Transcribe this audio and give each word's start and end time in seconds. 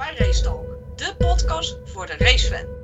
bij 0.00 0.14
Race 0.16 0.42
Talk, 0.42 0.66
de 0.96 1.14
podcast 1.18 1.78
voor 1.84 2.06
de 2.06 2.16
racefan. 2.16 2.78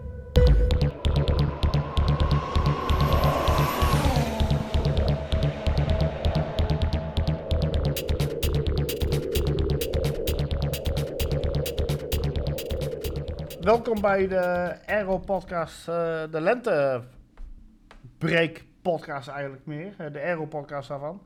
Welkom 13.60 14.00
bij 14.00 14.28
de 14.28 14.74
Aero 14.86 15.18
Podcast, 15.18 15.88
eh, 15.88 16.22
de 16.30 16.40
Lente 16.40 17.02
Break 18.18 18.64
Podcast 18.82 19.28
eigenlijk 19.28 19.66
meer. 19.66 19.94
eh, 19.98 20.12
de 20.12 20.20
Aero 20.20 20.46
Podcast 20.46 20.88
daarvan. 20.88 21.22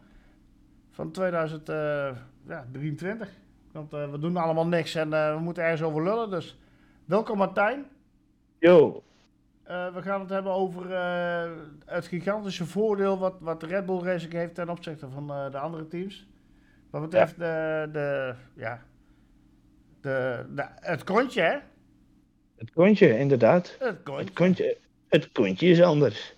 Van 0.90 1.10
2023. 1.10 3.28
Want 3.72 3.92
eh, 3.92 4.10
we 4.10 4.18
doen 4.18 4.36
allemaal 4.36 4.66
niks 4.66 4.94
en 4.94 5.12
eh, 5.12 5.34
we 5.34 5.40
moeten 5.40 5.62
ergens 5.62 5.82
over 5.82 6.02
lullen. 6.02 6.30
Dus 6.30 6.58
welkom 7.04 7.38
Martijn. 7.38 7.84
Yo, 8.58 9.02
Eh, 9.62 9.94
we 9.94 10.02
gaan 10.02 10.20
het 10.20 10.30
hebben 10.30 10.52
over 10.52 10.90
het 11.84 12.06
gigantische 12.06 12.66
voordeel 12.66 13.18
wat, 13.18 13.34
wat 13.40 13.62
Red 13.62 13.86
Bull 13.86 13.98
Racing 14.02 14.32
heeft 14.32 14.54
ten 14.54 14.68
opzichte 14.68 15.08
van 15.08 15.26
de 15.26 15.58
andere 15.58 15.88
teams. 15.88 16.26
Wat 16.90 17.00
betreft 17.02 17.38
de, 17.38 17.88
de, 17.92 18.34
ja, 18.54 18.82
de, 20.00 20.44
de, 20.54 20.64
het 20.74 21.04
kontje, 21.04 21.40
hè? 21.42 21.56
het 22.56 22.70
kontje, 22.72 23.18
inderdaad. 23.18 23.76
Het 23.78 24.02
kontje. 24.02 24.24
Het 24.24 24.32
kontje, 24.32 24.76
het 25.08 25.32
kontje 25.32 25.66
is 25.68 25.82
anders. 25.82 26.34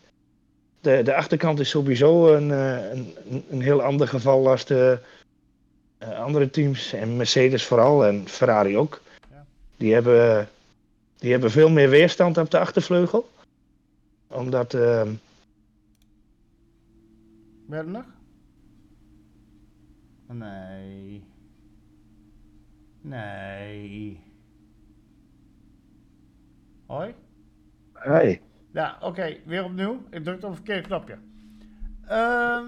De, 0.80 1.02
de 1.02 1.14
achterkant 1.14 1.60
is 1.60 1.70
sowieso 1.70 2.34
een, 2.34 2.50
een, 2.50 3.14
een- 3.50 3.60
heel 3.60 3.82
ander 3.82 4.08
geval 4.08 4.48
als 4.48 4.64
de 4.64 4.98
andere 6.04 6.50
teams. 6.50 6.92
En 6.92 7.16
Mercedes 7.16 7.66
vooral 7.66 8.06
en 8.06 8.28
Ferrari 8.28 8.76
ook. 8.78 9.00
Ja. 9.30 9.44
Die, 9.76 9.92
hebben, 9.94 10.48
die 11.18 11.30
hebben 11.30 11.50
veel 11.50 11.70
meer 11.70 11.88
weerstand 11.88 12.38
op 12.38 12.50
de 12.50 12.58
achtervleugel. 12.58 13.30
Omdat, 14.26 14.74
ehm, 14.74 15.12
Ben 17.66 17.78
je 17.78 17.84
er 17.84 17.90
nog? 17.90 18.04
Nee. 20.26 21.24
Nee. 23.00 24.20
Hoi? 26.86 27.14
hey, 27.92 28.40
Ja, 28.72 28.98
oké, 29.00 29.36
weer 29.44 29.64
opnieuw. 29.64 30.02
Ik 30.10 30.24
drukte 30.24 30.46
op 30.46 30.52
het 30.52 30.62
verkeerde 30.64 30.88
knopje. 30.88 31.18
Ehm. 32.06 32.66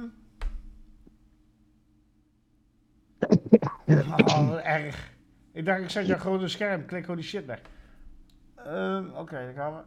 Oh, 3.86 4.48
wat 4.48 4.60
erg. 4.60 5.12
Ik 5.52 5.64
dacht, 5.64 5.80
ik 5.80 5.90
zet 5.90 6.06
jou 6.06 6.20
gewoon 6.20 6.42
een 6.42 6.50
scherm. 6.50 6.84
Klik 6.84 7.00
gewoon 7.00 7.16
die 7.16 7.24
shit 7.24 7.46
weg. 7.46 7.60
Ehm, 8.56 9.04
oké, 9.14 9.44
dan 9.44 9.54
gaan 9.54 9.74
we. 9.74 9.82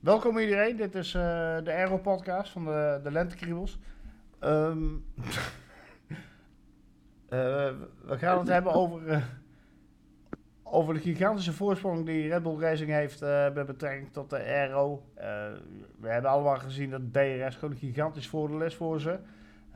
Welkom 0.00 0.38
iedereen. 0.38 0.76
Dit 0.76 0.94
is 0.94 1.14
eh, 1.14 1.22
de 1.64 1.72
Aero 1.72 1.98
Podcast 1.98 2.52
van 2.52 2.64
de, 2.64 3.00
de 3.02 3.10
Lentekriebels. 3.10 3.78
Eh, 7.28 7.70
we 8.04 8.18
gaan 8.18 8.38
het 8.38 8.48
hebben 8.48 8.72
over, 8.72 9.08
eh, 9.08 9.22
over 10.62 10.94
de 10.94 11.00
gigantische 11.00 11.52
voorsprong 11.52 12.06
die 12.06 12.28
Red 12.28 12.42
Bull 12.42 12.58
Racing 12.58 12.90
heeft 12.90 13.20
met 13.54 13.66
betrekking 13.66 14.12
tot 14.12 14.30
de 14.30 14.36
Aero. 14.36 15.04
We 16.00 16.08
hebben 16.08 16.30
allemaal 16.30 16.56
gezien 16.56 16.90
dat 16.90 17.12
DRS 17.12 17.54
gewoon 17.54 17.70
een 17.70 17.80
gigantisch 17.80 18.28
voordeel 18.28 18.62
is 18.62 18.74
voor 18.74 19.00
ze. 19.00 19.18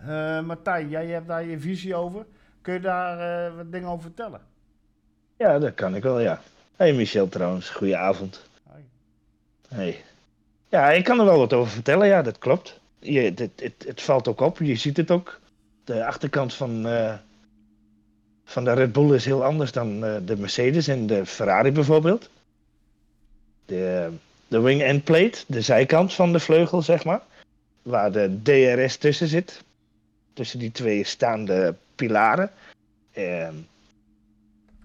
Eh, 0.01 0.41
Martijn, 0.41 0.89
jij 0.89 1.07
hebt 1.07 1.27
daar 1.27 1.45
je 1.45 1.59
visie 1.59 1.95
over. 1.95 2.27
Kun 2.61 2.75
je 2.75 2.81
daar 2.81 3.47
eh, 3.47 3.57
wat 3.57 3.73
dingen 3.73 3.89
over 3.89 4.03
vertellen? 4.03 4.41
ja, 5.37 5.59
dat 5.59 5.75
kan 5.75 5.95
ik 5.95 6.03
wel, 6.03 6.21
ja. 6.21 6.41
Hey 6.77 6.93
Michel 6.93 7.29
trouwens, 7.29 7.71
goedenavond. 7.71 8.49
Hoi. 8.63 8.83
Hey. 9.69 10.05
Ja, 10.69 10.91
ik 10.91 11.05
kan 11.05 11.19
er 11.19 11.25
wel 11.25 11.39
wat 11.39 11.53
over 11.53 11.73
vertellen, 11.73 12.06
ja, 12.06 12.22
dat 12.22 12.39
klopt. 12.39 12.81
Je, 12.99 13.21
het, 13.21 13.39
het, 13.39 13.84
het 13.87 14.03
valt 14.03 14.28
ook 14.28 14.41
op, 14.41 14.59
je 14.59 14.77
ziet 14.77 14.97
het 14.97 15.11
ook. 15.11 15.41
De 15.84 16.06
achterkant 16.06 16.55
van, 16.55 16.87
eh, 16.87 17.15
van 18.45 18.65
de 18.65 18.72
Red 18.72 18.93
Bull 18.93 19.15
is 19.15 19.25
heel 19.25 19.45
anders 19.45 19.72
dan 19.72 20.01
de 20.01 20.37
Mercedes 20.39 20.89
en 20.89 21.06
de 21.06 21.27
Ferrari 21.27 21.72
bijvoorbeeld. 21.72 22.31
De, 23.67 24.11
de 24.49 24.61
wing 24.61 24.83
end 24.83 25.05
plate, 25.05 25.39
de 25.47 25.61
zijkant 25.61 26.15
van 26.15 26.33
de 26.33 26.41
vleugel, 26.41 26.83
zeg 26.83 27.05
maar. 27.05 27.21
Waar 27.83 28.12
de 28.12 28.39
DRS 28.43 28.97
tussen 28.97 29.28
zit. 29.28 29.62
Tussen 30.38 30.59
die 30.59 30.72
twee 30.72 31.04
staande 31.04 31.75
pilaren. 31.94 32.50
Ehm, 33.12 33.54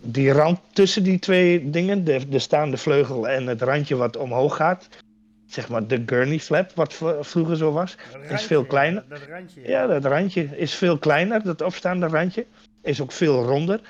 die 0.02 0.32
rand 0.32 0.60
tussen 0.72 1.04
die 1.04 1.20
twee 1.20 1.70
dingen, 1.70 2.04
de, 2.04 2.30
de 2.30 2.40
staande 2.40 2.78
vleugel 2.78 3.30
en 3.30 3.48
het 3.48 3.62
randje 3.62 3.96
wat 3.96 4.18
omhoog 4.18 4.56
gaat. 4.56 4.88
Zeg 5.46 5.70
maar 5.70 5.88
de 5.88 6.04
gurney 6.06 6.40
flap, 6.40 6.72
wat 6.76 6.94
vroeger 7.22 7.58
zo 7.58 7.72
was. 7.72 7.98
Is 8.30 8.44
veel 8.44 8.66
kleiner. 8.66 9.04
Dat, 9.08 9.20
dat 9.20 9.28
randje. 9.28 9.62
Ja, 9.68 9.88
dat 9.88 10.06
randje 10.06 10.58
is 10.58 10.74
veel 10.74 10.98
kleiner, 10.98 11.44
dat 11.44 11.62
opstaande 11.62 12.08
randje. 12.08 12.46
Is 12.82 13.02
ook 13.02 13.12
veel 13.12 13.44
ronder. 13.44 13.82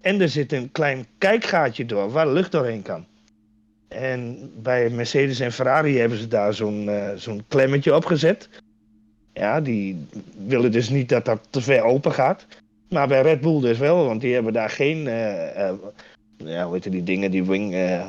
En 0.00 0.20
er 0.20 0.28
zit 0.28 0.52
een 0.52 0.72
klein 0.72 1.06
kijkgaatje 1.18 1.86
door 1.86 2.10
waar 2.10 2.28
lucht 2.28 2.52
doorheen 2.52 2.82
kan. 2.82 3.06
En 3.88 4.50
bij 4.62 4.90
Mercedes 4.90 5.40
en 5.40 5.52
Ferrari 5.52 5.98
hebben 5.98 6.18
ze 6.18 6.28
daar 6.28 6.54
zo'n 6.54 6.88
eh, 6.88 7.10
zo'n 7.16 7.44
klemmetje 7.48 7.94
opgezet. 7.94 8.48
Ja, 9.42 9.60
die 9.60 10.06
willen 10.46 10.72
dus 10.72 10.88
niet 10.88 11.08
dat 11.08 11.24
dat 11.24 11.46
te 11.50 11.60
ver 11.60 11.82
open 11.82 12.12
gaat. 12.12 12.46
Maar 12.88 13.08
bij 13.08 13.22
Red 13.22 13.40
Bull 13.40 13.60
dus 13.60 13.78
wel, 13.78 14.04
want 14.04 14.20
die 14.20 14.34
hebben 14.34 14.52
daar 14.52 14.70
geen, 14.70 15.06
eh, 15.06 15.68
eh, 15.68 15.74
ja, 16.36 16.64
hoe 16.64 16.74
heet 16.74 16.90
die 16.92 17.02
dingen, 17.02 17.30
die 17.30 17.44
wing, 17.44 17.74
eh, 17.74 18.06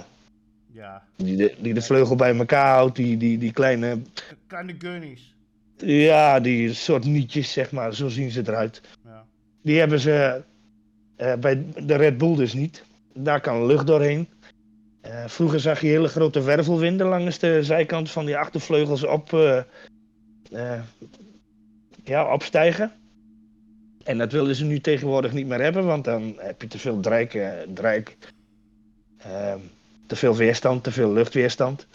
Ja, 0.71 1.03
die, 1.15 1.35
de, 1.35 1.53
die 1.59 1.73
de 1.73 1.81
vleugel 1.81 2.15
bij 2.15 2.37
elkaar 2.37 2.73
houdt, 2.73 2.95
die, 2.95 3.17
die, 3.17 3.37
die 3.37 3.53
kleine 3.53 4.01
kleine 4.47 4.75
gunnies. 4.77 5.35
ja, 5.77 6.39
die 6.39 6.73
soort 6.73 7.05
nietjes, 7.05 7.51
zeg 7.51 7.71
maar, 7.71 7.93
zo 7.93 8.07
zien 8.07 8.31
ze 8.31 8.41
eruit. 8.45 8.81
Ja. 9.05 9.25
Die 9.61 9.79
hebben 9.79 9.99
ze 9.99 10.41
bij 11.39 11.65
de 11.85 11.95
Red 11.95 12.17
Bull 12.17 12.35
dus 12.35 12.53
niet. 12.53 12.83
Daar 13.13 13.41
kan 13.41 13.65
lucht 13.65 13.87
doorheen. 13.87 14.27
Vroeger 15.25 15.59
zag 15.59 15.81
je 15.81 15.87
hele 15.87 16.07
grote 16.07 16.41
wervelwinden 16.41 17.07
langs 17.07 17.39
de 17.39 17.63
zijkant 17.63 18.11
van 18.11 18.25
die 18.25 18.37
achtervleugels 18.37 19.05
op, 19.05 19.31
ja, 22.03 22.33
opstijgen. 22.33 22.91
En 24.03 24.17
dat 24.17 24.31
willen 24.31 24.55
ze 24.55 24.65
nu 24.65 24.79
tegenwoordig 24.79 25.33
niet 25.33 25.47
meer 25.47 25.61
hebben, 25.61 25.85
want 25.85 26.03
dan 26.03 26.33
heb 26.37 26.61
je 26.61 26.67
te 26.67 26.79
veel 26.79 26.99
drijk, 26.99 27.33
eh, 27.33 27.51
drijk 27.73 28.17
eh, 29.17 29.55
te 30.05 30.15
veel 30.15 30.35
weerstand, 30.35 30.83
te 30.83 30.91
veel 30.91 31.13
luchtweerstand. 31.13 31.87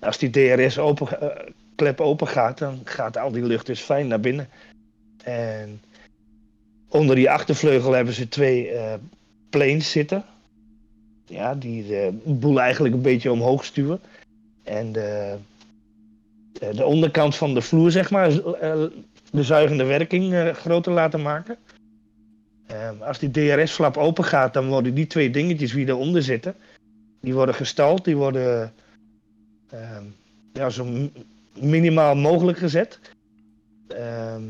Als 0.00 0.18
die 0.18 0.30
DRS 0.30 0.78
open, 0.78 1.20
eh, 1.20 1.48
klep 1.74 2.00
open 2.00 2.26
gaat, 2.26 2.58
dan 2.58 2.80
gaat 2.84 3.16
al 3.16 3.32
die 3.32 3.42
lucht 3.42 3.66
dus 3.66 3.80
fijn 3.80 4.06
naar 4.06 4.20
binnen. 4.20 4.48
En 5.24 5.82
onder 6.88 7.16
die 7.16 7.30
achtervleugel 7.30 7.92
hebben 7.92 8.14
ze 8.14 8.28
twee 8.28 8.70
eh 8.70 8.94
planes 9.50 9.90
zitten. 9.90 10.24
Ja, 11.26 11.54
die 11.54 11.86
de 11.86 12.20
boel 12.24 12.60
eigenlijk 12.60 12.94
een 12.94 13.02
beetje 13.02 13.32
omhoog 13.32 13.64
stuwen. 13.64 14.00
En 14.62 14.92
de, 14.92 15.36
de, 16.58 16.74
de 16.74 16.84
onderkant 16.84 17.36
van 17.36 17.54
de 17.54 17.60
vloer, 17.60 17.90
zeg 17.90 18.10
maar, 18.10 18.30
eh, 18.30 18.84
de 19.30 19.42
zuigende 19.42 19.84
werking 19.84 20.32
eh, 20.32 20.54
groter 20.54 20.92
laten 20.92 21.22
maken. 21.22 21.56
Ehm, 22.66 23.02
als 23.02 23.18
die 23.18 23.30
DRS-flap 23.30 23.96
open 23.96 24.24
gaat, 24.24 24.54
dan 24.54 24.66
worden 24.68 24.94
die 24.94 25.06
twee 25.06 25.30
dingetjes 25.30 25.72
die 25.72 25.88
eronder 25.88 26.22
zitten, 26.22 26.54
die 27.20 27.34
worden 27.34 27.54
gestald, 27.54 28.04
die 28.04 28.16
worden 28.16 28.72
ehm, 29.70 30.04
ja, 30.52 30.70
zo 30.70 30.86
minimaal 31.60 32.14
mogelijk 32.14 32.58
gezet. 32.58 33.00
Ehm, 33.88 34.42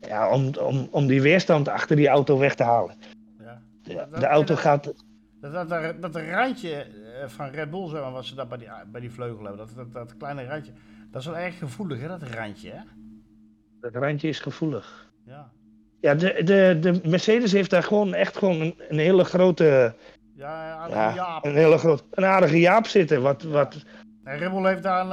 ja, 0.00 0.30
om, 0.30 0.50
om, 0.60 0.88
om 0.90 1.06
die 1.06 1.22
weerstand 1.22 1.68
achter 1.68 1.96
die 1.96 2.08
auto 2.08 2.38
weg 2.38 2.54
te 2.54 2.62
halen. 2.62 2.94
Ja. 3.38 3.60
De, 3.82 4.18
de 4.18 4.26
auto 4.26 4.56
gaat. 4.56 4.92
Dat, 5.40 5.52
dat, 5.52 5.68
dat, 5.68 6.02
dat 6.02 6.16
randje 6.16 6.74
eh, 6.74 6.88
van 7.26 7.48
Red 7.48 7.70
Bull, 7.70 7.88
zeg 7.88 8.00
maar, 8.00 8.12
wat 8.12 8.24
ze 8.24 8.34
daar 8.34 8.46
bij 8.46 8.58
die, 8.58 8.68
bij 8.92 9.00
die 9.00 9.10
vleugel 9.10 9.44
hebben, 9.44 9.66
dat, 9.66 9.76
dat, 9.76 9.92
dat 9.92 10.16
kleine 10.16 10.46
randje, 10.46 10.72
dat 11.10 11.20
is 11.20 11.26
wel 11.26 11.36
erg 11.36 11.58
gevoelig, 11.58 12.00
hè, 12.00 12.08
dat 12.08 12.22
randje, 12.22 12.70
hè? 12.70 12.80
Dat 13.80 13.94
randje 13.94 14.28
is 14.28 14.40
gevoelig. 14.40 15.10
Ja. 15.24 15.50
Ja, 16.00 16.14
de, 16.14 16.40
de, 16.44 16.78
de 16.80 17.00
Mercedes 17.08 17.52
heeft 17.52 17.70
daar 17.70 17.82
gewoon 17.82 18.14
echt 18.14 18.36
gewoon 18.36 18.60
een, 18.60 18.74
een 18.88 18.98
hele 18.98 19.24
grote. 19.24 19.94
Ja, 20.34 20.70
aardige 20.72 20.98
Ja, 21.00 21.14
Jaap. 21.14 21.44
een 21.44 21.54
hele 21.54 21.78
grote. 21.78 22.02
Een 22.10 22.24
aardige 22.24 22.58
jaap 22.60 22.86
zitten. 22.86 23.22
Wat, 23.22 23.42
wat, 23.42 23.84
En 24.24 24.38
Red 24.38 24.50
Bull 24.50 24.66
heeft 24.66 24.82
daar 24.82 25.04
een, 25.04 25.12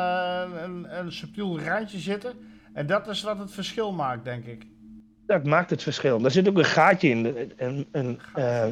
eh, 0.53 0.63
een, 0.63 0.99
een 0.99 1.11
subtiel 1.11 1.59
randje 1.59 1.97
zitten. 1.99 2.33
En 2.73 2.85
dat 2.87 3.07
is 3.07 3.21
wat 3.23 3.37
het 3.37 3.51
verschil 3.51 3.91
maakt, 3.93 4.23
denk 4.23 4.45
ik. 4.45 4.65
dat 5.25 5.43
maakt 5.45 5.69
het 5.69 5.83
verschil. 5.83 6.19
Daar 6.21 6.31
zit 6.31 6.47
ook 6.49 6.57
een 6.57 6.65
gaatje 6.65 7.09
in. 7.09 7.23
de- 7.23 7.47
Een, 7.57 7.87
een, 7.91 8.19
eh, 8.35 8.43
ja, 8.43 8.71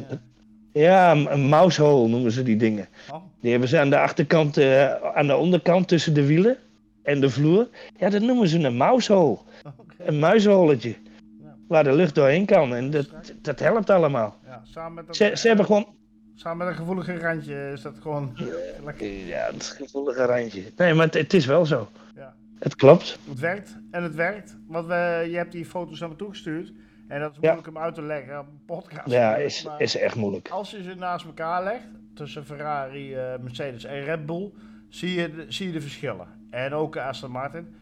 een, 0.82 1.32
een 1.32 1.46
mousehole 1.48 2.08
noemen 2.08 2.32
ze 2.32 2.42
die 2.42 2.56
dingen. 2.56 2.88
Oh, 3.10 3.22
Die 3.40 3.50
hebben 3.50 3.68
ze 3.68 3.78
aan 3.78 3.90
de 3.90 3.98
achterkant, 3.98 4.56
eh, 4.56 4.92
aan 5.14 5.26
de 5.26 5.36
onderkant 5.36 5.88
tussen 5.88 6.14
de 6.14 6.26
wielen 6.26 6.56
en 7.02 7.20
de 7.20 7.30
vloer. 7.30 7.68
Ja, 7.98 8.10
dat 8.10 8.22
noemen 8.22 8.48
ze 8.48 8.58
een 8.58 8.76
mousehole. 8.76 9.38
Een 9.98 10.18
muizenholletje. 10.18 10.88
Ja. 11.42 11.54
Waar 11.68 11.84
de 11.84 11.92
lucht 11.92 12.14
doorheen 12.14 12.46
kan. 12.46 12.74
En 12.74 12.90
dat, 12.90 13.08
dat 13.42 13.58
helpt 13.60 13.90
allemaal. 13.90 14.36
Ja. 14.44 14.50
Ja, 14.50 14.60
samen 14.64 14.94
met, 14.94 15.06
dat, 15.06 15.16
Ze, 15.16 15.30
ze 15.34 15.46
hebben 15.46 15.66
gewoon... 15.66 15.86
samen 16.34 16.58
met 16.58 16.66
een 16.68 16.80
gevoelige 16.80 17.18
randje 17.18 17.70
is 17.72 17.82
dat 17.82 17.94
gewoon 18.02 18.36
lekker. 18.84 19.26
Ja, 19.26 19.48
het 19.52 19.76
gevoelige 19.78 20.24
randje. 20.24 20.62
Nee, 20.76 20.94
maar 20.94 21.04
het, 21.06 21.14
het 21.14 21.32
is 21.34 21.46
wel 21.46 21.66
zo. 21.66 21.88
Ja. 22.16 22.34
Het 22.58 22.74
klopt. 22.76 23.18
Het 23.28 23.38
werkt 23.40 23.76
en 23.90 24.02
het 24.02 24.14
werkt. 24.14 24.56
Want 24.68 24.86
we, 24.86 25.26
je 25.30 25.36
hebt 25.36 25.52
die 25.52 25.64
foto's 25.64 26.00
naar 26.00 26.08
me 26.08 26.16
toegestuurd. 26.16 26.72
En 27.08 27.20
dat 27.20 27.30
is 27.30 27.36
Ja. 27.40 27.52
moeilijk 27.52 27.76
om 27.76 27.82
uit 27.82 27.94
te 27.94 28.02
leggen 28.02 28.38
op 28.38 28.46
een 28.46 28.60
podcast. 28.66 29.10
Ja, 29.10 29.36
is, 29.36 29.68
is 29.78 29.96
echt 29.96 30.14
moeilijk. 30.16 30.48
Als 30.48 30.70
je 30.70 30.82
ze 30.82 30.94
naast 30.94 31.24
elkaar 31.26 31.64
legt, 31.64 31.86
tussen 32.14 32.44
Ferrari, 32.44 33.14
eh, 33.14 33.32
Mercedes 33.40 33.84
en 33.84 34.00
Red 34.04 34.26
Bull, 34.26 34.52
zie 34.88 35.20
je, 35.20 35.34
de, 35.34 35.44
zie 35.48 35.66
je 35.66 35.72
de 35.72 35.80
verschillen. 35.80 36.26
En 36.50 36.72
ook 36.72 36.96
Aston 36.96 37.30
Martin. 37.30 37.74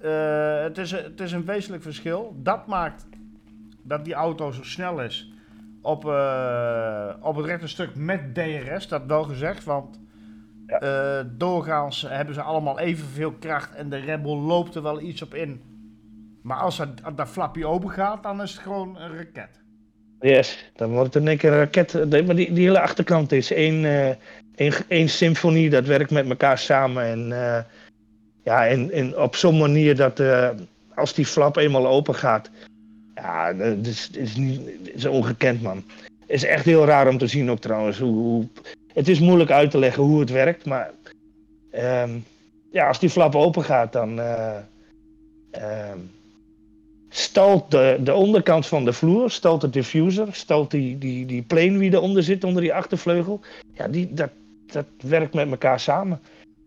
Eh, 0.00 0.60
het, 0.62 0.78
is, 0.78 0.90
een- 0.92 1.02
het 1.02 1.20
is 1.20 1.32
een 1.32 1.44
wezenlijk 1.44 1.82
verschil. 1.82 2.36
Dat 2.42 2.66
maakt 2.66 3.06
dat 3.82 4.04
die 4.04 4.14
auto 4.14 4.50
zo 4.50 4.62
snel 4.62 5.00
is 5.02 5.32
op, 5.82 6.04
eh, 6.08 7.14
op 7.20 7.36
het 7.36 7.46
rechte 7.46 7.68
stuk 7.68 7.94
met 7.94 8.34
DRS, 8.34 8.88
dat 8.88 9.02
wel 9.06 9.22
gezegd. 9.24 9.64
Want 9.64 10.00
Ja. 10.66 11.22
doorgaans 11.22 12.02
hebben 12.08 12.34
ze 12.34 12.42
allemaal 12.42 12.78
evenveel 12.78 13.32
kracht 13.32 13.74
en 13.74 13.88
de 13.88 13.96
Red 13.96 14.22
Bull 14.22 14.36
loopt 14.36 14.74
er 14.74 14.82
wel 14.82 15.00
iets 15.00 15.22
op 15.22 15.34
in. 15.34 15.62
Maar 16.42 16.56
als 16.56 16.76
dat, 16.76 17.16
dat 17.16 17.28
flapje 17.28 17.66
open 17.66 17.90
gaat, 17.90 18.22
dan 18.22 18.42
is 18.42 18.52
het 18.52 18.62
gewoon 18.62 18.96
een 18.96 19.16
raket. 19.16 19.60
Yes, 20.20 20.70
dan 20.76 20.90
wordt 20.90 21.14
het 21.14 21.26
één 21.26 21.36
keer 21.36 21.52
een 21.52 21.58
raket. 21.58 21.92
Maar 22.26 22.36
die, 22.36 22.52
die 22.52 22.66
hele 22.66 22.80
achterkant 22.80 23.32
is 23.32 23.52
één, 23.52 23.84
eh, 23.84 24.14
één, 24.54 24.72
één 24.88 25.08
symfonie, 25.08 25.70
dat 25.70 25.86
werkt 25.86 26.10
met 26.10 26.28
elkaar 26.28 26.58
samen. 26.58 27.04
En, 27.04 27.32
eh, 27.32 27.62
ja, 28.44 28.68
en, 28.68 29.18
op 29.18 29.36
zo'n 29.36 29.58
manier 29.58 29.96
dat 29.96 30.20
eh, 30.20 30.48
als 30.94 31.14
die 31.14 31.26
flap 31.26 31.56
eenmaal 31.56 31.86
open 31.86 32.14
gaat, 32.14 32.50
ja, 33.14 33.52
dat 33.52 33.86
is, 33.86 34.10
is, 34.10 34.36
niet, 34.36 34.60
is 34.94 35.04
ongekend 35.04 35.62
man. 35.62 35.84
is 36.26 36.44
echt 36.44 36.64
heel 36.64 36.84
raar 36.84 37.08
om 37.08 37.18
te 37.18 37.26
zien 37.26 37.50
ook 37.50 37.60
trouwens. 37.60 37.98
Hoe, 37.98 38.14
hoe, 38.14 38.48
het 38.92 39.08
is 39.08 39.20
moeilijk 39.20 39.50
uit 39.50 39.70
te 39.70 39.78
leggen 39.78 40.02
hoe 40.02 40.20
het 40.20 40.30
werkt, 40.30 40.64
maar 40.64 40.90
ehm, 41.70 42.10
ja, 42.70 42.88
als 42.88 42.98
die 42.98 43.10
flap 43.10 43.34
open 43.34 43.64
gaat, 43.64 43.92
dan 43.92 44.20
eh, 44.20 44.56
ehm, 45.50 45.98
stalt 47.12 47.70
de, 47.70 47.98
de 48.04 48.14
onderkant 48.14 48.66
van 48.66 48.84
de 48.84 48.92
vloer, 48.92 49.30
stalt 49.30 49.60
de 49.60 49.70
diffuser, 49.70 50.28
stalt 50.30 50.70
die, 50.70 50.98
die, 50.98 51.26
die 51.26 51.42
plane 51.42 51.78
die 51.78 51.92
eronder 51.92 52.22
zit, 52.22 52.44
onder 52.44 52.62
die 52.62 52.74
achtervleugel. 52.74 53.40
Ja, 53.74 53.88
die, 53.88 54.12
dat, 54.12 54.30
dat 54.66 54.86
werkt 55.00 55.34
met 55.34 55.50
elkaar 55.50 55.80
samen. 55.80 56.20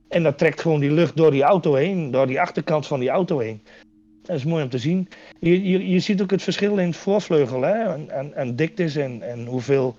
En 0.08 0.24
dat 0.24 0.38
trekt 0.38 0.62
gewoon 0.62 0.80
die 0.80 0.92
lucht 0.92 1.18
door 1.18 1.32
die 1.32 1.44
auto 1.44 1.74
heen, 1.74 2.12
door 2.12 2.28
die 2.28 2.42
achterkant 2.42 2.88
van 2.88 3.00
die 3.00 3.10
auto 3.10 3.40
heen. 3.40 3.62
Dat 4.22 4.36
is 4.36 4.44
mooi 4.44 4.64
om 4.64 4.70
te 4.70 4.78
zien. 4.78 5.08
Je, 5.40 5.70
je, 5.70 5.90
je 5.90 6.00
ziet 6.00 6.22
ook 6.22 6.32
het 6.32 6.44
verschil 6.44 6.78
in 6.78 6.88
het 6.88 6.96
voorvleugel, 6.96 7.62
hè? 7.62 7.96
En, 8.08 8.34
en, 8.34 8.56
diktes 8.56 8.96
en, 8.96 9.22
en 9.22 9.46
hoeveel, 9.46 9.96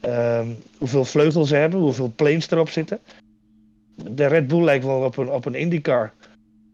ehm, 0.00 0.48
hoeveel 0.78 1.04
vleugels 1.04 1.48
ze 1.48 1.56
hebben, 1.56 1.80
hoeveel 1.80 2.12
planes 2.16 2.50
erop 2.50 2.68
zitten. 2.68 2.98
De 3.94 4.26
Red 4.26 4.46
Bull 4.46 4.64
lijkt 4.64 4.84
wel 4.84 5.00
op 5.00 5.16
een, 5.16 5.30
op 5.30 5.44
een 5.44 5.54
IndyCar, 5.54 6.12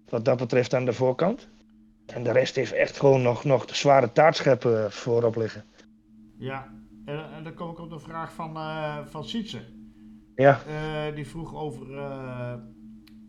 wat 0.09 0.25
dat 0.25 0.39
betreft 0.39 0.75
aan 0.75 0.85
de 0.85 0.93
voorkant. 0.93 1.49
En 2.07 2.23
de 2.23 2.33
rest 2.33 2.57
heeft 2.57 2.73
echt 2.73 2.99
gewoon 2.99 3.23
nog, 3.23 3.45
nog 3.45 3.67
de 3.67 3.75
zware 3.75 4.13
taartscheppen 4.13 4.93
voorop 4.93 5.37
liggen. 5.37 5.65
Ja, 6.39 6.73
en, 7.05 7.33
en 7.33 7.45
dan 7.45 7.55
kom 7.55 7.71
ik 7.71 7.79
op 7.79 7.91
de 7.91 7.99
vraag 7.99 8.33
van, 8.33 8.57
eh 8.57 8.99
van 9.07 9.25
Sietse. 9.25 9.61
Ja, 10.35 10.61
Eh, 10.67 11.15
die 11.15 11.27
vroeg 11.27 11.55
over 11.55 11.99
eh, 11.99 12.55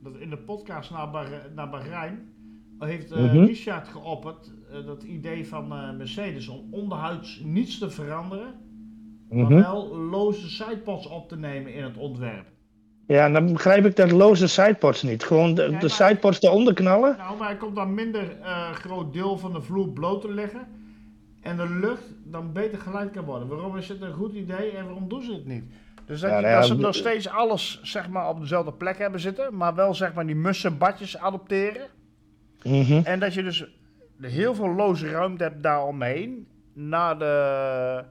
dat 0.02 0.18
in 0.18 0.30
de 0.30 0.38
podcast 0.38 0.92
naar, 0.92 1.50
naar 1.56 1.70
Bahrein 1.70 2.34
heeft 2.80 3.12
eh, 3.12 3.24
Mhm. 3.24 3.46
Richard 3.46 3.88
geopperd 3.88 4.54
eh, 4.72 4.86
dat 4.86 5.04
idee 5.04 5.48
van 5.48 5.72
eh, 5.72 5.96
Mercedes 5.98 6.48
om 6.48 6.74
onderhuids 6.74 7.40
niets 7.44 7.78
te 7.78 7.90
veranderen, 7.90 8.54
maar 9.30 9.46
mhm. 9.46 9.56
wel 9.56 9.98
loze 9.98 10.50
sidepods 10.50 11.08
op 11.08 11.30
te 11.30 11.38
nemen 11.38 11.74
in 11.74 11.84
het 11.84 11.98
ontwerp. 11.98 12.54
Ja, 13.08 13.30
dan 13.30 13.52
begrijp 13.54 13.86
ik 13.86 13.96
dat 13.96 14.12
loze 14.12 14.48
sidepods 14.48 15.04
niet. 15.04 15.24
Gewoon 15.24 15.54
de, 15.56 15.68
Ja, 15.72 15.80
de 15.80 15.90
sidepods 15.90 16.42
eronder 16.42 16.74
knallen. 16.74 17.16
Nou, 17.18 17.38
maar 17.38 17.50
er 17.50 17.58
komt 17.58 17.76
dan 17.76 17.94
minder 17.94 18.40
eh, 18.42 18.72
groot 18.72 19.14
deel 19.14 19.38
van 19.38 19.54
de 19.54 19.62
vloer 19.62 19.90
bloot 19.90 20.22
te 20.22 20.32
liggen 20.32 20.68
en 21.42 21.58
de 21.58 21.70
lucht 21.70 22.04
dan 22.24 22.52
beter 22.54 22.80
geleid 22.80 23.12
kan 23.12 23.24
worden. 23.26 23.48
Waarom 23.48 23.78
is 23.78 23.88
het 23.90 24.02
een 24.02 24.14
goed 24.14 24.34
idee 24.34 24.72
en 24.72 24.86
waarom 24.86 25.10
doen 25.10 25.22
ze 25.24 25.34
het 25.34 25.46
niet? 25.46 25.64
Dus 26.06 26.20
dat, 26.20 26.30
Ja, 26.30 26.36
nou 26.40 26.48
ja, 26.52 26.58
dat 26.60 26.66
ze 26.68 26.76
nog 26.76 26.96
steeds 26.96 27.28
alles 27.30 27.80
zeg 27.84 28.10
maar, 28.10 28.30
op 28.30 28.40
dezelfde 28.40 28.72
plek 28.74 28.98
hebben 28.98 29.20
zitten, 29.20 29.56
maar 29.58 29.76
wel 29.76 29.94
zeg 29.94 30.14
maar 30.14 30.26
die 30.26 30.36
mussenbadjes 30.36 31.18
adopteren. 31.18 31.88
Mhm. 32.64 33.02
En 33.04 33.20
dat 33.20 33.34
je 33.34 33.44
dus 33.44 33.66
heel 34.22 34.56
veel 34.56 34.70
loze 34.70 35.10
ruimte 35.10 35.44
hebt 35.44 35.64
daaromheen. 35.64 36.48
Naar 36.74 37.20
de. 37.20 38.04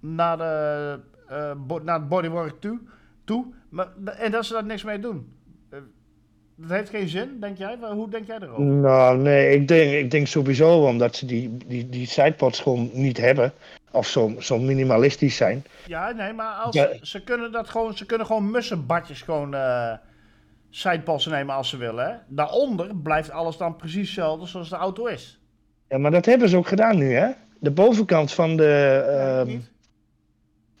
Naar, 0.00 0.36
de, 0.36 0.98
eh, 1.28 1.50
bo- 1.66 1.80
naar 1.82 1.98
het 1.98 2.08
bodywork 2.08 2.60
toe. 2.60 2.78
Toe. 3.26 3.44
Maar, 3.68 3.88
en 4.18 4.30
dat 4.30 4.46
ze 4.46 4.52
daar 4.52 4.64
niks 4.64 4.82
mee 4.84 4.98
doen. 4.98 5.32
Eh, 5.70 5.78
dat 6.56 6.70
heeft 6.70 6.90
geen 6.90 7.08
zin, 7.08 7.36
denk 7.40 7.58
jij? 7.58 7.76
Hoe 7.92 8.10
denk 8.10 8.26
jij 8.26 8.38
erover? 8.40 8.62
Nou, 8.64 9.18
nee, 9.18 9.54
ik 9.54 9.68
denk, 9.68 9.92
ik 9.92 10.10
denk 10.10 10.26
sowieso 10.26 10.86
omdat 10.86 11.16
ze 11.16 11.26
die, 11.26 11.56
die, 11.66 11.88
die 11.88 12.06
sidepods 12.06 12.60
gewoon 12.60 12.90
niet 12.92 13.16
hebben. 13.18 13.52
Of 13.90 14.06
zo, 14.06 14.34
zo 14.38 14.58
minimalistisch 14.58 15.36
zijn. 15.36 15.64
Ja, 15.86 16.10
nee, 16.12 16.32
maar 16.32 16.52
als, 16.54 16.74
Ja. 16.74 16.88
ze 17.02 17.22
kunnen 17.24 17.52
dat 17.52 17.68
gewoon. 17.68 17.96
Ze 17.96 18.06
kunnen 18.06 18.26
gewoon 18.26 18.50
mussenbadjes 18.50 19.22
gewoon. 19.22 19.54
eh 19.54 19.92
sidepods 20.70 21.26
nemen 21.26 21.54
als 21.54 21.68
ze 21.68 21.76
willen. 21.76 22.06
Hè? 22.06 22.12
Daaronder 22.28 22.96
blijft 22.96 23.30
alles 23.30 23.56
dan 23.56 23.76
precies 23.76 24.06
hetzelfde 24.06 24.46
zoals 24.46 24.68
de 24.68 24.76
auto 24.76 25.06
is. 25.06 25.40
Ja, 25.88 25.98
maar 25.98 26.10
dat 26.10 26.26
hebben 26.26 26.48
ze 26.48 26.56
ook 26.56 26.66
gedaan 26.68 26.96
nu, 26.98 27.12
hè? 27.12 27.28
De 27.60 27.70
bovenkant 27.70 28.32
van 28.32 28.56
de. 28.56 29.42
Niet? 29.46 29.70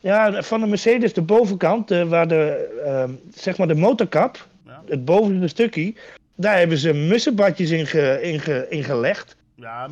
Ja, 0.06 0.42
van 0.42 0.60
de 0.60 0.66
Mercedes, 0.66 1.12
de 1.12 1.22
bovenkant, 1.22 1.90
eh, 1.90 2.02
waar 2.02 2.28
de. 2.28 2.70
ehm, 2.84 3.10
zeg 3.34 3.56
maar 3.58 3.66
de 3.68 3.74
motorkap, 3.74 4.46
Ja. 4.66 4.82
het 4.88 5.04
bovenste 5.04 5.48
stukje. 5.48 5.94
Daar 6.36 6.58
hebben 6.58 6.78
ze 6.78 6.92
mussenbadjes 6.92 7.70
in, 7.70 7.86
ge, 7.86 8.18
in, 8.22 8.40
ge, 8.40 8.66
in 8.68 8.84
gelegd. 8.84 9.36
Ja, 9.54 9.88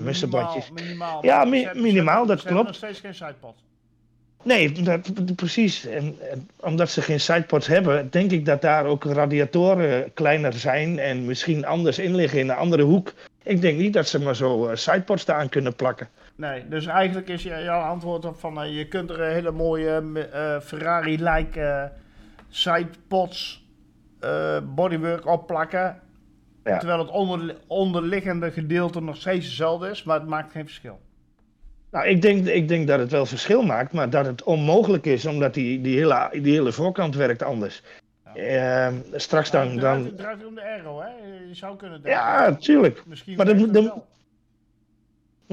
minimaal. 0.75 1.25
Ja, 1.25 1.45
mi- 1.45 1.65
hebben- 1.65 1.83
minimaal, 1.83 2.27
dat 2.27 2.37
klopt. 2.43 2.45
hebben 2.49 2.65
nog 2.67 2.75
steeds 2.75 3.01
geen 3.01 3.15
sidepod. 3.15 3.55
Nee, 4.43 4.73
dat, 4.73 5.35
precies. 5.37 5.87
En, 5.87 6.17
en 6.31 6.49
omdat 6.61 6.91
ze 6.91 7.03
geen 7.03 7.21
sidepods 7.21 7.67
hebben, 7.67 8.09
denk 8.11 8.31
ik 8.31 8.45
dat 8.45 8.63
daar 8.63 8.85
ook 8.85 9.05
radiatoren 9.05 10.13
kleiner 10.15 10.53
zijn 10.53 10.99
en 10.99 11.25
misschien 11.25 11.65
anders 11.67 11.99
in 11.99 12.15
liggen 12.15 12.39
in 12.39 12.49
een 12.49 12.57
andere 12.57 12.83
hoek. 12.83 13.13
Ik 13.43 13.61
denk 13.61 13.79
niet 13.79 13.93
dat 13.93 14.09
ze 14.09 14.21
maar 14.21 14.37
zo 14.37 14.67
eh, 14.67 14.77
sidepods 14.77 15.29
aan 15.29 15.49
kunnen 15.49 15.75
plakken. 15.75 16.09
Nee, 16.37 16.69
dus 16.69 16.87
eigenlijk 16.87 17.29
is 17.29 17.43
je- 17.43 17.63
jouw 17.63 17.81
antwoord 17.81 18.25
op 18.25 18.39
van 18.39 18.63
eh, 18.63 18.77
je 18.77 18.89
kunt 18.89 19.11
er 19.11 19.21
een 19.21 19.33
hele 19.33 19.51
mooie 19.51 20.03
eh, 20.33 20.61
Ferrari-like 20.61 21.61
eh, 21.61 21.85
sidepods 22.49 23.63
bodywork 24.75 25.27
op 25.27 25.47
plakken. 25.47 26.01
Ja. 26.65 26.79
Terwijl 26.79 26.99
het 26.99 27.11
onder, 27.11 27.56
onderliggende 27.67 28.51
gedeelte 28.51 29.01
nog 29.01 29.17
steeds 29.17 29.47
hetzelfde 29.47 29.91
is, 29.91 30.03
maar 30.03 30.19
het 30.20 30.29
maakt 30.29 30.53
geen 30.53 30.65
verschil. 30.65 31.01
Nou, 31.91 32.06
ik 32.06 32.23
denk, 32.23 32.47
ik 32.47 32.69
denk 32.69 32.87
dat 32.89 32.99
het 32.99 33.11
wel 33.11 33.27
verschil 33.27 33.63
maakt, 33.63 33.93
maar 33.93 34.11
dat 34.11 34.27
het 34.27 34.43
onmogelijk 34.43 35.06
is, 35.06 35.27
omdat 35.27 35.55
die, 35.55 35.81
die, 35.81 35.97
hele, 35.97 36.29
die 36.43 36.53
hele 36.55 36.73
voorkant 36.73 37.15
werkt 37.15 37.43
anders. 37.43 37.82
Ehm, 38.35 38.94
straks 39.13 39.51
dan... 39.51 39.69
het 39.69 39.79
draait- 39.79 39.97
dan 39.99 40.05
Het 40.06 40.19
draait 40.19 40.47
om 40.47 40.55
de 40.55 40.63
aero, 40.63 41.01
hè? 41.01 41.08
Je 41.49 41.55
zou 41.55 41.77
kunnen 41.77 42.03
denken. 42.03 42.20
ja, 42.20 42.55
tuurlijk. 42.55 43.03
Misschien 43.06 43.37
maar 43.37 43.47
dat 43.47 43.56
moet- 43.56 43.75
dat- 43.75 44.05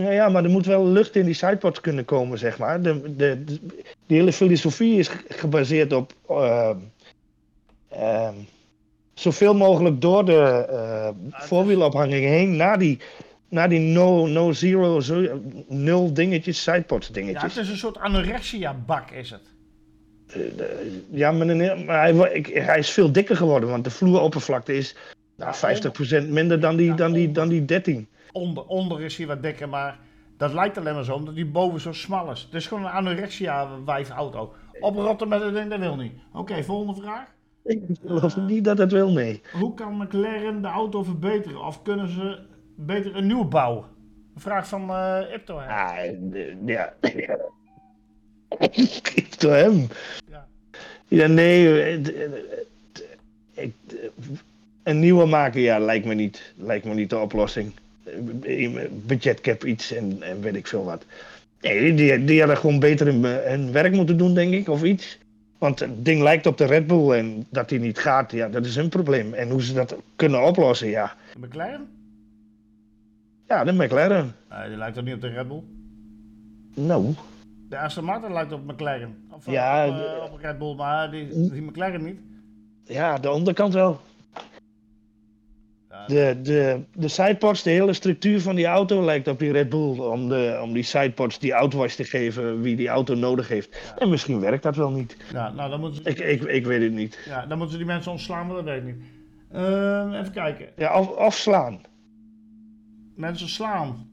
Ja, 0.02 0.12
ja, 0.12 0.30
maar 0.30 0.44
er 0.44 0.50
moet 0.50 0.66
wel 0.66 0.88
lucht 0.88 1.16
in 1.16 1.26
die 1.26 1.34
sidepods 1.34 1.82
kunnen 1.82 2.06
komen, 2.06 2.38
zeg 2.38 2.58
maar. 2.58 2.82
De, 2.82 3.02
de, 3.16 3.44
de- 3.44 3.60
die 4.08 4.18
hele 4.18 4.34
filosofie 4.34 5.00
is 5.00 5.08
ge- 5.08 5.24
gebaseerd 5.30 5.94
op 5.94 6.14
ehm, 6.30 6.78
ehm, 7.90 8.34
zoveel 9.14 9.56
mogelijk 9.56 10.02
door 10.02 10.26
de 10.26 10.66
eh, 10.70 11.10
is- 11.28 11.46
voorwielophanging 11.46 12.24
heen 12.26 12.56
naar 12.56 12.80
die, 12.80 13.00
naar 13.50 13.70
die 13.70 13.80
no, 13.80 14.28
no 14.28 14.52
zero, 14.52 15.00
zo, 15.00 15.42
nul 15.68 16.14
dingetjes, 16.14 16.64
sidepods 16.64 17.08
Ja, 17.08 17.14
dingetjes. 17.14 17.56
het 17.56 17.64
is 17.64 17.70
een 17.70 17.78
soort 17.78 17.98
anorexia-bak, 17.98 19.12
is 19.12 19.30
het. 19.30 19.42
Ja, 21.10 21.32
maar, 21.32 21.48
hij, 21.48 22.14
hij 22.54 22.80
is 22.80 22.90
veel 22.90 23.12
dikker 23.12 23.36
geworden, 23.36 23.70
want 23.70 23.84
de 23.84 23.90
vloeroppervlakte 23.90 24.74
is 24.78 24.96
nou, 25.36 25.56
50% 26.26 26.28
minder 26.30 26.60
dan 26.60 26.76
die, 26.76 26.94
dan, 26.94 27.12
die, 27.12 27.32
dan 27.32 27.50
die 27.50 27.66
13. 27.66 28.08
Onder, 28.32 28.66
onder 28.66 29.02
is 29.02 29.18
hij 29.18 29.28
wat 29.28 29.44
dikker, 29.44 29.70
maar 29.70 30.00
dat 30.38 30.54
lijkt 30.54 30.78
alleen 30.78 30.94
maar 30.94 31.04
zo, 31.04 31.14
omdat 31.14 31.36
die 31.36 31.46
boven 31.46 31.80
zo 31.80 31.94
smal 31.94 32.32
is. 32.32 32.42
Het 32.42 32.54
is 32.54 32.68
gewoon 32.68 32.84
een 32.84 32.92
anorexia-wijf-auto. 32.92 34.54
Oprotten 34.80 35.28
met 35.28 35.42
het 35.42 35.54
ding, 35.54 35.70
dat 35.70 35.80
wil 35.80 35.96
niet. 35.96 36.14
Oké, 36.34 36.64
volgende 36.64 37.02
vraag. 37.02 37.28
Ik 37.64 37.82
geloof 38.06 38.38
niet 38.38 38.64
dat 38.64 38.78
het 38.78 38.92
wil, 38.92 39.12
nee. 39.12 39.42
Hoe 39.52 39.74
kan 39.74 39.98
McLaren 39.98 40.62
de 40.62 40.68
auto 40.68 41.04
verbeteren? 41.04 41.66
Of 41.66 41.82
kunnen 41.82 42.10
ze 42.10 42.40
beter 42.76 43.16
een 43.16 43.28
nieuw 43.28 43.48
bouwen? 43.48 43.86
Een 44.36 44.42
vraag 44.42 44.68
van 44.68 44.90
eh 44.90 45.34
Ipto. 45.34 45.58
Ah, 45.58 45.96
ja. 46.66 46.94
Door 49.38 49.54
hem. 49.54 49.88
Ja. 50.30 50.48
Ja, 51.08 51.28
nee. 51.28 51.82
eh, 51.82 51.94
ik, 53.54 53.74
eh, 53.88 54.10
een 54.84 55.00
nieuwe 55.00 55.26
maken, 55.26 55.62
ja, 55.62 55.80
lijkt 55.80 56.06
me 56.06 56.14
niet. 56.14 56.54
Lijkt 56.58 56.86
me 56.86 56.94
niet 56.94 57.10
de 57.10 57.18
oplossing. 57.18 57.74
Eh, 58.44 58.80
Budgetcap 59.06 59.64
iets 59.66 59.92
en, 59.94 60.22
en 60.22 60.42
weet 60.42 60.56
ik 60.56 60.68
veel 60.68 60.84
wat. 60.84 61.06
Nee, 61.62 61.94
die, 61.94 62.24
die 62.24 62.40
hadden 62.40 62.58
gewoon 62.58 62.80
beter 62.80 63.06
hun, 63.08 63.24
hun 63.24 63.72
werk 63.72 63.94
moeten 63.94 64.18
doen, 64.18 64.34
denk 64.34 64.54
ik, 64.54 64.70
of 64.70 64.84
iets. 64.84 65.20
Want 65.58 65.80
het 65.80 66.06
ding 66.06 66.22
lijkt 66.22 66.46
op 66.46 66.58
de 66.58 66.66
Red 66.66 66.88
Bull 66.88 67.12
en 67.12 67.46
dat 67.50 67.70
die 67.70 67.80
niet 67.80 68.00
gaat, 68.00 68.32
ja, 68.32 68.50
dat 68.50 68.66
is 68.66 68.76
hun 68.76 68.90
probleem. 68.90 69.34
En 69.34 69.50
hoe 69.50 69.64
ze 69.64 69.74
dat 69.74 69.96
kunnen 70.16 70.44
oplossen, 70.46 70.88
ja. 70.90 71.14
De 71.34 71.40
McLaren? 71.48 71.88
Ja, 73.48 73.64
de 73.64 73.72
McLaren. 73.74 74.36
Nee, 74.50 74.68
die 74.68 74.78
lijkt 74.78 74.96
toch 74.96 75.04
niet 75.04 75.14
op 75.14 75.22
de 75.22 75.28
Red 75.28 75.48
Bull? 75.48 75.64
Nou, 76.76 77.14
De 77.70 77.78
Aston 77.78 78.04
Martin 78.04 78.34
lijkt 78.34 78.52
op 78.52 78.66
McLaren. 78.72 79.16
Of 79.32 79.46
Ja, 79.52 79.88
op, 79.88 79.94
eh, 79.96 80.34
op 80.34 80.40
Red 80.42 80.58
Bull, 80.58 80.76
maar 80.76 81.12
die, 81.12 81.50
die 81.52 81.62
McLaren 81.62 82.04
niet. 82.04 82.20
ja, 82.86 83.18
de 83.18 83.32
onderkant 83.32 83.74
wel. 83.74 84.00
De, 86.08 86.40
de, 86.42 86.84
de 86.96 87.08
sidepods, 87.08 87.64
de 87.64 87.70
hele 87.70 87.94
structuur 87.94 88.42
van 88.42 88.56
die 88.56 88.66
auto 88.66 89.02
lijkt 89.04 89.28
op 89.28 89.40
die 89.40 89.52
Red 89.52 89.70
Bull. 89.70 90.00
Om, 90.00 90.30
de, 90.30 90.60
om 90.64 90.74
die 90.74 90.84
sidepods 90.84 91.40
die 91.40 91.52
auto's 91.52 91.96
te 91.96 92.04
geven 92.04 92.62
wie 92.62 92.76
die 92.76 92.88
auto 92.88 93.16
nodig 93.16 93.48
heeft. 93.48 93.94
En 93.98 94.10
misschien 94.10 94.40
werkt 94.40 94.64
dat 94.64 94.76
wel 94.76 94.92
niet. 94.92 95.18
ja, 95.32 95.50
nou, 95.52 95.70
dan 95.70 95.80
moeten, 95.80 96.04
ze, 96.04 96.10
Ik, 96.10 96.20
ik, 96.20 96.42
ik 96.44 96.66
weet 96.66 96.82
het 96.82 96.92
niet. 96.92 97.20
ja, 97.26 97.46
dan 97.46 97.58
moeten 97.58 97.72
ze 97.72 97.78
die 97.78 97.92
mensen 97.94 98.12
ontslaan, 98.12 98.46
maar 98.48 98.56
dat 98.56 98.66
weet 98.66 98.78
ik 98.78 98.86
niet. 98.86 99.04
Ehm, 99.52 100.14
even 100.14 100.32
kijken. 100.32 100.68
Ja, 100.76 101.00
of, 101.00 101.10
of 101.10 101.36
slaan. 101.36 101.82
Mensen 103.16 103.50
slaan. 103.50 104.10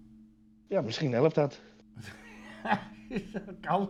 Ja, 0.68 0.80
misschien 0.80 1.12
helpt 1.12 1.35
dat. 1.35 1.61
kan. 3.61 3.88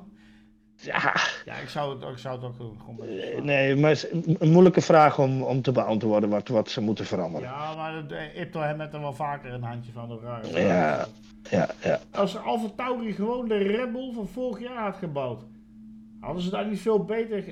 Ja, 0.81 1.15
Ja, 1.45 1.55
ik 1.55 1.69
zou 1.69 2.01
het, 2.01 2.09
ik 2.11 2.19
zou 2.19 2.35
het 2.37 2.45
ook 2.45 2.59
doen. 2.59 2.79
Eh, 3.09 3.43
nee, 3.43 3.77
maar 3.77 3.91
het 3.91 4.11
is 4.13 4.37
een, 4.39 4.51
moeilijke 4.51 4.81
vraag 4.81 5.19
om, 5.19 5.43
om 5.43 5.63
te 5.63 5.73
beantwoorden 5.73 6.29
wat, 6.31 6.49
wat 6.49 6.71
ze 6.71 6.81
moeten 6.81 7.05
veranderen. 7.07 7.49
Ja, 7.49 7.75
maar 7.75 8.07
de 8.07 8.33
Ipto 8.35 8.61
heeft 8.61 8.93
er 8.95 9.01
wel 9.01 9.13
vaker 9.13 9.53
een 9.53 9.63
handje 9.63 9.93
van. 9.93 10.09
De 10.09 10.61
Ja. 10.61 11.07
Ja, 11.51 11.69
ja. 11.83 12.01
Als 12.11 12.37
Alfa 12.39 12.69
Tauri 12.77 13.13
gewoon 13.13 13.49
de 13.49 13.57
Red 13.57 13.93
Bull 13.93 14.13
van 14.15 14.29
vorig 14.29 14.61
jaar 14.61 14.83
had 14.83 14.97
gebouwd, 14.97 15.43
hadden 16.21 16.43
ze 16.43 16.51
daar 16.51 16.67
niet 16.67 16.81
veel 16.81 17.05
beter 17.05 17.45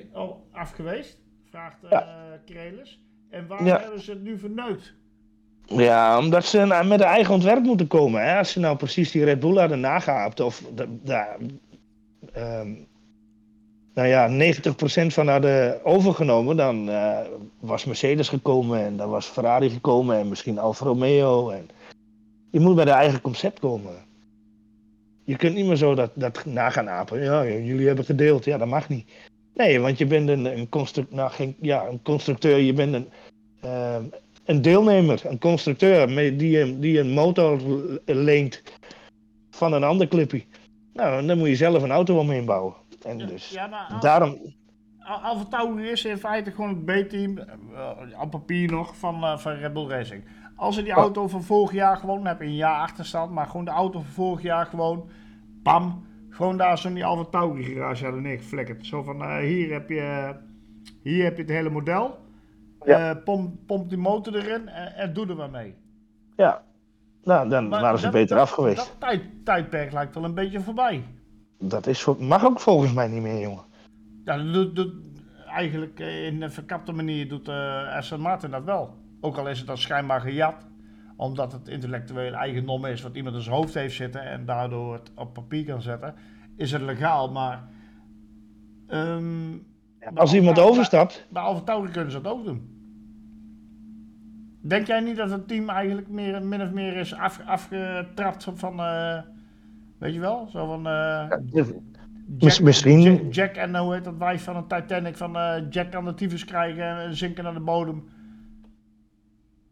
af 0.51 0.71
geweest? 0.71 1.17
Vraagt 1.49 1.83
eh 1.89 1.99
Krelis. 2.45 3.01
En 3.29 3.47
waar 3.47 3.65
Ja. 3.65 3.79
hebben 3.79 4.01
ze 4.01 4.11
het 4.11 4.23
nu 4.23 4.39
verneukt? 4.39 4.93
Ja, 5.65 6.17
omdat 6.17 6.45
ze 6.45 6.65
nou 6.65 6.85
met 6.85 6.99
een 6.99 7.05
eigen 7.05 7.33
ontwerp 7.33 7.63
moeten 7.63 7.87
komen. 7.87 8.23
Hè? 8.23 8.37
Als 8.37 8.51
ze 8.51 8.59
nou 8.59 8.77
precies 8.77 9.11
die 9.11 9.23
Red 9.23 9.39
Bull 9.39 9.57
hadden 9.59 9.79
nagehaapt, 9.79 10.39
of 10.39 10.63
ehm, 12.33 12.73
nou 13.97 14.09
ja, 14.09 14.29
90% 14.29 15.07
van 15.07 15.27
hadden 15.27 15.85
overgenomen, 15.85 16.57
dan 16.57 16.89
eh, 16.89 17.19
was 17.59 17.85
Mercedes 17.85 18.29
gekomen 18.29 18.79
en 18.79 18.97
dan 18.97 19.09
was 19.09 19.25
Ferrari 19.25 19.69
gekomen 19.69 20.17
en 20.17 20.27
misschien 20.27 20.59
Alfa 20.59 20.85
Romeo. 20.85 21.49
En 21.49 21.67
je 22.51 22.59
moet 22.59 22.75
met 22.75 22.87
een 22.87 22.93
eigen 22.93 23.21
concept 23.21 23.59
komen. 23.59 23.91
Je 25.23 25.35
kunt 25.35 25.55
niet 25.55 25.65
meer 25.65 25.75
zo 25.75 25.95
dat, 25.95 26.11
dat 26.13 26.45
na 26.45 26.69
gaan 26.69 26.89
apen. 26.89 27.23
Ja, 27.23 27.45
jullie 27.45 27.87
hebben 27.87 28.05
gedeeld. 28.05 28.45
Ja, 28.45 28.57
dat 28.57 28.67
mag 28.67 28.89
niet. 28.89 29.11
Nee, 29.53 29.79
want 29.79 29.97
je 29.97 30.05
bent 30.05 30.29
een, 30.29 30.45
een, 30.45 30.69
construct, 30.69 31.11
nou, 31.11 31.31
geen, 31.31 31.55
ja, 31.61 31.87
een 31.87 32.01
constructeur, 32.01 32.57
je 32.57 32.73
bent 32.73 32.93
een, 32.93 33.07
ehm, 33.61 34.03
een 34.45 34.61
deelnemer, 34.61 35.21
een 35.25 35.39
constructeur 35.39 36.07
die, 36.37 36.79
die 36.79 36.99
een 36.99 37.09
motor 37.09 37.61
le- 37.61 37.99
leent 38.05 38.63
van 39.49 39.73
een 39.73 39.83
ander 39.83 40.07
clippy. 40.07 40.43
Nou, 40.93 41.25
dan 41.25 41.37
moet 41.37 41.47
je 41.47 41.55
zelf 41.55 41.83
een 41.83 41.91
auto 41.91 42.19
omheen 42.19 42.45
bouwen. 42.45 42.73
En 43.07 43.17
dus 43.17 43.49
Ja, 43.49 43.67
maar 43.67 43.87
Al- 43.91 43.99
daarom, 43.99 44.37
Al- 44.99 45.19
Alfa 45.21 45.45
Tauri 45.45 45.87
is 45.89 46.05
in 46.05 46.17
feite 46.17 46.51
gewoon 46.51 46.69
het 46.69 46.85
B-team, 46.85 47.37
eh, 47.37 48.21
op 48.21 48.31
papier 48.31 48.71
nog, 48.71 48.97
van, 48.97 49.23
eh, 49.23 49.37
van 49.37 49.51
Red 49.53 49.73
Bull 49.73 49.87
Racing. 49.87 50.23
Als 50.55 50.75
ze 50.75 50.81
die 50.81 50.89
Ja. 50.91 50.97
auto 50.97 51.27
van 51.27 51.43
vorig 51.43 51.71
jaar 51.71 51.97
gewoon, 51.97 52.17
dan 52.17 52.25
heb 52.27 52.39
je 52.41 52.45
een 52.47 52.55
jaar 52.55 52.79
achterstand, 52.81 53.31
maar 53.31 53.45
gewoon 53.47 53.65
de 53.65 53.71
auto 53.71 53.99
van 53.99 54.11
vorig 54.11 54.41
jaar 54.41 54.65
gewoon, 54.65 55.09
bam, 55.63 56.05
gewoon 56.29 56.57
daar 56.57 56.77
zo 56.77 56.87
in 56.87 56.93
die 56.93 57.05
Alfa 57.05 57.29
Tauri 57.29 57.63
garage 57.63 58.03
hadden 58.03 58.21
neergeflikkerd. 58.21 58.85
Zo 58.85 59.03
van, 59.03 59.37
hier, 59.39 59.71
heb 59.73 59.89
je, 59.89 60.35
hier 61.03 61.23
heb 61.23 61.35
je 61.35 61.41
het 61.41 61.51
hele 61.51 61.69
model, 61.69 62.17
Ja. 62.85 63.13
Pomp, 63.13 63.55
pomp 63.65 63.89
die 63.89 63.97
motor 63.97 64.35
erin 64.35 64.67
en, 64.67 64.95
en 64.95 65.13
doe 65.13 65.27
er 65.27 65.35
maar 65.35 65.49
mee. 65.49 65.75
ja, 66.35 66.61
nou, 67.23 67.49
dan 67.49 67.67
Maar 67.67 67.81
waren 67.81 67.97
ze 67.97 68.03
dat- 68.03 68.13
beter 68.13 68.35
dat- 68.35 68.45
af 68.45 68.51
geweest. 68.51 68.77
Dat 68.77 68.95
tijd, 68.99 69.21
tijdperk 69.45 69.91
lijkt 69.91 70.15
wel 70.15 70.23
een 70.23 70.33
beetje 70.33 70.59
voorbij. 70.61 71.03
Dat 71.59 71.87
is 71.87 72.05
mag 72.17 72.45
ook 72.45 72.59
volgens 72.59 72.93
mij 72.93 73.07
niet 73.07 73.21
meer, 73.21 73.39
jongen. 73.39 73.63
Ja, 74.25 74.37
doet, 74.37 74.75
doet- 74.75 74.93
eigenlijk 75.47 75.99
eh, 75.99 76.25
in 76.25 76.41
een 76.41 76.51
verkapte 76.51 76.91
manier 76.91 77.29
doet 77.29 77.47
eh 77.47 77.95
Aston 77.95 78.21
Martin 78.21 78.51
dat 78.51 78.63
wel. 78.63 78.95
Ook 79.21 79.37
al 79.37 79.49
is 79.49 79.57
het 79.57 79.67
dan 79.67 79.77
schijnbaar 79.77 80.21
gejat, 80.21 80.67
omdat 81.15 81.51
het 81.51 81.67
intellectueel 81.67 82.33
eigendom 82.33 82.85
is 82.85 83.01
wat 83.01 83.15
iemand 83.15 83.35
in 83.35 83.41
zijn 83.41 83.55
hoofd 83.55 83.73
heeft 83.73 83.95
zitten 83.95 84.21
en 84.21 84.45
daardoor 84.45 84.93
het 84.93 85.11
op 85.15 85.33
papier 85.33 85.65
kan 85.65 85.81
zetten, 85.81 86.15
is 86.55 86.71
het 86.71 86.81
legaal. 86.81 87.31
Maar 87.31 87.67
ehm, 88.87 89.51
Ja, 89.99 90.11
als 90.15 90.33
iemand 90.33 90.59
overstapt, 90.59 91.25
bij 91.29 91.41
Alfa 91.41 91.87
kunnen 91.91 92.11
ze 92.11 92.21
dat 92.21 92.33
ook 92.33 92.45
doen. 92.45 92.75
Denk 94.61 94.87
jij 94.87 94.99
niet 94.99 95.15
dat 95.15 95.29
het 95.29 95.47
team 95.47 95.69
eigenlijk 95.69 96.07
meer, 96.07 96.45
min 96.45 96.61
of 96.61 96.71
meer 96.71 96.95
is 96.95 97.13
af, 97.13 97.41
afgetrapt 97.45 98.47
van, 98.53 98.79
eh, 98.79 99.19
weet 99.97 100.13
je 100.13 100.19
wel, 100.19 100.47
zo 100.51 100.65
van... 100.65 100.87
eh, 100.87 101.31
Mis- 102.39 102.59
misschien- 102.59 103.01
Jack, 103.01 103.33
Jack 103.33 103.55
en 103.55 103.75
hoe 103.77 103.93
heet 103.93 104.03
dat 104.03 104.17
wijf 104.17 104.43
van 104.43 104.55
een 104.55 104.67
Titanic 104.67 105.17
van 105.17 105.35
eh, 105.37 105.63
Jack 105.69 105.91
kan 105.91 106.05
de 106.05 106.13
tyfus 106.13 106.45
krijgen 106.45 106.97
en 106.99 107.15
zinken 107.15 107.43
naar 107.43 107.53
de 107.53 107.59
bodem. 107.59 108.09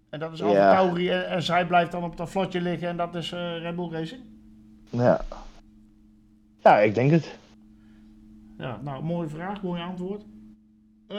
En 0.09 0.19
dat 0.19 0.33
is 0.33 0.43
Alfa 0.43 0.57
Ja. 0.57 0.75
Tauri 0.75 1.09
en, 1.09 1.29
en 1.29 1.43
zij 1.43 1.67
blijft 1.67 1.91
dan 1.91 2.03
op 2.03 2.17
dat 2.17 2.29
vlotje 2.29 2.61
liggen 2.61 2.87
en 2.87 2.97
dat 2.97 3.15
is 3.15 3.31
eh 3.31 3.57
Red 3.57 3.75
Bull 3.75 3.89
Racing. 3.91 4.21
ja. 4.89 5.21
Ja, 6.59 6.77
ik 6.77 6.95
denk 6.95 7.11
het. 7.11 7.37
Ja, 8.57 8.79
nou, 8.83 9.03
mooie 9.03 9.27
vraag, 9.27 9.61
mooi 9.61 9.81
antwoord. 9.81 10.25
Eh 11.07 11.17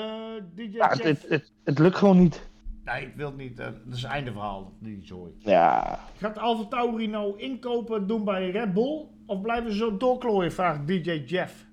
DJ 0.55 0.63
Ja, 0.63 0.89
het, 0.89 1.27
het, 1.29 1.53
het 1.65 1.79
lukt 1.79 1.97
gewoon 1.97 2.19
niet. 2.19 2.49
Nee, 2.87 3.03
ik 3.07 3.13
wil 3.17 3.27
het 3.27 3.37
niet. 3.37 3.59
eh, 3.59 3.67
dat 3.85 3.97
is 3.97 4.03
het 4.03 4.11
einde 4.11 4.33
verhaal. 4.33 4.73
Die 4.79 5.01
zooi. 5.05 5.31
Ja, 5.39 5.99
Gaat 6.19 6.39
Alfa 6.39 6.65
Tauri 6.69 7.07
nou 7.07 7.39
inkopen 7.41 8.07
doen 8.07 8.25
bij 8.25 8.51
Red 8.51 8.73
Bull? 8.75 9.05
Of 9.27 9.41
blijven 9.41 9.71
ze 9.71 9.77
zo 9.77 9.97
doorklooien, 9.97 10.53
vraagt 10.53 10.87
DJ 10.87 11.23
Jeff. 11.27 11.65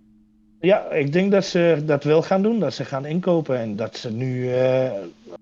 Ja, 0.59 0.89
ik 0.91 1.11
denk 1.13 1.31
dat 1.31 1.45
ze 1.45 1.81
dat 1.85 2.03
wel 2.03 2.21
gaan 2.21 2.41
doen. 2.41 2.59
Dat 2.59 2.73
ze 2.73 2.85
gaan 2.85 3.05
inkopen. 3.05 3.59
En 3.59 3.75
dat 3.75 3.97
ze 3.97 4.11
nu. 4.11 4.53
eh, 4.53 4.91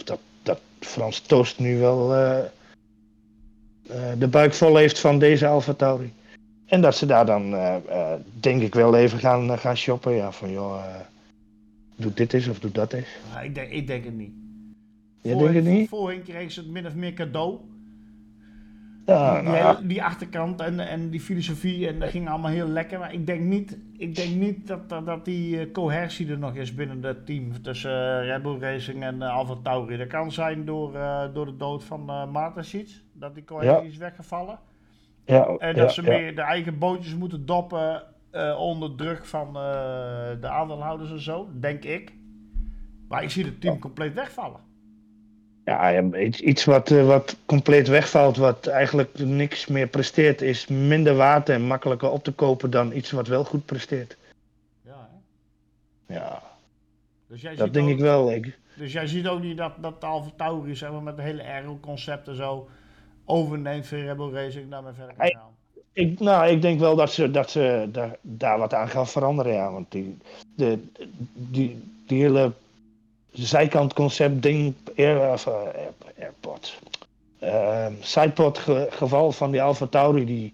dat, 0.03 0.19
dat 0.43 0.59
Frans 0.79 1.19
Toost 1.19 1.59
nu 1.59 1.77
wel. 1.79 2.15
eh, 2.15 2.39
de 4.17 4.27
buik 4.27 4.53
vol 4.53 4.75
heeft 4.75 4.99
van 4.99 5.19
deze 5.19 5.47
Alfa 5.47 5.73
Tauri. 5.73 6.13
En 6.65 6.81
dat 6.81 6.95
ze 6.95 7.05
daar 7.05 7.25
dan. 7.25 7.55
denk 8.39 8.61
ik 8.61 8.73
wel 8.73 8.95
even 8.95 9.19
gaan, 9.19 9.57
gaan 9.59 9.77
shoppen. 9.77 10.11
Ja, 10.13 10.31
van 10.31 10.51
joh. 10.51 10.83
doe 11.95 12.13
dit 12.13 12.33
eens 12.33 12.47
of 12.47 12.59
doe 12.59 12.71
dat 12.71 12.93
eens. 12.93 13.07
Ik, 13.43 13.55
denk, 13.55 13.71
ik 13.71 13.87
denk 13.87 14.03
het 14.03 14.13
niet. 14.13 14.31
Je 15.21 15.35
denkt 15.35 15.53
het 15.53 15.63
niet? 15.63 15.89
Voorheen 15.89 16.23
kregen 16.23 16.51
ze 16.51 16.59
het 16.59 16.69
min 16.69 16.85
of 16.85 16.95
meer 16.95 17.13
cadeau. 17.13 17.59
Ja, 19.05 19.33
die, 19.33 19.43
nou 19.43 19.55
ja. 19.55 19.79
die 19.83 20.03
achterkant 20.03 20.61
en, 20.61 20.79
en 20.79 21.09
die 21.09 21.19
filosofie 21.19 21.87
en 21.87 21.99
dat 21.99 22.09
ging 22.09 22.29
allemaal 22.29 22.51
heel 22.51 22.67
lekker. 22.67 22.99
Maar 22.99 23.13
ik 23.13 23.25
denk 23.25 23.41
niet, 23.41 23.77
ik 23.97 24.15
denk 24.15 24.35
niet 24.35 24.67
dat, 24.67 24.89
dat, 24.89 25.05
dat 25.05 25.25
die 25.25 25.59
eh, 25.59 25.71
coherentie 25.71 26.29
er 26.29 26.37
nog 26.37 26.55
is 26.55 26.73
binnen 26.73 27.03
het 27.03 27.25
team 27.25 27.61
tussen 27.61 28.19
eh, 28.19 28.25
Red 28.25 28.41
Bull 28.41 28.59
Racing 28.59 29.03
en 29.03 29.15
uh, 29.15 29.33
Alfa 29.33 29.55
Tauri. 29.63 29.97
Dat 29.97 30.07
kan 30.07 30.31
zijn 30.31 30.65
door, 30.65 30.95
eh, 30.95 31.33
door 31.33 31.45
de 31.45 31.57
dood 31.57 31.83
van 31.83 32.31
uh, 32.33 32.83
dat 33.13 33.35
die 33.35 33.43
coherentie 33.43 33.89
is 33.89 33.97
weggevallen. 33.97 34.59
ja, 35.25 35.45
En 35.57 35.75
dat 35.75 35.93
ze 35.93 36.01
meer 36.01 36.35
de 36.35 36.41
eigen 36.41 36.77
bootjes 36.77 37.15
moeten 37.15 37.45
doppen 37.45 38.03
eh, 38.31 38.59
onder 38.59 38.95
druk 38.95 39.25
van 39.25 39.47
eh, 39.47 40.29
de 40.41 40.47
aandeelhouders 40.47 41.11
en 41.11 41.19
zo, 41.19 41.49
denk 41.53 41.83
ik. 41.83 42.13
Maar 43.07 43.23
ik 43.23 43.29
zie 43.29 43.45
het 43.45 43.61
team 43.61 43.79
compleet 43.79 44.13
wegvallen. 44.13 44.59
Ja, 45.65 46.01
iets, 46.01 46.39
iets 46.41 46.65
wat, 46.65 46.91
eh, 46.91 47.05
wat 47.05 47.35
compleet 47.45 47.87
wegvalt, 47.87 48.37
wat 48.37 48.67
eigenlijk 48.67 49.19
niks 49.19 49.67
meer 49.67 49.87
presteert, 49.87 50.41
is 50.41 50.67
minder 50.67 51.15
waard 51.15 51.49
en 51.49 51.61
makkelijker 51.61 52.09
op 52.11 52.23
te 52.23 52.31
kopen 52.31 52.69
dan 52.71 52.93
iets 52.95 53.11
wat 53.11 53.27
wel 53.27 53.43
goed 53.43 53.65
presteert. 53.65 54.17
Ja, 54.85 55.09
hè? 56.05 56.13
Ja, 56.13 56.41
Dus 57.27 57.41
jij 57.41 57.55
dat 57.55 57.73
denk 57.73 57.85
ook- 57.87 57.91
ik 57.93 57.99
wel. 57.99 58.31
Ik, 58.31 58.57
Dus 58.77 58.93
jij 58.93 59.07
ziet 59.07 59.27
ook 59.27 59.41
niet 59.41 59.57
dat, 59.57 59.71
dat 59.79 60.03
Alfa 60.03 60.31
Tauri 60.37 60.75
zeg 60.75 60.91
maar, 60.91 61.01
met 61.03 61.15
het 61.17 61.25
hele 61.25 61.43
aero-concept 61.43 62.27
en 62.27 62.35
zo 62.35 62.69
overneemt 63.25 63.87
voor 63.87 63.97
Red 63.97 64.17
Bull 64.17 64.33
Racing 64.33 64.69
daarmee 64.69 64.93
verder 64.93 65.13
kan 65.15 65.25
Hey. 65.25 65.35
gaan. 65.39 65.49
ik, 65.93 66.19
nou, 66.19 66.47
ik 66.47 66.61
denk 66.61 66.79
wel 66.79 66.95
dat 66.95 67.11
ze, 67.11 67.31
dat 67.31 67.49
ze 67.51 67.87
daar, 67.91 68.15
daar 68.21 68.57
wat 68.57 68.73
aan 68.73 68.89
gaan 68.89 69.07
veranderen, 69.07 69.53
ja. 69.53 69.71
Want 69.71 69.91
die, 69.91 70.17
de, 70.55 70.79
die, 71.33 71.83
die 72.07 72.21
hele 72.21 72.51
zijkant 73.31 73.93
concept 73.93 74.41
ding, 74.41 74.75
air, 74.97 75.31
of, 75.31 75.47
eh, 75.47 75.53
airpod, 76.19 76.79
ehm, 77.39 77.93
sidepod 77.99 78.57
ge- 78.57 78.87
geval 78.89 79.31
van 79.31 79.51
die 79.51 79.61
Alfa 79.61 79.85
Tauri, 79.87 80.25
die, 80.25 80.53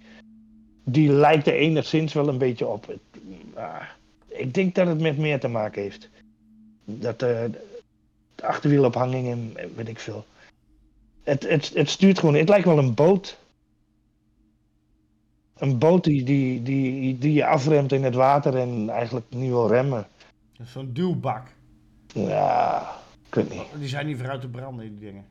die 0.84 1.10
lijkt 1.10 1.48
er 1.48 1.53
enigszins 1.53 2.13
wel 2.13 2.27
een 2.27 2.38
beetje 2.38 2.67
op. 2.67 3.00
Ah, 3.53 3.81
ik 4.27 4.53
denk 4.53 4.75
dat 4.75 4.88
het 4.88 5.00
met 5.00 5.17
meer 5.17 5.39
te 5.39 5.48
maken 5.48 5.81
heeft. 5.81 6.10
Dat 6.86 7.22
eh, 7.22 7.43
de 8.36 8.43
achterwielophanging 8.46 9.27
en 9.27 9.53
weet 9.75 9.88
ik 9.88 10.00
veel. 10.00 10.25
Het, 11.24 11.50
het, 11.50 11.74
het 11.74 11.89
stuurt 11.89 12.19
gewoon, 12.19 12.36
het 12.36 12.50
lijkt 12.50 12.65
wel 12.65 12.77
een 12.77 12.93
boot. 12.93 13.38
een 15.57 15.77
boot 15.77 16.03
die, 16.03 16.24
die, 16.24 16.62
die, 16.63 17.17
die 17.17 17.34
je 17.34 17.46
afremt 17.46 17.91
in 17.91 18.03
het 18.03 18.15
water 18.15 18.55
en 18.57 18.89
eigenlijk 18.89 19.25
niet 19.29 19.50
wil 19.50 19.67
remmen. 19.67 20.07
Zo'n 20.63 20.93
duwbak. 20.93 21.48
Ja, 22.25 22.95
ik 23.27 23.36
weet 23.36 23.50
niet. 23.50 23.63
Die 23.77 23.88
zijn 23.88 24.05
niet 24.05 24.17
vooruit 24.17 24.41
te 24.41 24.47
branden, 24.47 24.86
die 24.89 25.00
dingen. 25.00 25.25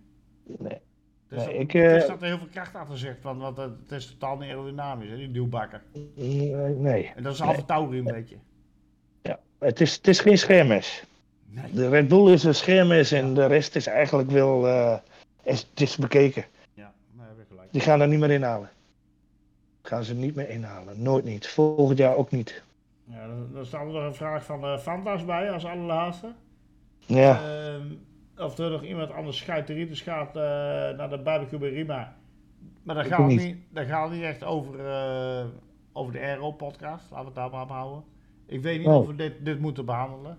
Nee. 0.44 0.80
Dus 1.28 1.44
Nee, 1.44 1.58
ik, 1.58 1.74
er 1.74 1.96
eh, 1.96 2.02
staat 2.02 2.22
er 2.22 2.26
heel 2.26 2.38
veel 2.38 2.48
kracht 2.52 2.74
achter 2.74 2.98
zegt, 2.98 3.22
want, 3.22 3.40
want 3.40 3.56
het 3.56 3.92
is 3.92 4.06
totaal 4.06 4.36
niet 4.36 4.50
aerodynamisch, 4.50 5.08
hè, 5.08 5.16
die 5.16 5.30
duwbakken. 5.30 5.82
Nee, 6.14 6.54
nee. 6.74 7.12
En 7.16 7.22
dat 7.22 7.34
is 7.34 7.40
Alfa 7.40 7.62
Tauri 7.62 7.98
een 7.98 8.04
beetje. 8.04 8.36
Ja. 9.22 9.38
Het, 9.58 9.80
is, 9.80 9.96
het 9.96 10.08
is 10.08 10.20
geen 10.20 10.38
schermes. 10.38 11.04
Nee. 11.46 11.72
De 11.72 11.88
Red 11.88 12.08
Bull 12.08 12.32
is 12.32 12.44
een 12.44 12.54
schermes 12.54 13.12
en 13.12 13.34
de 13.34 13.46
rest 13.46 13.76
is 13.76 13.86
eigenlijk 13.86 14.30
wel 14.30 14.66
eh, 14.66 14.98
is, 15.42 15.66
het 15.70 15.80
is 15.80 15.96
bekeken. 15.96 16.44
Ja, 16.74 16.92
daar 17.16 17.26
heb 17.26 17.36
je 17.36 17.44
gelijk. 17.48 17.72
Die 17.72 17.80
gaan 17.80 18.00
er 18.00 18.08
niet 18.08 18.18
meer 18.18 18.30
inhalen. 18.30 18.70
Gaan 19.82 20.04
ze 20.04 20.14
niet 20.14 20.34
meer 20.34 20.48
inhalen. 20.48 21.02
Nooit 21.02 21.24
niet. 21.24 21.46
Volgend 21.48 21.98
jaar 21.98 22.16
ook 22.16 22.30
niet. 22.30 22.62
Ja, 23.04 23.26
dan, 23.26 23.48
dan 23.52 23.66
staat 23.66 23.80
er 23.80 23.92
nog 23.92 24.02
een 24.02 24.14
vraag 24.14 24.44
van 24.44 24.64
eh 24.64 24.78
Fantas 24.78 25.24
bij 25.24 25.50
als 25.50 25.64
allerlaatste. 25.64 26.32
Ja. 27.06 27.40
Ehm, 27.40 27.86
of 28.36 28.58
er 28.58 28.70
nog 28.70 28.82
iemand 28.84 29.12
anders 29.12 29.36
schuiteritis 29.38 30.00
gaat 30.00 30.36
eh, 30.36 30.42
naar 30.96 31.10
de 31.10 31.18
barbecue 31.18 31.58
bij 31.58 31.68
Rima. 31.70 32.16
Maar 32.82 32.94
dat 32.94 33.04
Ik 33.04 33.12
gaat, 33.12 33.26
niet. 33.26 33.56
gaat 33.74 34.10
niet 34.10 34.22
echt 34.22 34.44
over, 34.44 34.86
eh, 34.86 35.44
over 35.92 36.12
de 36.12 36.20
Aero-podcast. 36.20 37.10
Laten 37.10 37.18
we 37.18 37.24
het 37.24 37.34
daar 37.34 37.50
maar 37.50 37.62
op 37.62 37.68
houden. 37.68 38.04
Ik 38.46 38.62
weet 38.62 38.78
niet 38.78 38.86
Oh. 38.86 38.96
of 38.96 39.06
we 39.06 39.14
dit, 39.14 39.44
dit 39.44 39.58
moeten 39.60 39.84
behandelen. 39.84 40.38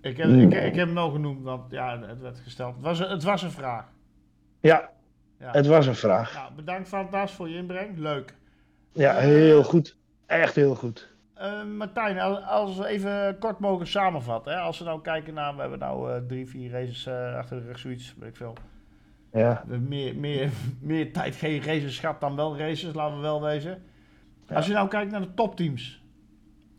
Ik 0.00 0.16
heb, 0.16 0.26
Hmm. 0.26 0.40
ik, 0.40 0.52
ik 0.52 0.74
heb 0.74 0.86
hem 0.86 0.94
wel 0.94 1.10
genoemd, 1.10 1.42
want 1.42 1.70
ja, 1.70 2.00
het 2.06 2.20
werd 2.20 2.38
gesteld. 2.38 2.74
Het 2.74 2.84
was, 2.84 2.98
een- 2.98 3.10
het 3.10 3.22
was 3.22 3.42
een 3.42 3.50
vraag. 3.50 3.92
ja, 4.60 4.90
Ja. 5.38 5.50
het 5.50 5.66
was 5.66 5.86
een 5.86 5.94
vraag. 5.94 6.34
Nou, 6.34 6.52
bedankt 6.54 6.88
Fantas 6.88 7.32
voor 7.32 7.48
je 7.48 7.56
inbreng. 7.56 7.98
Leuk. 7.98 8.34
Ja, 8.92 9.14
heel 9.14 9.64
goed. 9.64 9.96
Echt 10.26 10.54
heel 10.54 10.74
goed. 10.74 11.14
Eh, 11.36 11.64
Martijn, 11.64 12.18
als, 12.18 12.44
als 12.44 12.76
we 12.76 12.86
even 12.86 13.38
kort 13.38 13.58
mogen 13.58 13.86
samenvatten. 13.86 14.52
Hè? 14.52 14.58
Als 14.58 14.78
we 14.78 14.84
nou 14.84 15.00
kijken 15.00 15.34
naar, 15.34 15.54
we 15.54 15.60
hebben 15.60 15.78
nou 15.78 16.12
eh, 16.12 16.20
drie, 16.26 16.46
vier 16.46 16.70
races 16.70 17.06
eh, 17.06 17.34
achter 17.34 17.60
de 17.60 17.66
rug, 17.66 17.78
zoiets, 17.78 18.14
weet 18.18 18.28
ik 18.28 18.36
veel. 18.36 18.54
Ja. 19.32 19.64
Meer, 19.66 20.16
meer, 20.16 20.50
meer 20.80 21.12
tijd 21.12 21.36
geen 21.36 21.62
races 21.62 21.98
gehad 21.98 22.20
dan 22.20 22.36
wel 22.36 22.58
races, 22.58 22.94
laten 22.94 23.16
we 23.16 23.22
wel 23.22 23.42
wezen. 23.42 23.82
Als 24.54 24.66
je 24.66 24.72
nou 24.72 24.88
kijkt 24.88 25.10
naar 25.10 25.20
de 25.20 25.34
topteams. 25.34 26.02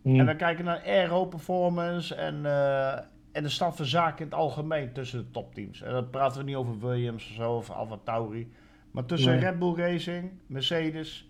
Hm. 0.02 0.20
En 0.20 0.26
we 0.26 0.36
kijken 0.36 0.66
naar 0.66 0.82
aero 0.86 1.26
performance 1.26 2.16
en, 2.16 2.46
eh, 2.46 2.94
en 3.32 3.44
de 3.44 3.50
stand 3.50 3.76
van 3.76 3.86
zaken 3.86 4.20
in 4.20 4.26
het 4.26 4.40
algemeen 4.40 4.94
tussen 4.94 5.20
de 5.20 5.32
topteams. 5.32 5.82
En 5.82 5.92
dan 5.92 6.10
praten 6.10 6.38
we 6.38 6.46
niet 6.46 6.56
over 6.56 6.80
Williams 6.80 7.30
of 7.30 7.36
zo, 7.36 7.52
of 7.56 7.70
Alfa 7.70 7.98
Tauri. 8.04 8.52
Maar 8.92 9.06
tussen 9.06 9.32
Nee. 9.32 9.40
Red 9.40 9.60
Bull 9.60 9.76
Racing, 9.76 10.32
Mercedes, 10.48 11.30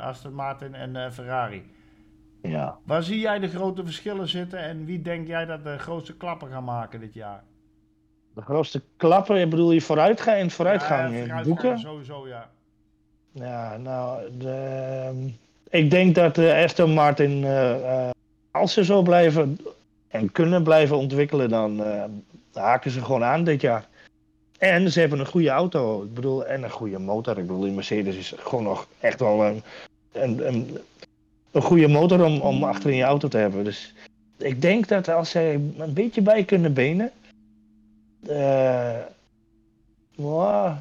Aston 0.00 0.34
Martin 0.34 0.74
en 0.74 1.12
Ferrari. 1.12 1.74
Ja. 2.48 2.78
Waar 2.84 3.02
zie 3.02 3.18
jij 3.18 3.38
de 3.38 3.48
grote 3.48 3.84
verschillen 3.84 4.28
zitten 4.28 4.58
en 4.58 4.84
wie 4.84 5.02
denk 5.02 5.26
jij 5.26 5.44
dat 5.44 5.64
de 5.64 5.78
grootste 5.78 6.16
klappen 6.16 6.48
gaan 6.48 6.64
maken 6.64 7.00
dit 7.00 7.14
jaar? 7.14 7.42
De 8.34 8.42
grootste 8.42 8.82
klappen, 8.96 9.40
ik 9.40 9.50
bedoel 9.50 9.72
je 9.72 9.80
vooruitgang 9.80 10.38
en 10.38 10.50
vooruitgang 10.50 11.26
Ja, 11.26 11.38
in 11.38 11.42
boeken? 11.42 11.78
Sowieso, 11.78 12.28
ja. 12.28 12.50
Ja, 13.32 13.76
nou, 13.76 14.22
de, 14.38 14.50
ehm, 14.50 15.28
ik 15.68 15.90
denk 15.90 16.14
dat 16.14 16.38
Aston 16.38 16.90
Martin, 16.90 17.44
eh, 17.44 18.06
eh, 18.06 18.10
als 18.50 18.72
ze 18.72 18.84
zo 18.84 19.02
blijven 19.02 19.58
en 20.08 20.32
kunnen 20.32 20.62
blijven 20.62 20.96
ontwikkelen, 20.96 21.48
dan 21.48 21.84
eh, 21.84 22.04
haken 22.52 22.90
ze 22.90 23.04
gewoon 23.04 23.24
aan 23.24 23.44
dit 23.44 23.60
jaar. 23.60 23.86
En 24.58 24.92
ze 24.92 25.00
hebben 25.00 25.18
een 25.18 25.26
goede 25.26 25.50
auto, 25.50 26.02
ik 26.02 26.14
bedoel, 26.14 26.46
en 26.46 26.62
een 26.62 26.70
goede 26.70 26.98
motor. 26.98 27.38
Ik 27.38 27.46
bedoel, 27.46 27.62
die 27.62 27.72
Mercedes 27.72 28.16
is 28.16 28.34
gewoon 28.36 28.64
nog 28.64 28.88
echt 29.00 29.20
wel 29.20 29.44
een, 29.44 29.62
een, 30.12 30.46
een, 30.46 30.78
een 31.56 31.62
goede 31.62 31.88
motor 31.88 32.24
om, 32.24 32.40
om 32.40 32.64
achter 32.64 32.90
in 32.90 32.96
je 32.96 33.02
auto 33.02 33.28
te 33.28 33.36
hebben. 33.36 33.64
Dus 33.64 33.94
ik 34.38 34.62
denk 34.62 34.88
dat 34.88 35.08
als 35.08 35.30
zij 35.30 35.54
een 35.54 35.92
beetje 35.92 36.20
bij 36.20 36.44
kunnen 36.44 36.72
benen, 36.72 37.10
eh, 38.26 38.98
wow, 40.14 40.76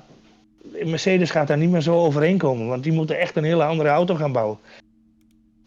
Mercedes 0.83 1.31
gaat 1.31 1.47
daar 1.47 1.57
niet 1.57 1.69
meer 1.69 1.81
zo 1.81 1.95
overheen 1.95 2.37
komen, 2.37 2.67
want 2.67 2.83
die 2.83 2.93
moeten 2.93 3.19
echt 3.19 3.35
een 3.35 3.43
hele 3.43 3.63
andere 3.63 3.89
auto 3.89 4.15
gaan 4.15 4.31
bouwen. 4.31 4.57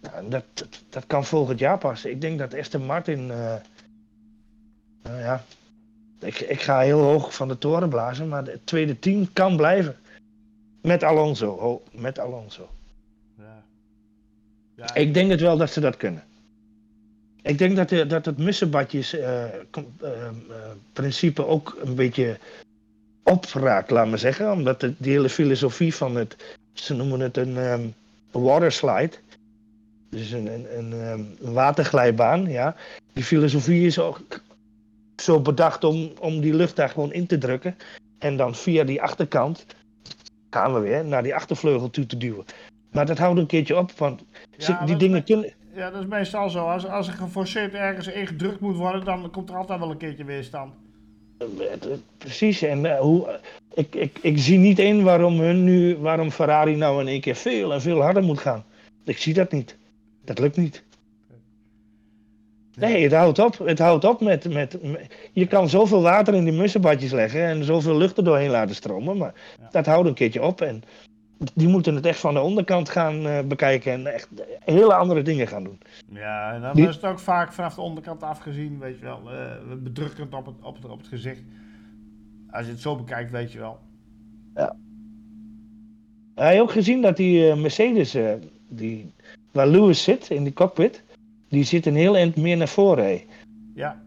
Nou, 0.01 0.29
dat, 0.29 0.45
dat, 0.89 1.07
kan 1.07 1.25
volgend 1.25 1.59
jaar 1.59 1.79
pas. 1.79 2.05
Ik 2.05 2.21
denk 2.21 2.39
dat 2.39 2.55
Aston 2.55 2.85
Martin. 2.85 3.31
eh, 3.31 3.55
nou 5.03 5.19
ja, 5.19 5.45
ik, 6.21 6.41
ik 6.41 6.61
ga 6.61 6.81
heel 6.81 7.01
hoog 7.01 7.35
van 7.35 7.49
de 7.49 7.59
toren 7.59 7.89
blazen, 7.89 8.29
maar 8.29 8.45
het 8.45 8.67
tweede 8.67 8.99
team 8.99 9.33
kan 9.33 9.57
blijven. 9.57 9.97
Met 10.83 11.03
Alonso. 11.03 11.51
Oh, 11.51 11.87
met 12.01 12.19
Alonso. 12.19 12.69
ja. 13.39 13.63
Ja 14.79 14.95
Ik 14.95 15.15
denk 15.15 15.31
het 15.31 15.41
wel 15.41 15.57
dat 15.57 15.71
ze 15.71 15.81
dat 15.81 15.97
kunnen. 15.97 16.23
Ik 17.43 17.59
denk 17.59 17.77
dat, 17.77 17.89
de, 17.89 18.07
dat 18.07 18.25
het 18.25 18.39
mussenbadjes 18.39 19.13
eh, 19.13 19.45
eh, 19.45 19.53
eh, 20.01 20.31
principe 20.93 21.47
ook 21.47 21.77
een 21.83 21.95
beetje 21.95 22.39
opraakt, 23.23 23.91
laat 23.91 24.09
maar 24.09 24.19
zeggen. 24.19 24.53
Omdat 24.53 24.81
de, 24.81 24.95
die 24.99 25.13
hele 25.13 25.29
filosofie 25.29 25.95
van 25.95 26.17
het, 26.17 26.37
ze 26.73 26.95
noemen 26.95 27.21
het 27.21 27.37
een 27.37 27.57
ehm 27.57 27.87
waterslide. 28.31 29.17
Dus 30.11 30.31
een, 30.31 30.47
een, 30.47 30.79
een, 30.79 30.93
ehm, 30.93 31.23
een 31.41 31.53
waterglijbaan, 31.53 32.51
ja. 32.51 32.77
Die 33.13 33.25
filosofie 33.25 33.87
is 33.87 33.99
ook 33.99 34.21
zo 35.17 35.41
bedacht 35.41 35.85
om, 35.85 36.13
om 36.21 36.41
die 36.41 36.55
lucht 36.55 36.77
daar 36.77 36.89
gewoon 36.89 37.13
in 37.13 37.27
te 37.27 37.39
drukken. 37.39 37.77
En 38.19 38.37
dan 38.37 38.55
via 38.55 38.85
die 38.85 39.03
achterkant 39.03 39.67
gaan 40.51 40.75
we 40.75 40.81
weer 40.81 41.05
naar 41.05 41.23
die 41.23 41.35
achtervleugel 41.35 41.91
toe 41.91 42.07
te 42.07 42.17
duwen. 42.17 42.45
Maar 42.93 43.07
dat 43.07 43.19
houdt 43.19 43.39
een 43.39 43.47
keertje 43.47 43.77
op, 43.79 43.93
want 43.93 44.25
Ja, 44.57 44.85
die 44.85 44.97
dingen 44.97 45.25
kunnen... 45.25 45.53
Ja, 45.75 45.91
dat 45.91 46.01
is 46.01 46.07
meestal 46.07 46.51
zo. 46.51 46.65
Als, 46.69 46.87
als 46.87 47.07
er 47.07 47.13
geforceerd 47.13 47.75
ergens 47.75 48.07
ingedrukt 48.09 48.61
moet 48.61 48.77
worden, 48.77 49.05
dan 49.05 49.31
komt 49.31 49.51
er 49.51 49.57
altijd 49.57 49.79
wel 49.79 49.91
een 49.91 49.97
keertje 49.97 50.25
weerstand. 50.25 50.73
Het- 51.39 51.85
het- 51.85 52.01
Precies, 52.19 52.63
en 52.63 52.85
eh, 52.87 52.99
hoe, 53.01 53.39
ik, 53.75 53.95
ik, 53.95 54.19
ik 54.23 54.39
zie 54.39 54.59
niet 54.59 54.79
in 54.79 55.03
waarom, 55.03 55.39
hun 55.41 55.65
nu, 55.65 55.97
waarom 55.97 56.31
Ferrari 56.31 56.77
nou 56.77 57.01
in 57.01 57.09
één 57.09 57.21
keer 57.21 57.35
veel 57.35 57.73
en 57.73 57.81
veel 57.81 58.01
harder 58.03 58.23
moet 58.23 58.39
gaan. 58.39 58.65
Ik 59.05 59.19
zie 59.19 59.35
dat 59.35 59.53
niet. 59.53 59.77
Dat 60.25 60.39
lukt 60.39 60.57
niet. 60.57 60.83
Nee, 62.77 63.03
het 63.03 63.13
houdt 63.13 63.39
op. 63.39 63.59
Het 63.59 63.79
houdt 63.79 64.05
op 64.05 64.21
met, 64.21 64.53
met, 64.53 64.83
met- 64.83 65.15
Je 65.33 65.47
kan 65.47 65.69
zoveel 65.69 66.03
water 66.03 66.35
in 66.35 66.45
die 66.45 66.53
mussenbadjes 66.53 67.13
leggen 67.13 67.45
en 67.45 67.65
zoveel 67.65 67.97
lucht 67.97 68.17
er 68.17 68.25
doorheen 68.25 68.51
laten 68.51 68.75
stromen, 68.75 69.17
maar 69.17 69.35
Ja. 69.61 69.69
dat 69.71 69.87
houdt 69.87 70.09
een 70.09 70.15
keertje 70.15 70.43
op. 70.43 70.61
En 70.61 70.83
die 71.55 71.69
moeten 71.69 71.95
het 71.95 72.07
echt 72.07 72.21
van 72.21 72.35
de 72.35 72.41
onderkant 72.41 72.89
gaan 72.89 73.27
eh, 73.27 73.39
bekijken 73.45 73.93
en 73.93 74.07
echt 74.15 74.29
hele 74.65 74.95
andere 74.95 75.23
dingen 75.23 75.47
gaan 75.47 75.65
doen. 75.65 75.79
Ja, 76.13 76.53
en 76.55 76.61
dan 76.61 76.75
Die- 76.75 76.89
is 76.89 76.95
het 76.95 77.05
ook 77.05 77.19
vaak 77.19 77.53
vanaf 77.53 77.75
de 77.75 77.81
onderkant 77.81 78.23
afgezien, 78.23 78.79
weet 78.79 78.99
je 78.99 79.05
wel. 79.05 79.31
eh, 79.33 79.53
bedrukkend 79.83 80.35
op 80.35 80.47
het, 80.47 80.55
op, 80.63 80.75
het, 80.77 80.85
op 80.91 80.99
het 80.99 81.07
gezicht. 81.09 81.43
Als 82.51 82.65
je 82.67 82.73
het 82.73 82.81
zo 82.81 82.97
bekijkt, 82.97 83.31
weet 83.31 83.53
je 83.53 83.59
wel. 83.59 83.79
Heb 86.35 86.55
je 86.55 86.61
ook 86.63 86.71
gezien 86.71 87.03
dat 87.03 87.17
die 87.17 87.51
eh, 87.51 87.57
Mercedes, 87.57 88.17
die, 88.69 89.13
waar 89.53 89.67
Lewis 89.69 90.03
zit 90.03 90.31
in 90.31 90.45
die 90.45 90.53
cockpit, 90.53 91.03
die 91.49 91.65
zit 91.65 91.87
een 91.87 91.95
heel 91.97 92.17
eind 92.17 92.37
meer 92.37 92.57
naar 92.57 92.69
voren. 92.69 93.21
Ja. 93.75 94.01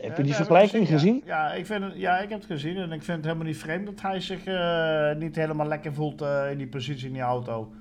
Heb 0.00 0.16
je 0.16 0.22
die 0.22 0.34
vergelijking 0.34 0.88
gezien? 0.88 1.22
Ja, 1.24 1.52
ik 1.52 1.66
vind 1.66 1.84
ja, 1.94 2.18
ik 2.18 2.28
heb 2.28 2.38
het 2.38 2.50
gezien 2.50 2.76
en 2.76 2.92
ik 2.92 3.02
vind 3.02 3.16
het 3.16 3.26
helemaal 3.26 3.46
niet 3.46 3.56
vreemd 3.56 3.86
dat 3.86 4.00
hij 4.00 4.20
zich 4.20 4.44
eh, 4.44 5.14
niet 5.14 5.36
helemaal 5.36 5.66
lekker 5.66 5.94
voelt 5.94 6.22
eh, 6.22 6.50
in 6.50 6.58
die 6.58 6.68
positie 6.68 7.06
in 7.06 7.12
die 7.12 7.22
auto. 7.22 7.72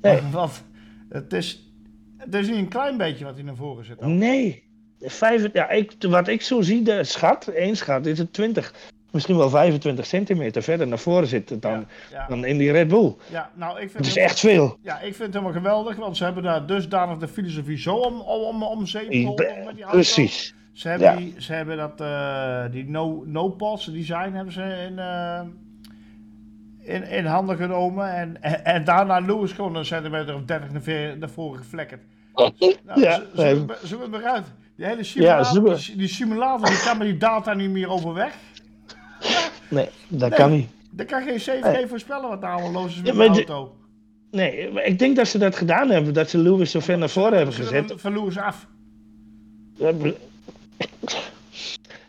Nee. 0.00 0.20
Want 0.30 0.64
het 1.08 1.32
is, 1.32 1.72
het 2.18 2.34
is 2.34 2.48
niet 2.48 2.56
een 2.56 2.68
klein 2.68 2.96
beetje 2.96 3.24
wat 3.24 3.34
hij 3.34 3.42
naar 3.42 3.56
voren 3.56 3.84
zit. 3.84 4.00
Nee. 4.00 4.62
Vijf, 5.00 5.48
ja, 5.52 5.70
ik, 5.70 5.92
wat 6.00 6.28
ik 6.28 6.42
zo 6.42 6.60
zie, 6.60 6.82
de 6.82 7.04
schat, 7.04 7.46
één 7.46 7.76
schat, 7.76 8.06
is 8.06 8.18
het 8.18 8.32
20, 8.32 8.74
misschien 9.10 9.36
wel 9.36 9.48
25 9.48 10.06
centimeter 10.06 10.62
verder 10.62 10.86
naar 10.86 10.98
voren 10.98 11.26
zitten 11.26 11.60
dan, 11.60 11.72
Ja, 11.72 11.86
ja, 12.10 12.26
dan 12.28 12.44
in 12.44 12.58
die 12.58 12.72
Red 12.72 12.88
Bull. 12.88 13.14
ja, 13.30 13.50
nou, 13.54 13.72
ik 13.80 13.90
vind 13.90 13.92
Het 13.92 14.06
is 14.06 14.16
echt 14.16 14.40
veel. 14.40 14.78
Ja, 14.82 14.94
ik 14.94 15.14
vind 15.14 15.18
het 15.18 15.32
helemaal 15.32 15.52
geweldig, 15.52 15.96
want 15.96 16.16
ze 16.16 16.24
hebben 16.24 16.42
daar 16.42 16.66
dusdanig 16.66 17.18
de 17.18 17.28
filosofie 17.28 17.78
zo 17.78 17.94
om, 17.94 18.20
om, 18.20 18.42
om, 18.42 18.62
om 18.62 18.86
zeep 18.86 19.12
geholpen 19.12 19.64
met 19.64 19.74
die 19.74 19.84
auto. 19.84 19.98
Precies. 19.98 20.54
Ze 20.74 20.88
hebben, 20.88 21.10
Ja. 21.10 21.16
die, 21.16 21.34
ze 21.38 21.52
hebben 21.52 21.76
dat, 21.76 22.00
eh, 22.00 22.64
die 22.70 22.90
no, 22.90 23.22
no 23.26 23.56
design 23.92 24.32
hebben 24.32 24.52
ze 24.52 24.62
in, 24.90 24.98
eh, 24.98 25.40
in, 26.94 27.08
in 27.10 27.24
handen 27.26 27.56
genomen. 27.56 28.14
En, 28.14 28.42
en, 28.42 28.64
en 28.64 28.84
daarna 28.84 29.18
Lewis 29.18 29.52
gewoon 29.52 29.74
een 29.76 29.84
centimeter 29.84 30.34
of 30.34 30.42
30 30.44 30.70
naar, 30.72 30.82
ver- 30.82 31.18
naar 31.18 31.30
voren 31.30 31.58
geflekkerd. 31.58 32.02
Nou, 32.34 32.52
Ja, 32.94 33.14
zo- 33.14 33.22
zo- 33.34 33.42
nee. 33.42 33.54
zo- 33.56 33.66
Zoek 33.86 34.00
het 34.02 34.10
maar 34.10 34.24
uit. 34.24 34.46
Die 34.76 34.86
hele 34.86 35.02
simulator, 35.04 35.76
die, 35.76 35.96
die 35.96 36.08
simulator 36.08 36.66
die 36.68 36.82
kan 36.84 36.98
met 36.98 37.06
die 37.06 37.16
data 37.16 37.54
niet 37.54 37.70
meer 37.70 37.88
overweg. 37.88 38.34
Nee, 39.70 39.88
dat 40.08 40.28
Nee. 40.30 40.38
kan 40.38 40.50
niet. 40.50 40.68
Dan 40.90 41.06
kan 41.06 41.22
geen 41.22 41.36
CVG 41.38 41.62
Nee. 41.72 41.86
voorspellen 41.86 42.28
wat 42.28 42.40
daar 42.40 42.52
allemaal 42.52 42.82
los 42.82 43.00
is 43.02 43.12
met 43.12 43.16
de 43.34 43.46
auto. 43.46 43.76
Nee, 44.30 44.70
maar 44.72 44.84
ik 44.84 44.98
denk 44.98 45.16
dat 45.16 45.28
ze 45.28 45.38
dat 45.38 45.56
gedaan 45.56 45.90
hebben, 45.90 46.14
dat 46.14 46.30
ze 46.30 46.38
Lewis 46.38 46.70
zo 46.70 46.80
ver 46.80 46.98
naar 46.98 47.08
voren 47.08 47.36
hebben 47.36 47.54
Ze 47.54 47.62
gezet. 47.62 47.92
van 47.96 48.12
Lewis 48.12 48.38
af. 48.38 48.66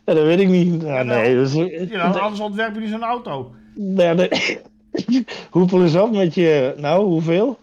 Ja, 0.06 0.14
dat 0.14 0.24
weet 0.24 0.40
ik 0.40 0.48
niet. 0.48 0.82
Ja, 0.82 1.04
Jawel. 1.04 1.06
nee, 2.10 2.22
anders 2.22 2.40
ontwerp 2.40 2.74
je 2.74 2.80
niet 2.80 2.90
zo'n 2.90 3.04
auto. 3.04 3.56
Ja, 3.76 4.14
dat, 4.16 4.58
Hoepel 5.50 5.82
eens 5.82 5.96
op 5.96 6.12
met 6.12 6.34
je, 6.34 6.74
nou, 6.78 7.06
hoeveel? 7.06 7.60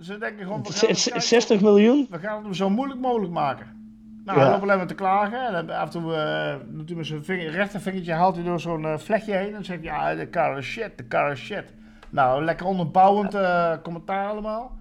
Ze 0.00 0.18
denken 0.18 0.42
gewoon, 0.44 0.62
we 0.62 0.72
gaan, 0.72 0.88
het 0.88 0.98
Z- 0.98 1.04
kijken- 1.04 1.22
60 1.22 1.60
miljoen? 1.60 2.06
we 2.10 2.18
gaan 2.18 2.34
het 2.34 2.44
hem 2.44 2.54
zo 2.54 2.70
moeilijk 2.70 3.00
mogelijk 3.00 3.32
maken. 3.32 3.66
Nou, 4.24 4.38
hij 4.38 4.50
loopt 4.50 4.62
alleen 4.62 4.76
maar 4.76 4.86
te 4.86 4.94
klagen. 4.94 5.46
En 5.46 5.52
dan 5.66 5.76
af 5.76 5.84
en 5.84 5.90
toe 5.90 6.14
eh, 6.14 6.54
met 6.96 7.06
zijn 7.06 7.24
vinger, 7.24 7.50
rechtervingertje 7.50 8.12
haalt 8.12 8.34
hij 8.34 8.44
door 8.44 8.60
zo'n 8.60 8.84
eh, 8.84 8.98
vlechtje 8.98 9.32
heen. 9.32 9.46
En 9.46 9.52
dan 9.52 9.64
zegt 9.64 9.80
hij, 9.84 9.88
ja, 9.92 10.14
de 10.14 10.30
car 10.30 10.58
is 10.58 10.66
shit, 10.66 10.90
de 10.96 11.06
car 11.08 11.32
is 11.32 11.38
shit. 11.40 11.64
Nou, 12.10 12.44
lekker 12.44 12.66
onderbouwend 12.66 13.34
eh, 13.34 13.72
commentaar 13.82 14.28
allemaal. 14.28 14.76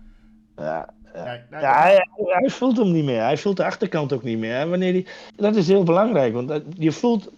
Ja, 0.58 0.90
Nee, 1.16 1.40
nee, 1.50 1.62
ja 1.62 1.82
hij, 1.82 2.08
hij 2.16 2.50
voelt 2.50 2.78
hem 2.78 2.92
niet 2.92 3.04
meer. 3.06 3.22
Hij 3.22 3.38
voelt 3.38 3.58
de 3.58 3.66
achterkant 3.66 4.14
ook 4.14 4.24
niet 4.24 4.38
meer. 4.38 4.70
Wanneer 4.70 4.94
die, 4.94 5.08
dat 5.36 5.56
is 5.56 5.68
heel 5.68 5.84
belangrijk, 5.84 6.34
want 6.34 6.48
dat- 6.48 6.64
je 6.78 6.92
voelt... 6.92 7.32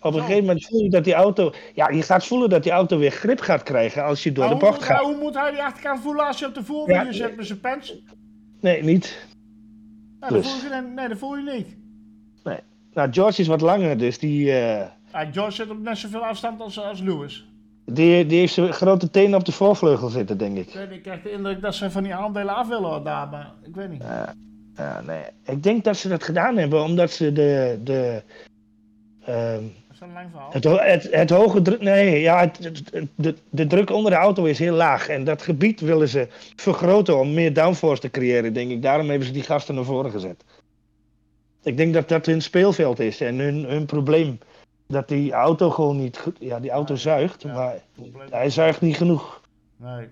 Op 0.00 0.14
een 0.14 0.20
gegeven 0.20 0.44
moment 0.44 0.66
voel 0.66 0.80
je 0.82 0.90
dat 0.90 1.04
die 1.04 1.14
auto... 1.14 1.52
Ja, 1.74 1.88
je 1.88 2.02
gaat 2.02 2.26
voelen 2.26 2.50
dat 2.50 2.62
die 2.62 2.72
auto 2.72 2.98
weer 2.98 3.10
grip 3.10 3.40
gaat 3.40 3.62
krijgen 3.62 4.04
als 4.04 4.22
je 4.22 4.32
door 4.32 4.48
de 4.48 4.56
bocht 4.56 4.72
moet 4.74 4.82
gaat. 4.82 5.00
hoe 5.00 5.16
moet 5.16 5.34
hij 5.34 5.50
die 5.50 5.62
achterkant 5.62 6.00
voelen 6.00 6.26
als 6.26 6.38
je 6.38 6.46
op 6.46 6.54
de 6.54 6.64
voorwielen 6.64 7.04
Ja. 7.06 7.12
zit 7.12 7.36
met 7.36 7.46
zijn 7.46 7.60
pants? 7.60 7.94
Nee, 8.60 8.82
niet. 8.82 9.26
Nou, 10.20 10.32
Dus. 10.32 10.52
voel 10.52 10.70
je, 10.72 10.82
nee, 10.94 11.08
dat 11.08 11.18
voel 11.18 11.36
je 11.36 11.52
niet. 11.52 11.76
Nou, 12.94 13.12
George 13.12 13.40
is 13.40 13.46
wat 13.46 13.60
langer, 13.60 13.98
dus 13.98 14.18
die, 14.18 14.44
Ja, 14.44 14.94
George 15.32 15.50
zit 15.52 15.70
op 15.70 15.78
net 15.78 15.98
zoveel 15.98 16.24
afstand 16.24 16.60
als, 16.60 16.80
als 16.80 17.00
Lewis. 17.00 17.48
Die, 17.86 18.26
die 18.26 18.38
heeft 18.38 18.54
zijn 18.54 18.72
grote 18.72 19.10
tenen 19.10 19.38
op 19.38 19.44
de 19.44 19.52
voorvleugel 19.52 20.08
zitten, 20.08 20.38
denk 20.38 20.56
ik. 20.56 20.66
Ik, 20.66 20.74
weet 20.74 20.90
ik 20.90 21.02
krijg 21.02 21.22
de 21.22 21.30
indruk 21.30 21.60
dat 21.60 21.74
ze 21.74 21.90
van 21.90 22.02
die 22.02 22.14
aandelen 22.14 22.54
af 22.54 22.68
willen 22.68 23.04
daar, 23.04 23.28
maar 23.28 23.52
ik 23.62 23.74
weet 23.74 23.90
niet. 23.90 24.02
Ja, 24.76 25.02
nee. 25.06 25.22
Ik 25.46 25.62
denk 25.62 25.84
dat 25.84 25.96
ze 25.96 26.08
dat 26.08 26.22
gedaan 26.22 26.56
hebben 26.56 26.82
omdat 26.82 27.10
ze 27.10 27.32
de, 27.32 27.78
de, 27.84 28.22
ehm, 29.24 29.62
Dat 29.62 29.92
is 29.94 30.00
een 30.00 30.12
lang 30.12 30.26
verhaal. 30.30 30.50
het, 30.52 31.02
het, 31.04 31.14
het 31.14 31.30
hoge 31.30 31.62
druk. 31.62 31.80
Nee, 31.80 32.20
ja, 32.20 32.40
het, 32.40 32.58
het- 32.92 33.08
de, 33.14 33.34
de 33.50 33.66
druk 33.66 33.90
onder 33.90 34.10
de 34.10 34.16
auto 34.18 34.44
is 34.44 34.58
heel 34.58 34.74
laag. 34.74 35.08
En 35.08 35.24
dat 35.24 35.42
gebied 35.42 35.80
willen 35.80 36.08
ze 36.08 36.28
vergroten 36.56 37.18
om 37.18 37.34
meer 37.34 37.52
downforce 37.52 38.00
te 38.00 38.10
creëren, 38.10 38.52
denk 38.52 38.70
ik. 38.70 38.82
Daarom 38.82 39.08
hebben 39.08 39.26
ze 39.26 39.32
die 39.32 39.42
gasten 39.42 39.74
naar 39.74 39.84
voren 39.84 40.10
gezet. 40.10 40.44
Ik 41.62 41.76
denk 41.76 41.94
dat 41.94 42.08
dat 42.08 42.26
hun 42.26 42.42
speelveld 42.42 43.00
is 43.00 43.20
en 43.20 43.38
hun, 43.38 43.64
hun 43.64 43.86
probleem. 43.86 44.38
Dat 44.94 45.08
die 45.08 45.32
auto 45.32 45.70
gewoon 45.70 45.96
niet 45.96 46.18
goed. 46.18 46.36
Ja, 46.40 46.60
die 46.60 46.70
auto 46.70 46.94
zuigt, 46.94 47.42
ja. 47.42 47.52
maar 47.54 47.74
Compleet. 47.96 48.30
hij 48.30 48.50
zuigt 48.50 48.80
niet 48.80 48.96
genoeg. 48.96 49.40
Nee. 49.76 50.08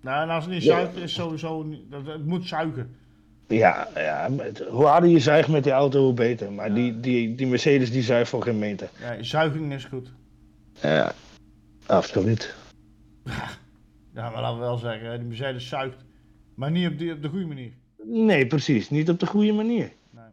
Nou, 0.00 0.22
en 0.22 0.28
als 0.34 0.44
het 0.44 0.52
niet 0.54 0.62
zuigt, 0.62 0.96
is 0.96 1.14
sowieso 1.14 1.66
het 1.90 2.24
moet 2.26 2.46
zuigen. 2.46 2.96
Ja, 3.48 3.88
ja 3.94 4.28
met- 4.28 4.64
hoe 4.70 4.84
harder 4.84 5.10
je 5.10 5.20
zuigt 5.20 5.48
met 5.48 5.62
die 5.64 5.72
auto, 5.72 6.04
hoe 6.04 6.12
beter. 6.14 6.52
Maar 6.52 6.68
Ja. 6.68 6.74
die, 6.74 7.00
die, 7.00 7.34
die 7.34 7.46
Mercedes 7.46 7.90
die 7.90 8.02
zuigt 8.02 8.30
voor 8.30 8.42
geen 8.42 8.58
meter. 8.58 8.88
Ja, 9.00 9.22
zuiging 9.22 9.72
is 9.72 9.84
goed. 9.84 10.08
Ja, 10.82 11.12
absoluut. 11.86 12.54
Ja, 14.14 14.30
maar 14.30 14.40
laten 14.40 14.58
we 14.58 14.64
wel 14.64 14.76
zeggen, 14.78 15.18
die 15.18 15.28
Mercedes 15.28 15.68
zuigt. 15.68 15.96
Maar 16.54 16.70
niet 16.70 16.88
op, 16.90 16.98
die, 16.98 17.12
op 17.12 17.22
de 17.22 17.28
goede 17.28 17.46
manier. 17.46 17.70
Nee, 18.04 18.46
precies. 18.46 18.90
Niet 18.90 19.10
op 19.10 19.20
de 19.20 19.26
goede 19.26 19.52
manier. 19.52 19.92
Nee. 20.10 20.24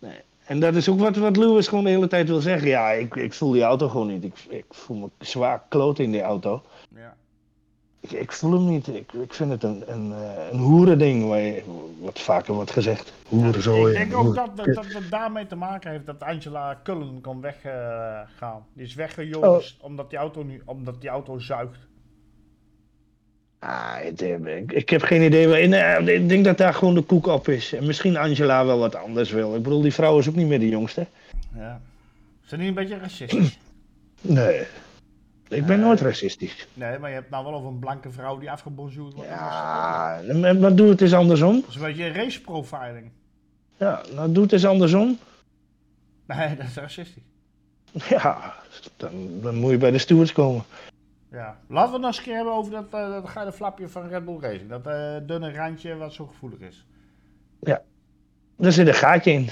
Nee. 0.00 0.18
En 0.50 0.60
dat 0.60 0.74
is 0.74 0.88
ook 0.88 0.98
wat, 0.98 1.16
wat 1.16 1.36
Lewis 1.36 1.68
gewoon 1.68 1.84
de 1.84 1.90
hele 1.90 2.06
tijd 2.06 2.28
wil 2.28 2.40
zeggen. 2.40 2.68
Ja, 2.68 2.90
ik, 2.90 3.14
ik 3.16 3.32
voel 3.32 3.50
die 3.52 3.62
auto 3.62 3.88
gewoon 3.88 4.06
niet. 4.06 4.24
Ik, 4.24 4.34
ik 4.48 4.64
voel 4.70 4.96
me 4.96 5.08
zwaar 5.18 5.62
kloot 5.68 5.98
in 5.98 6.10
die 6.12 6.22
auto. 6.22 6.62
Ja. 6.94 7.14
Ik, 8.00 8.10
ik 8.10 8.32
voel 8.32 8.52
hem 8.52 8.64
niet. 8.66 8.88
Ik, 8.88 9.12
ik 9.12 9.34
vind 9.34 9.50
het 9.50 9.62
een, 9.62 9.82
een, 9.86 10.12
eh, 10.12 10.50
een 10.50 10.58
hoerending, 10.58 11.28
waar 11.28 11.40
je- 11.40 11.62
wat 12.00 12.20
vaker 12.20 12.54
wordt 12.54 12.70
gezegd. 12.70 13.12
Hoerenzooi. 13.28 13.92
ik 13.92 13.98
denk 13.98 14.10
en 14.10 14.16
ook 14.16 14.24
hoeren- 14.24 14.46
dat, 14.56 14.66
dat, 14.66 14.74
dat 14.74 14.86
het 14.92 15.10
daarmee 15.10 15.46
te 15.46 15.56
maken 15.56 15.90
heeft 15.90 16.06
dat 16.06 16.22
Angela 16.22 16.80
Cullen 16.82 17.20
kon 17.20 17.40
weggaan. 17.40 18.66
die 18.72 18.84
is 18.84 18.94
weggejogen 18.94 19.62
omdat, 19.80 20.10
die 20.10 20.18
auto 20.18 20.42
nu, 20.42 20.62
omdat 20.64 21.00
die 21.00 21.10
auto 21.10 21.38
zuigt. 21.38 21.88
Ah, 23.62 23.94
het, 23.96 24.22
ik, 24.66 24.90
heb 24.90 25.02
geen 25.02 25.22
idee 25.22 25.48
waarin. 25.48 25.72
eh, 25.72 26.14
Ik 26.14 26.28
denk 26.28 26.44
dat 26.44 26.58
daar 26.58 26.74
gewoon 26.74 26.94
de 26.94 27.02
koek 27.02 27.26
op 27.26 27.48
is. 27.48 27.72
En 27.72 27.86
misschien 27.86 28.16
Angela 28.16 28.64
wel 28.66 28.78
wat 28.78 28.94
anders 28.94 29.30
wil. 29.30 29.54
Ik 29.56 29.62
bedoel, 29.62 29.80
die 29.80 29.92
vrouw 29.94 30.18
is 30.18 30.28
ook 30.28 30.34
niet 30.34 30.46
meer 30.46 30.58
de 30.58 30.68
jongste. 30.68 31.06
Ja. 31.56 31.80
Is 32.44 32.48
dat 32.50 32.58
niet 32.58 32.68
een 32.68 32.74
beetje 32.74 32.98
racistisch? 32.98 33.58
Nee. 34.20 34.62
Ik 35.48 35.66
ben 35.66 35.80
nooit 35.80 36.00
racistisch. 36.00 36.66
Nee, 36.74 36.98
maar 36.98 37.08
je 37.08 37.14
hebt 37.14 37.30
nou 37.30 37.44
wel 37.44 37.54
over 37.54 37.68
een 37.68 37.78
blanke 37.78 38.10
vrouw 38.10 38.38
die 38.38 38.50
afgebonjourd 38.50 39.14
wordt. 39.14 39.28
Ja, 39.30 40.20
maar 40.34 40.56
maar 40.56 40.74
doe 40.74 40.88
het 40.88 41.00
eens 41.00 41.12
andersom. 41.12 41.60
Dat 41.60 41.68
is 41.68 41.74
een 41.74 41.82
beetje 41.82 42.12
race 42.12 42.40
profiling. 42.40 43.10
Ja, 43.76 44.02
nou 44.14 44.32
doe 44.32 44.42
het 44.42 44.52
eens 44.52 44.66
andersom. 44.66 45.18
Nee, 46.26 46.56
dat 46.56 46.66
is 46.66 46.74
racistisch. 46.74 47.22
Ja, 48.08 48.54
dan, 48.96 49.10
dan 49.42 49.54
moet 49.54 49.70
je 49.70 49.76
bij 49.76 49.90
de 49.90 49.98
stewards 49.98 50.32
komen. 50.32 50.62
Ja. 51.32 51.58
Laten 51.68 51.86
we 51.88 51.92
het 51.96 52.00
nog 52.06 52.14
eens 52.16 52.22
keer 52.22 52.34
hebben 52.34 52.52
over 52.52 52.72
dat, 52.72 52.84
eh, 52.90 53.10
dat 53.12 53.28
geile 53.28 53.52
flapje 53.52 53.88
van 53.88 54.08
Red 54.08 54.24
Bull 54.24 54.38
Racing. 54.40 54.68
Dat 54.68 54.86
eh, 54.86 55.16
dunne 55.22 55.52
randje 55.52 55.96
wat 55.96 56.12
zo 56.12 56.26
gevoelig 56.26 56.60
is. 56.60 56.86
Er 58.58 58.72
zit 58.72 58.86
een 58.86 58.94
gaatje 58.94 59.30
in. 59.32 59.48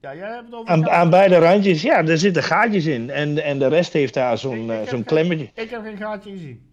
Ja, 0.00 0.14
jij 0.14 0.28
hebt 0.32 0.44
het 0.44 0.54
over... 0.54 0.72
Aan, 0.72 0.88
aan 0.90 1.10
beide 1.10 1.38
randjes, 1.38 1.82
ja, 1.82 2.04
er 2.04 2.18
zitten 2.18 2.42
gaatjes 2.42 2.86
in. 2.86 3.10
En, 3.10 3.42
en 3.44 3.58
de 3.58 3.66
rest 3.66 3.92
heeft 3.92 4.14
daar 4.14 4.38
zo'n 4.38 4.70
eh, 4.70 4.76
heb 4.78 4.88
zo'n 4.88 5.04
klemmetje. 5.04 5.50
Ik 5.54 5.70
heb 5.70 5.82
geen 5.82 5.96
gaatje 5.96 6.30
gezien. 6.30 6.66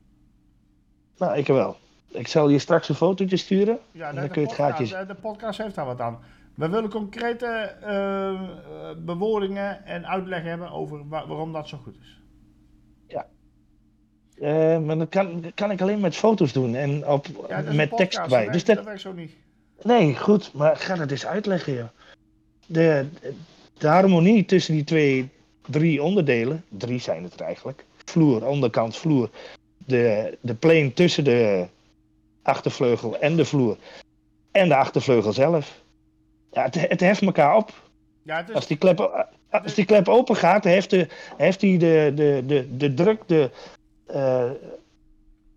Nou, 1.18 1.38
ik 1.38 1.48
wel. 1.48 1.78
Ik 2.08 2.28
zal 2.28 2.50
je 2.50 2.60
straks 2.60 2.90
een 2.90 2.96
fotootje 2.96 3.38
sturen. 3.38 3.80
Ja, 3.92 4.10
En 4.10 4.16
dan 4.16 4.28
kun 4.30 4.42
je 4.42 4.48
het 4.48 4.58
podcast, 4.58 4.78
gaatjes- 4.78 4.92
eh, 4.92 5.08
de 5.08 5.16
podcast 5.16 5.62
heeft 5.62 5.76
daar 5.76 5.86
wat 5.86 6.02
aan. 6.02 6.20
We 6.56 6.70
willen 6.70 6.90
concrete 6.90 7.46
eh, 7.82 8.42
bewoordingen 8.98 9.86
en 9.86 10.08
uitleg 10.08 10.44
hebben 10.44 10.72
over 10.72 11.08
wa- 11.08 11.28
waarom 11.28 11.54
dat 11.54 11.68
zo 11.68 11.78
goed 11.78 11.96
is. 12.02 12.22
Eh, 14.40 14.78
maar 14.80 14.98
dat 14.98 15.10
kan, 15.10 15.42
dat 15.42 15.52
kan 15.54 15.72
ik 15.72 15.82
alleen 15.82 16.00
met 16.00 16.16
foto's 16.16 16.54
doen 16.54 16.76
en 16.76 17.08
op, 17.08 17.26
Ja, 17.50 17.62
dat 17.62 17.74
met 17.74 17.90
podcast, 17.90 17.98
tekst 17.98 18.18
dat 18.20 18.28
bij. 18.30 18.38
werkt- 18.38 18.54
Dus 18.54 18.64
dat 18.66 18.76
dat, 18.76 18.86
werkt 18.86 19.02
zo 19.02 19.14
niet. 19.14 19.32
nee, 19.84 20.16
goed, 20.18 20.54
maar 20.54 20.78
ga 20.78 20.96
dat 20.96 21.12
eens 21.12 21.26
uitleggen, 21.26 21.74
joh. 21.74 21.88
De, 22.66 23.06
de 23.78 23.88
harmonie 23.88 24.46
tussen 24.46 24.74
die 24.74 24.84
twee, 24.84 25.30
drie 25.70 26.04
onderdelen, 26.04 26.64
drie 26.70 27.00
zijn 27.00 27.24
het 27.24 27.34
er 27.34 27.46
eigenlijk. 27.46 27.86
Vloer, 28.06 28.46
onderkant, 28.48 28.96
vloer. 28.98 29.30
De, 29.78 30.38
de 30.42 30.54
plane 30.56 30.94
tussen 30.94 31.24
de 31.24 31.66
achtervleugel 32.42 33.20
en 33.20 33.36
de 33.36 33.46
vloer. 33.46 33.78
En 34.52 34.68
de 34.68 34.76
achtervleugel 34.76 35.34
zelf. 35.34 35.82
Ja, 36.52 36.64
het, 36.64 36.90
het 36.90 37.00
heft 37.00 37.22
elkaar 37.22 37.56
op. 37.56 37.74
Ja, 38.24 38.48
is, 38.48 38.54
Als 38.56 38.68
die 38.68 38.78
klep, 38.78 39.28
als 39.50 39.74
die 39.74 39.86
klep 39.86 40.08
open 40.08 40.36
gaat, 40.36 40.64
heeft, 40.64 40.90
de, 40.90 41.08
heeft 41.38 41.60
die 41.60 41.78
de, 41.78 42.12
de, 42.16 42.44
de, 42.46 42.78
de 42.78 42.94
druk, 42.94 43.22
de, 43.26 43.50
eh, 44.06 44.50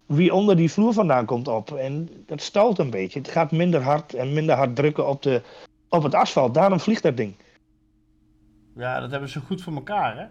wie 0.06 0.34
onder 0.34 0.56
die 0.56 0.70
vloer 0.72 0.92
vandaan 0.92 1.24
komt 1.26 1.48
op. 1.48 1.70
En 1.72 2.08
dat 2.26 2.40
stalt 2.42 2.78
een 2.78 2.90
beetje. 2.90 3.18
Het 3.18 3.28
gaat 3.28 3.50
minder 3.52 3.82
hard 3.82 4.14
en 4.14 4.32
minder 4.32 4.54
hard 4.56 4.76
drukken 4.76 5.08
op, 5.08 5.22
de, 5.22 5.42
op 5.88 6.02
het 6.02 6.14
asfalt. 6.14 6.54
Daarom 6.54 6.80
vliegt 6.80 7.02
dat 7.02 7.16
ding. 7.16 7.34
ja, 8.76 9.00
dat 9.00 9.10
hebben 9.10 9.28
ze 9.28 9.40
goed 9.40 9.62
voor 9.62 9.74
elkaar, 9.74 10.16
hè? 10.16 10.26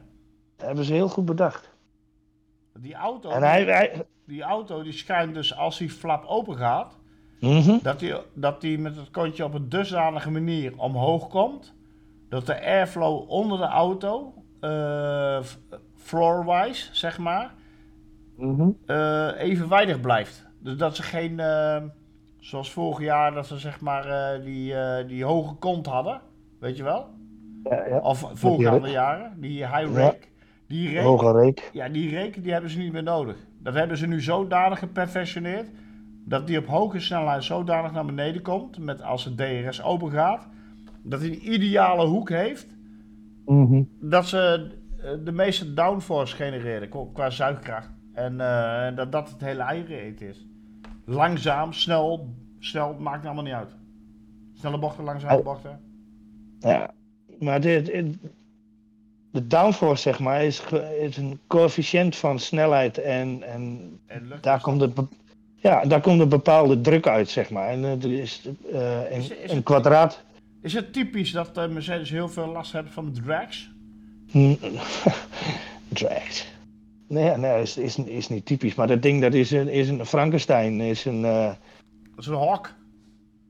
Dat 0.58 0.66
hebben 0.66 0.86
ze 0.86 0.94
heel 0.94 1.10
goed 1.10 1.26
bedacht. 1.26 1.70
Die 2.80 2.94
auto, 2.96 3.30
En 3.30 3.44
hij, 3.44 3.64
hij, 3.64 4.06
die 4.26 4.42
auto 4.42 4.84
die 4.84 4.92
schijnt 4.94 5.34
dus 5.34 5.56
als 5.56 5.78
die 5.78 5.90
flap 5.90 6.26
open 6.26 6.58
gaat, 6.58 6.98
mhm. 7.40 7.78
dat 7.82 8.00
die, 8.00 8.16
dat 8.34 8.62
die 8.62 8.80
met 8.80 8.96
het 8.96 9.12
kontje 9.12 9.44
op 9.44 9.54
een 9.54 9.70
dusdanige 9.70 10.32
manier 10.32 10.74
omhoog 10.78 11.28
komt, 11.28 11.74
dat 12.30 12.46
de 12.46 12.62
airflow 12.62 13.30
onder 13.30 13.58
de 13.58 13.66
auto, 13.66 14.34
f- 15.44 15.58
floor-wise, 15.96 16.90
zeg 16.92 17.18
maar, 17.18 17.54
Mhm. 18.38 18.70
eh, 18.86 19.30
evenwijdig 19.38 20.02
blijft. 20.02 20.46
Dus 20.60 20.78
dat 20.78 20.96
ze 20.96 21.04
geen, 21.04 21.40
eh, 21.40 21.82
zoals 22.40 22.72
vorig 22.72 23.00
jaar, 23.00 23.34
dat 23.34 23.48
ze 23.48 23.58
zeg 23.58 23.80
maar 23.82 24.06
eh, 24.06 24.44
die, 24.44 24.74
die 25.08 25.24
hoge 25.24 25.56
kont 25.56 25.86
hadden, 25.86 26.22
weet 26.60 26.78
je 26.78 26.84
wel? 26.84 27.08
ja, 27.64 27.86
ja. 27.88 28.00
Of 28.00 28.30
voorgaande 28.34 28.90
jaren, 28.90 29.34
die 29.40 29.58
high 29.68 29.94
Ja. 29.94 30.00
rake. 30.02 30.28
Die 30.68 30.90
reek, 30.90 31.04
Hoge 31.04 31.32
reek. 31.32 31.70
ja, 31.74 31.90
die 31.90 32.10
reek 32.10 32.44
die 32.44 32.52
hebben 32.52 32.70
ze 32.72 32.78
niet 32.80 32.92
meer 32.92 33.04
nodig. 33.04 33.36
Dat 33.62 33.74
hebben 33.74 33.98
ze 33.98 34.08
nu 34.08 34.22
zodanig 34.22 34.80
geperfectioneerd, 34.80 35.70
dat 36.26 36.48
die 36.48 36.58
op 36.58 36.66
hoge 36.66 37.00
snelheid 37.00 37.44
zodanig 37.44 37.92
naar 37.92 38.06
beneden 38.06 38.42
komt, 38.42 38.78
met 38.80 39.02
als 39.02 39.26
het 39.26 39.38
DRS 39.38 39.84
open 39.84 40.12
gaat, 40.12 40.48
dat 41.04 41.20
hij 41.20 41.30
een 41.30 41.54
ideale 41.54 42.06
hoek 42.06 42.30
heeft, 42.30 42.68
Mhm. 43.46 43.84
dat 44.00 44.26
ze 44.28 44.72
de 45.24 45.32
meeste 45.32 45.74
downforce 45.74 46.36
genereren 46.36 46.90
qua 47.14 47.30
zuigkracht. 47.30 47.90
En 48.18 48.42
eh, 48.42 48.96
dat 48.96 49.12
dat 49.12 49.30
het 49.30 49.42
hele 49.42 49.62
eigen 49.62 50.20
is. 50.20 50.46
Langzaam, 51.06 51.74
snel, 51.74 52.34
snel, 52.60 52.94
maakt 52.94 53.26
allemaal 53.26 53.44
niet 53.44 53.54
uit. 53.54 53.76
Snelle 54.54 54.80
bochten, 54.80 55.04
langzame 55.04 55.38
Oh. 55.38 55.44
bochten. 55.44 55.80
Ja, 56.60 56.94
maar 57.40 57.62
de, 57.62 57.82
de, 57.82 58.12
de 59.32 59.48
downforce, 59.48 60.02
zeg 60.02 60.20
maar, 60.20 60.44
is, 60.44 60.64
is 61.00 61.18
een 61.18 61.40
coëfficiënt 61.48 62.16
van 62.16 62.40
snelheid 62.40 62.98
en, 62.98 63.44
en 63.44 63.80
En 64.06 64.32
daar 64.42 64.62
komt, 64.62 64.82
het, 64.82 64.94
be- 64.94 65.08
ja, 65.56 65.86
daar 65.86 66.02
komt 66.02 66.20
een 66.22 66.30
bepaalde 66.30 66.82
druk 66.82 67.08
uit, 67.08 67.30
zeg 67.30 67.50
maar. 67.50 67.70
En 67.70 67.84
eh, 67.84 68.04
er 68.04 68.12
is 68.12 68.42
Is- 68.42 69.30
een, 69.30 69.44
is 69.44 69.52
een 69.52 69.64
kwadraat. 69.64 70.24
Is 70.62 70.74
het 70.74 70.94
typisch 70.94 71.32
dat 71.32 71.56
Mercedes 71.56 72.10
heel 72.10 72.30
veel 72.30 72.48
last 72.48 72.72
hebben 72.72 72.92
van 72.92 73.12
drags? 73.12 73.72
Drags. 75.88 76.56
Nee, 77.08 77.38
nee 77.38 77.62
is, 77.62 77.78
is, 77.78 77.98
is 77.98 78.30
niet 78.30 78.46
typisch. 78.46 78.76
Maar 78.76 78.88
dat 78.88 79.02
ding 79.02 79.22
dat 79.22 79.34
is 79.34 79.52
een, 79.52 79.68
is 79.70 79.90
een 79.90 80.06
Frankenstein. 80.06 80.82
Is 80.82 81.06
een, 81.06 81.26
eh, 81.26 81.46
Dat 82.10 82.20
is 82.20 82.26
een 82.28 82.34
hok. 82.34 82.74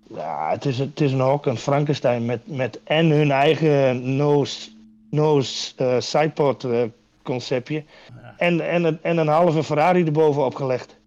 ja, 0.07 0.49
het, 0.51 0.65
is, 0.65 0.79
een- 0.79 0.89
het 0.89 1.01
is 1.01 1.11
een 1.11 1.19
hok, 1.19 1.45
een 1.45 1.57
Frankenstein. 1.57 2.25
Met, 2.25 2.47
met 2.47 2.83
en 2.83 3.09
hun 3.09 3.31
eigen 3.31 4.15
nose, 4.15 4.69
nose 5.09 5.73
eh, 5.75 5.99
sidepod 5.99 6.63
eh, 6.63 6.83
conceptje. 7.23 7.83
Ja. 8.21 8.33
En, 8.37 8.69
en, 8.69 8.83
een- 8.83 8.99
en 9.01 9.17
een 9.17 9.27
halve 9.27 9.63
Ferrari 9.63 10.03
erbovenop 10.05 10.55
gelegd. 10.55 10.99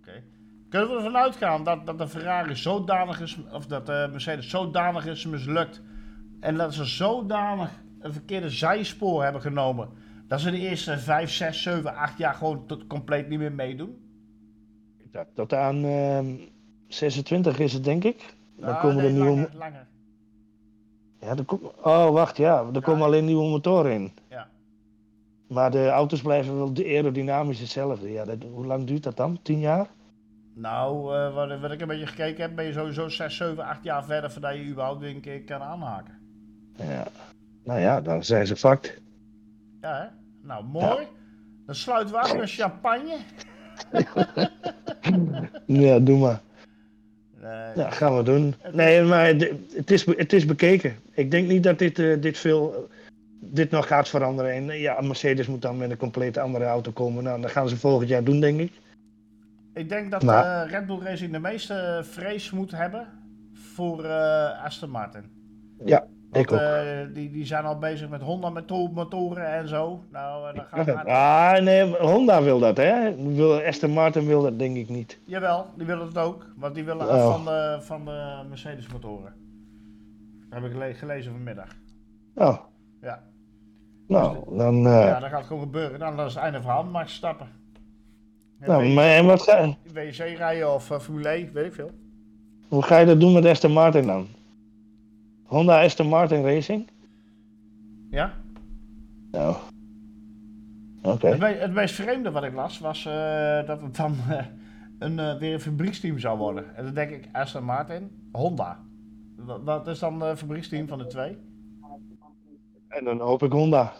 Oké. 0.00 0.22
Kunnen 0.68 0.88
we 0.88 0.94
ervan 0.96 1.16
uitgaan 1.16 1.64
dat, 1.64 1.86
dat 1.86 1.98
de 1.98 2.08
Ferrari 2.08 2.56
zodanig 2.56 3.20
is, 3.20 3.38
of 3.52 3.66
dat 3.66 3.86
de 3.86 4.08
Mercedes 4.10 4.48
zodanig 4.50 5.06
is 5.06 5.26
mislukt. 5.26 5.82
En 6.40 6.56
dat 6.56 6.74
ze 6.74 6.84
zodanig 6.84 7.70
een 8.00 8.12
verkeerde 8.12 8.50
zijspoor 8.50 9.22
hebben 9.22 9.40
genomen. 9.42 9.88
Dat 10.28 10.40
ze 10.40 10.50
de 10.50 10.58
eerste 10.58 10.98
5, 10.98 11.30
6, 11.30 11.62
7, 11.62 11.94
8 11.94 12.18
jaar 12.18 12.34
gewoon 12.34 12.66
tot 12.66 12.86
compleet 12.86 13.28
niet 13.28 13.38
meer 13.38 13.52
meedoen? 13.52 13.96
Dat, 15.10 15.26
tot 15.34 15.52
aan 15.54 15.84
ehm, 15.84 16.26
26 16.88 17.58
is 17.58 17.72
het, 17.72 17.84
denk 17.84 18.04
ik. 18.04 18.34
Dan 18.56 18.68
Ah, 18.74 18.80
komen 18.80 18.96
nee, 18.96 19.06
er 19.06 19.12
nieuwe. 19.12 19.28
langer, 19.30 19.50
langer. 19.58 19.86
Ja, 21.20 21.28
er 21.36 21.44
kom- 21.44 21.70
oh, 21.82 22.10
wacht, 22.10 22.36
ja. 22.36 22.64
Er 22.74 22.82
komen 22.82 23.02
alleen 23.06 23.24
nieuwe 23.24 23.48
motoren 23.48 23.92
in. 23.92 24.12
Ja. 24.30 24.48
Maar 25.48 25.70
de 25.70 25.88
auto's 25.88 26.22
blijven 26.22 26.56
wel 26.56 26.72
de 26.72 26.84
aerodynamisch 26.84 27.58
hetzelfde. 27.60 28.10
Ja, 28.12 28.24
dat, 28.24 28.36
hoe 28.52 28.66
lang 28.66 28.86
duurt 28.86 29.02
dat 29.02 29.16
dan? 29.16 29.38
10 29.42 29.58
jaar? 29.58 29.86
Nou, 30.54 31.16
eh, 31.16 31.34
wat, 31.34 31.60
wat 31.60 31.70
ik 31.70 31.80
een 31.80 31.88
beetje 31.88 32.06
gekeken 32.06 32.42
heb, 32.42 32.56
ben 32.56 32.64
je 32.64 32.72
sowieso 32.72 33.08
6, 33.08 33.36
7, 33.36 33.64
8 33.64 33.84
jaar 33.84 34.04
verder 34.04 34.30
voordat 34.30 34.54
je 34.54 34.64
überhaupt 34.66 35.02
een 35.02 35.20
keer 35.20 35.42
kan 35.44 35.60
aanhaken. 35.62 36.14
Ja. 36.76 37.06
Nou 37.64 37.80
ja, 37.80 38.00
dan 38.00 38.24
zijn 38.24 38.46
ze 38.46 38.56
fucked. 38.56 39.00
Ja, 39.80 40.00
hè? 40.02 40.06
Nou, 40.46 40.64
mooi. 40.64 41.06
Dan 41.66 41.74
sluiten 41.74 42.14
we 42.14 42.20
af 42.20 42.36
met 42.36 42.50
champagne. 42.50 43.16
Ja, 45.66 45.98
doe 45.98 46.18
maar. 46.18 46.40
Nee, 47.40 47.72
Ja, 47.76 47.90
gaan 47.90 48.16
we 48.16 48.22
doen. 48.22 48.54
Nee, 48.72 49.02
maar 49.02 49.26
het 49.74 49.90
is, 49.90 50.06
het 50.06 50.32
is 50.32 50.44
bekeken. 50.44 50.96
Ik 51.14 51.30
denk 51.30 51.48
niet 51.48 51.62
dat 51.62 51.78
dit, 51.78 51.98
eh, 51.98 52.20
dit 52.20 52.38
veel. 52.38 52.88
Dit 53.40 53.70
nog 53.70 53.86
gaat 53.86 54.08
veranderen. 54.08 54.52
En 54.52 54.70
eh, 54.70 54.80
ja, 54.80 55.00
Mercedes 55.00 55.46
moet 55.46 55.62
dan 55.62 55.76
met 55.76 55.90
een 55.90 55.96
complete 55.96 56.40
andere 56.40 56.64
auto 56.64 56.90
komen. 56.92 57.24
Nou, 57.24 57.40
dat 57.40 57.50
gaan 57.50 57.68
ze 57.68 57.76
volgend 57.76 58.08
jaar 58.08 58.24
doen, 58.24 58.40
denk 58.40 58.60
ik. 58.60 58.72
Ik 59.74 59.88
denk 59.88 60.10
dat 60.10 60.22
Maar- 60.22 60.64
eh, 60.64 60.70
Red 60.70 60.86
Bull 60.86 60.98
Racing 61.00 61.32
de 61.32 61.38
meeste 61.38 62.00
vrees 62.04 62.50
moet 62.50 62.70
hebben 62.70 63.06
voor 63.52 64.06
Aston 64.64 64.90
Martin. 64.90 65.22
Ja, 65.84 66.06
Want, 66.30 66.44
ik 66.46 66.52
ook. 66.52 66.58
eh, 66.60 67.14
die, 67.14 67.30
die 67.30 67.46
zijn 67.46 67.64
al 67.64 67.78
bezig 67.78 68.08
met 68.08 68.22
Honda 68.22 68.50
moto- 68.50 68.88
motoren 68.88 69.46
en 69.52 69.68
zo. 69.68 70.04
Nou, 70.12 70.48
eh, 70.48 70.54
dan 70.54 70.64
gaat 70.64 70.86
het. 70.86 71.06
Ah, 71.16 71.58
nee, 71.62 71.96
Honda 71.96 72.42
wil 72.42 72.58
dat, 72.58 72.76
hè? 72.76 73.14
Wil, 73.34 73.60
Aston 73.62 73.90
Martin 73.90 74.26
wil 74.26 74.42
dat, 74.42 74.58
denk 74.58 74.76
ik 74.76 74.88
niet. 74.88 75.18
Jawel, 75.24 75.66
die 75.76 75.86
willen 75.86 76.06
het 76.06 76.18
ook. 76.18 76.46
Want 76.56 76.74
die 76.74 76.84
willen 76.84 77.06
Oh. 77.06 77.12
af 77.12 77.32
van 77.34 77.44
de, 77.44 77.76
van 77.80 78.04
de 78.04 78.42
Mercedes 78.48 78.86
motoren. 78.88 79.32
Dat 80.50 80.60
heb 80.62 80.70
ik 80.70 80.76
gele- 80.76 80.94
gelezen 80.94 81.32
vanmiddag. 81.32 81.68
Oh, 82.34 82.58
Ja. 83.02 83.22
nou, 84.06 84.56
dan. 84.56 84.86
eh, 84.86 84.92
ja, 85.04 85.20
dat 85.20 85.30
gaat 85.30 85.44
gewoon 85.46 85.62
gebeuren. 85.62 85.98
Dan 85.98 86.16
dat 86.16 86.26
is 86.28 86.34
het 86.34 86.42
einde 86.42 86.60
verhaal. 86.60 86.82
Dan 86.92 86.92
je 87.02 87.10
stappen. 87.10 87.48
nou, 88.60 88.88
maar 88.92 89.04
en 89.10 89.26
wat 89.26 89.42
ga, 89.42 89.76
WC 89.92 90.16
rijden 90.36 90.74
of 90.74 90.90
eh, 90.90 90.98
Formule 90.98 91.28
1, 91.28 91.50
weet 91.52 91.64
ik 91.66 91.72
veel. 91.74 91.90
hoe 92.68 92.82
ga 92.82 92.98
je 92.98 93.06
dat 93.06 93.20
doen 93.20 93.32
met 93.32 93.44
Aston 93.44 93.72
Martin 93.72 94.06
dan? 94.06 94.26
Honda 95.48 95.82
Aston 95.82 96.08
Martin 96.08 96.42
Racing? 96.44 96.88
Ja? 98.10 98.32
Nou. 99.30 99.56
Oké. 101.02 101.26
Het, 101.28 101.38
me- 101.38 101.46
het 101.58 101.72
meest 101.72 101.94
vreemde 101.94 102.30
wat 102.30 102.44
ik 102.44 102.54
las 102.54 102.78
was 102.78 103.06
eh, 103.06 103.66
dat 103.66 103.82
het 103.82 103.96
dan 103.96 104.16
eh, 104.28 104.46
een, 104.98 105.18
eh, 105.18 105.38
weer 105.38 105.54
een 105.54 105.60
fabrieksteam 105.60 106.18
zou 106.18 106.38
worden. 106.38 106.76
En 106.76 106.84
dan 106.84 106.94
denk 106.94 107.10
ik 107.10 107.28
Aston 107.32 107.64
Martin, 107.64 108.28
Honda. 108.32 108.78
Wat, 109.36 109.62
wat 109.62 109.86
is 109.88 109.98
dan 109.98 110.20
het 110.20 110.38
fabrieksteam 110.38 110.88
van 110.88 110.98
de 110.98 111.06
twee? 111.06 111.36
En 112.88 113.04
dan 113.04 113.20
hoop 113.20 113.42
ik 113.42 113.52
Honda. 113.52 113.92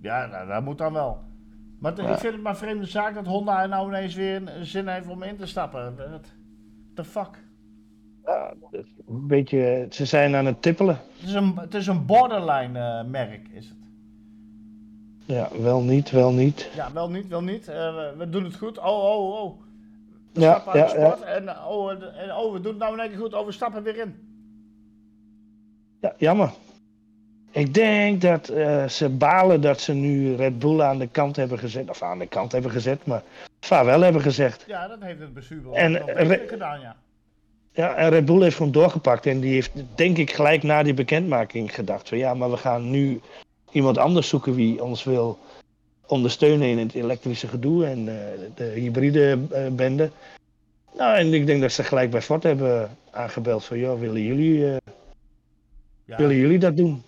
Ja, 0.00 0.26
nou, 0.26 0.48
dat 0.48 0.62
moet 0.64 0.78
dan 0.78 0.92
wel. 0.92 1.18
Maar 1.80 2.02
Ja. 2.02 2.08
ik 2.08 2.18
vind 2.18 2.32
het 2.32 2.42
maar 2.42 2.52
een 2.52 2.58
vreemde 2.58 2.86
zaak 2.86 3.14
dat 3.14 3.26
Honda 3.26 3.66
nou 3.66 3.88
ineens 3.88 4.14
weer 4.14 4.52
zin 4.60 4.88
heeft 4.88 5.08
om 5.08 5.22
in 5.22 5.36
te 5.36 5.46
stappen. 5.46 5.96
What 5.96 6.32
the 6.94 7.04
fuck? 7.04 7.48
Ja, 8.30 8.52
dat 8.60 8.80
is 8.80 8.86
een 9.08 9.26
beetje, 9.26 9.86
ze 9.90 10.04
zijn 10.04 10.34
aan 10.34 10.46
het 10.46 10.62
tippelen. 10.62 11.00
Het 11.18 11.28
is 11.28 11.34
een, 11.34 11.58
het 11.58 11.74
is 11.74 11.86
een 11.86 12.06
borderline 12.06 12.78
eh, 12.78 13.04
merk, 13.04 13.48
is 13.52 13.68
het. 13.68 13.76
Ja, 15.24 15.48
wel 15.60 15.80
niet, 15.80 16.10
wel 16.10 16.32
niet. 16.32 16.70
Ja, 16.74 16.92
wel 16.92 17.10
niet, 17.10 17.28
wel 17.28 17.42
niet. 17.42 17.68
Eh, 17.68 17.74
we, 17.74 18.14
we 18.16 18.28
doen 18.28 18.44
het 18.44 18.56
goed. 18.56 18.78
Oh, 18.78 19.04
oh, 19.04 19.42
oh. 19.42 19.60
We 20.32 20.40
Ja, 20.40 20.50
stappen 20.60 20.80
uit 20.82 20.90
de 20.90 20.98
ja, 20.98 21.06
ja. 21.06 21.34
En, 21.34 21.48
eh, 21.48 21.68
oh, 21.68 21.90
en, 21.90 22.14
en, 22.14 22.36
oh, 22.36 22.52
we 22.52 22.60
doen 22.60 22.72
het 22.72 22.80
nou 22.80 22.92
in 22.94 23.00
één 23.00 23.08
keer 23.08 23.18
goed. 23.18 23.34
Oh, 23.34 23.46
we 23.46 23.52
stappen 23.52 23.82
weer 23.82 23.96
in. 23.96 24.14
Ja, 26.00 26.14
jammer. 26.16 26.50
Ik 27.50 27.74
denk 27.74 28.20
dat 28.20 28.48
eh, 28.48 28.88
ze 28.88 29.08
balen 29.08 29.60
dat 29.60 29.80
ze 29.80 29.92
nu 29.92 30.34
Red 30.34 30.58
Bull 30.58 30.80
aan 30.80 30.98
de 30.98 31.06
kant 31.06 31.36
hebben 31.36 31.58
gezet. 31.58 31.90
Of 31.90 32.02
aan 32.02 32.18
de 32.18 32.26
kant 32.26 32.52
hebben 32.52 32.70
gezet, 32.70 33.06
maar 33.06 33.22
vaarwel 33.60 34.00
hebben 34.00 34.22
gezegd. 34.22 34.64
Ja, 34.66 34.88
dat 34.88 34.98
heeft 35.00 35.20
het 35.20 35.34
bestuur 35.34 35.62
wel, 35.62 35.74
En, 35.74 36.16
eh, 36.16 36.48
gedaan, 36.48 36.80
ja. 36.80 36.96
Ja, 37.80 37.94
en 37.94 38.08
Red 38.10 38.24
Bull 38.24 38.42
heeft 38.42 38.56
gewoon 38.56 38.72
doorgepakt. 38.72 39.26
En 39.26 39.40
die 39.40 39.52
heeft, 39.52 39.72
denk 39.94 40.16
ik, 40.16 40.32
gelijk 40.32 40.62
na 40.62 40.82
die 40.82 40.94
bekendmaking 40.94 41.74
gedacht: 41.74 42.08
van 42.08 42.18
ja, 42.18 42.34
maar 42.34 42.50
we 42.50 42.56
gaan 42.56 42.90
nu 42.90 43.20
iemand 43.70 43.98
anders 43.98 44.28
zoeken 44.28 44.54
wie 44.54 44.82
ons 44.84 45.04
wil 45.04 45.38
ondersteunen 46.06 46.68
in 46.68 46.78
het 46.78 46.94
elektrische 46.94 47.48
gedoe 47.48 47.86
en 47.86 47.98
eh, 47.98 48.38
de 48.54 48.64
hybride 48.64 49.38
eh, 49.50 49.66
bende. 49.72 50.10
Nou, 50.96 51.16
en 51.16 51.34
ik 51.34 51.46
denk 51.46 51.60
dat 51.60 51.72
ze 51.72 51.82
gelijk 51.84 52.10
bij 52.10 52.22
Ford 52.22 52.42
hebben 52.42 52.90
aangebeld 53.10 53.64
van, 53.64 53.78
joh, 53.78 54.00
willen 54.00 54.22
jullie, 54.22 54.66
eh, 54.70 54.76
Ja, 56.04 56.16
willen 56.16 56.36
jullie 56.36 56.58
dat 56.58 56.76
doen? 56.76 57.02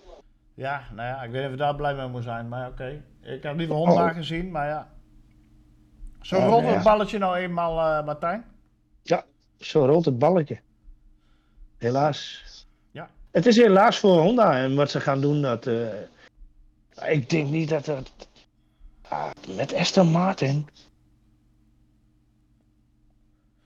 ja, 0.53 0.81
nou 0.95 1.07
ja, 1.07 1.23
ik 1.23 1.31
weet 1.31 1.49
we 1.49 1.55
daar 1.55 1.75
blij 1.75 1.93
mee 1.95 2.05
moeten 2.07 2.23
zijn, 2.23 2.47
maar 2.47 2.67
oké. 2.67 3.01
Ik 3.21 3.43
heb 3.43 3.57
liever 3.57 3.75
Honda 3.75 4.05
Oh. 4.07 4.13
gezien, 4.15 4.51
maar 4.51 4.67
ja. 4.67 4.89
Zo 6.21 6.37
Ja, 6.37 6.45
rolt 6.45 6.57
nou 6.61 6.67
ja. 6.67 6.73
het 6.73 6.83
balletje 6.83 7.17
nou 7.17 7.37
eenmaal, 7.37 8.03
Martijn. 8.03 8.43
Zo 9.63 9.85
rolt 9.85 10.05
het 10.05 10.19
balletje. 10.19 10.59
Helaas. 11.77 12.43
Ja. 12.91 13.09
Het 13.31 13.45
is 13.45 13.55
helaas 13.55 13.99
voor 13.99 14.19
Honda 14.19 14.57
en 14.57 14.75
wat 14.75 14.91
ze 14.91 14.99
gaan 14.99 15.21
doen, 15.21 15.41
dat. 15.41 15.67
eh, 15.67 15.87
ik 17.05 17.29
denk 17.29 17.49
niet 17.49 17.69
dat 17.69 17.85
het. 17.85 18.11
Ah, 19.07 19.29
met 19.55 19.73
Aston 19.73 20.07
Martin. 20.07 20.67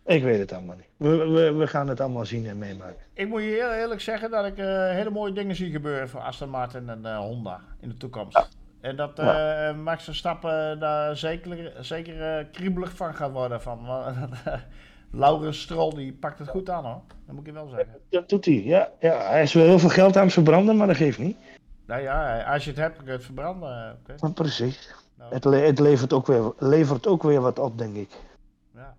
Ik 0.06 0.24
weet 0.24 0.40
het 0.40 0.52
allemaal 0.54 0.76
niet. 0.76 0.88
We, 0.98 1.28
we, 1.28 1.54
we 1.54 1.68
gaan 1.68 1.88
het 1.88 2.00
allemaal 2.00 2.26
zien 2.26 2.46
en 2.48 2.58
meemaken. 2.58 3.06
Ik 3.14 3.28
moet 3.28 3.42
je 3.42 3.48
heel 3.48 3.74
eerlijk 3.74 4.02
zeggen 4.02 4.32
dat 4.32 4.46
ik 4.46 4.58
eh, 4.58 4.66
hele 4.90 5.10
mooie 5.10 5.34
dingen 5.34 5.56
zie 5.56 5.72
gebeuren 5.72 6.10
voor 6.10 6.20
Aston 6.22 6.50
Martin 6.50 6.90
en 6.90 7.06
eh, 7.06 7.18
Honda 7.18 7.62
in 7.80 7.90
de 7.90 7.98
toekomst. 7.98 8.50
En 8.82 8.96
dat 8.96 9.20
eh 9.20 9.76
Max 9.76 10.04
Verstappen 10.04 10.80
daar 10.80 11.18
zeker, 11.18 11.74
zeker 11.86 12.46
kriebelig 12.46 12.96
van 12.96 13.16
gaat 13.16 13.32
worden. 13.32 13.62
Van, 13.62 13.86
Laurens 15.12 15.62
Stroll 15.62 15.94
die 15.96 16.14
pakt 16.14 16.40
het 16.40 16.48
goed 16.50 16.70
aan 16.70 16.86
hoor, 16.86 17.02
dat 17.26 17.36
moet 17.36 17.40
ik 17.40 17.46
je 17.46 17.52
wel 17.52 17.68
zeggen. 17.68 17.96
Dat 18.10 18.30
doet 18.30 18.46
hij. 18.46 18.64
Ja, 18.64 18.92
ja, 19.00 19.18
hij 19.30 19.42
is 19.42 19.54
wel 19.54 19.66
heel 19.66 19.80
veel 19.80 19.90
geld 19.90 20.18
aan 20.18 20.24
het 20.24 20.34
verbranden, 20.34 20.78
maar 20.78 20.88
dat 20.88 20.96
geeft 20.96 21.20
niet. 21.20 21.38
Nou 21.86 22.02
ja, 22.02 22.44
als 22.54 22.64
je 22.64 22.70
het 22.70 22.80
hebt, 22.80 22.98
kun 22.98 23.06
je 23.06 23.12
het 23.12 23.24
verbranden. 23.24 23.98
precies. 24.34 24.96
Nou, 25.18 25.34
Het, 25.34 25.46
le- 25.46 25.58
het 25.66 25.80
levert, 25.80 26.14
ook 26.14 26.28
weer, 26.28 26.54
levert 26.58 27.08
ook 27.08 27.24
weer 27.24 27.42
wat 27.42 27.60
op, 27.60 27.78
denk 27.78 27.96
ik. 27.96 28.10
ja. 28.76 28.96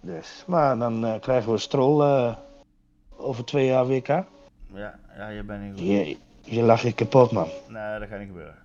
Dus, 0.00 0.44
maar 0.46 0.78
dan 0.78 1.04
eh, 1.06 1.20
krijgen 1.20 1.52
we 1.52 1.58
Stroll 1.58 2.00
eh, 2.02 2.36
over 3.16 3.44
twee 3.44 3.66
jaar 3.66 3.86
WK. 3.86 4.06
Ja, 4.06 4.24
ja, 5.16 5.28
je 5.28 5.42
bent 5.42 5.62
niet 5.62 5.70
goed. 5.72 5.80
Je, 5.88 6.16
je 6.56 6.62
lacht 6.62 6.82
je 6.82 6.92
kapot, 6.92 7.30
man. 7.32 7.48
Nee, 7.68 7.98
dat 7.98 8.08
gaat 8.08 8.18
niet 8.18 8.28
gebeuren. 8.28 8.56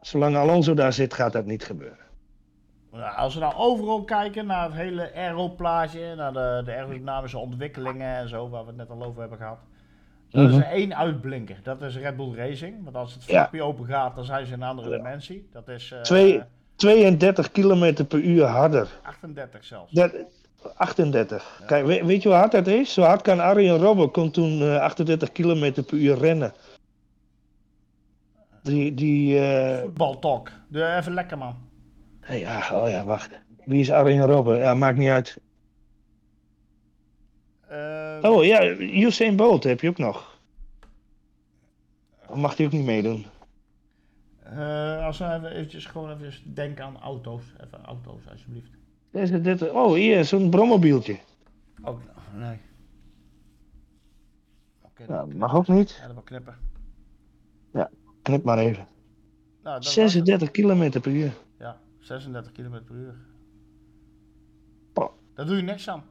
Zolang 0.00 0.36
Alonso 0.36 0.74
daar 0.74 0.92
zit, 0.92 1.14
gaat 1.14 1.32
dat 1.32 1.44
niet 1.46 1.64
gebeuren. 1.64 1.98
Nou, 2.92 3.16
als 3.16 3.34
we 3.34 3.40
nou 3.40 3.54
overal 3.56 4.04
kijken 4.04 4.46
naar 4.46 4.64
het 4.64 4.74
hele 4.74 5.14
aeroplaatje, 5.14 6.14
naar 6.14 6.32
de, 6.32 6.62
de 6.64 6.72
aerodynamische 6.72 7.38
ontwikkelingen 7.38 8.16
en 8.16 8.28
zo, 8.28 8.48
waar 8.48 8.60
we 8.62 8.66
het 8.68 8.76
net 8.76 8.90
al 8.90 9.02
over 9.04 9.20
hebben 9.20 9.38
gehad. 9.38 9.58
Dan 10.30 10.48
is 10.48 10.56
er 10.56 10.62
één 10.62 10.96
uitblinker. 10.96 11.56
Dat 11.62 11.82
is 11.82 11.96
Red 11.96 12.16
Bull 12.16 12.34
Racing. 12.34 12.84
Want 12.84 12.96
als 12.96 13.14
het 13.14 13.24
Ja. 13.24 13.30
flapje 13.40 13.62
open 13.62 13.86
gaat, 13.86 14.14
dan 14.16 14.24
zijn 14.24 14.46
ze 14.46 14.52
in 14.52 14.62
een 14.62 14.68
andere 14.68 14.90
dimensie. 14.96 15.48
Dat 15.52 15.68
is 15.68 15.92
eh, 15.92 16.00
Twee- 16.00 16.42
32 16.76 17.50
km 17.52 18.04
per 18.08 18.18
uur 18.20 18.44
harder. 18.44 18.88
38 19.02 19.64
zelfs. 19.64 19.92
Dat, 19.92 20.12
38. 20.76 21.60
Kijk, 21.66 21.86
weet, 21.86 22.04
weet 22.04 22.22
je 22.22 22.28
hoe 22.28 22.36
hard 22.38 22.52
dat 22.52 22.66
is? 22.66 22.92
Zo 22.92 23.02
hard 23.02 23.22
kan 23.22 23.40
Arjen 23.40 23.76
Robben 23.78 24.10
kon 24.10 24.30
toen 24.30 24.60
eh, 24.62 24.80
38 24.80 25.32
km 25.32 25.72
per 25.82 25.98
uur 25.98 26.18
rennen. 26.18 26.52
Die, 28.62 28.94
die 28.94 29.38
eh, 29.38 29.80
Voetbaltalk. 29.80 30.50
Doe 30.68 30.96
even 30.96 31.14
lekker 31.14 31.38
man. 31.38 31.56
Hey, 32.22 32.38
ja, 32.40 32.80
oh 32.82 32.88
ja, 32.88 33.04
wacht. 33.04 33.30
Wie 33.64 33.80
is 33.80 33.90
Arjen 33.90 34.26
Robben? 34.26 34.58
Ja, 34.58 34.74
maakt 34.74 34.98
niet 34.98 35.08
uit. 35.08 35.40
Eh, 37.68 38.18
Oh 38.22 38.44
ja, 38.44 38.64
Usain 38.78 39.36
Bolt 39.36 39.64
heb 39.64 39.80
je 39.80 39.88
ook 39.88 39.98
nog. 39.98 40.40
Of 42.28 42.36
mag 42.36 42.56
hij 42.56 42.66
ook 42.66 42.72
niet 42.72 42.84
meedoen? 42.84 43.24
eh, 44.42 45.04
als 45.04 45.18
we 45.18 45.24
even 45.24 45.50
eventjes 45.52 45.86
gewoon 45.86 46.10
even 46.20 46.54
denken 46.54 46.84
aan 46.84 46.96
auto's. 47.00 47.42
Even 47.64 47.84
auto's, 47.84 48.20
alsjeblieft. 48.30 48.70
Dit, 49.44 49.70
oh, 49.70 49.92
hier, 49.92 50.24
zo'n 50.24 50.50
brommobieltje. 50.50 51.18
Ook, 51.82 52.00
nee. 52.34 52.58
Nou, 55.06 55.28
dan- 55.28 55.36
mag 55.36 55.54
ook 55.54 55.68
niet. 55.68 55.98
Ja, 56.06 56.12
dat 56.14 56.24
knippen. 56.24 56.56
Knip 58.22 58.44
maar 58.44 58.58
even. 58.58 58.86
Nou, 59.62 59.74
dat 59.80 59.84
was 59.84 59.94
het. 59.94 60.10
36 60.12 60.50
km 60.50 61.00
per 61.00 61.12
uur. 61.12 61.32
Ja, 62.02 62.18
36 62.18 62.52
km 62.52 62.84
per 62.84 62.94
uur. 62.94 63.14
Daar 65.34 65.46
doe 65.46 65.56
je 65.56 65.62
niks 65.62 65.88
aan. 65.88 66.04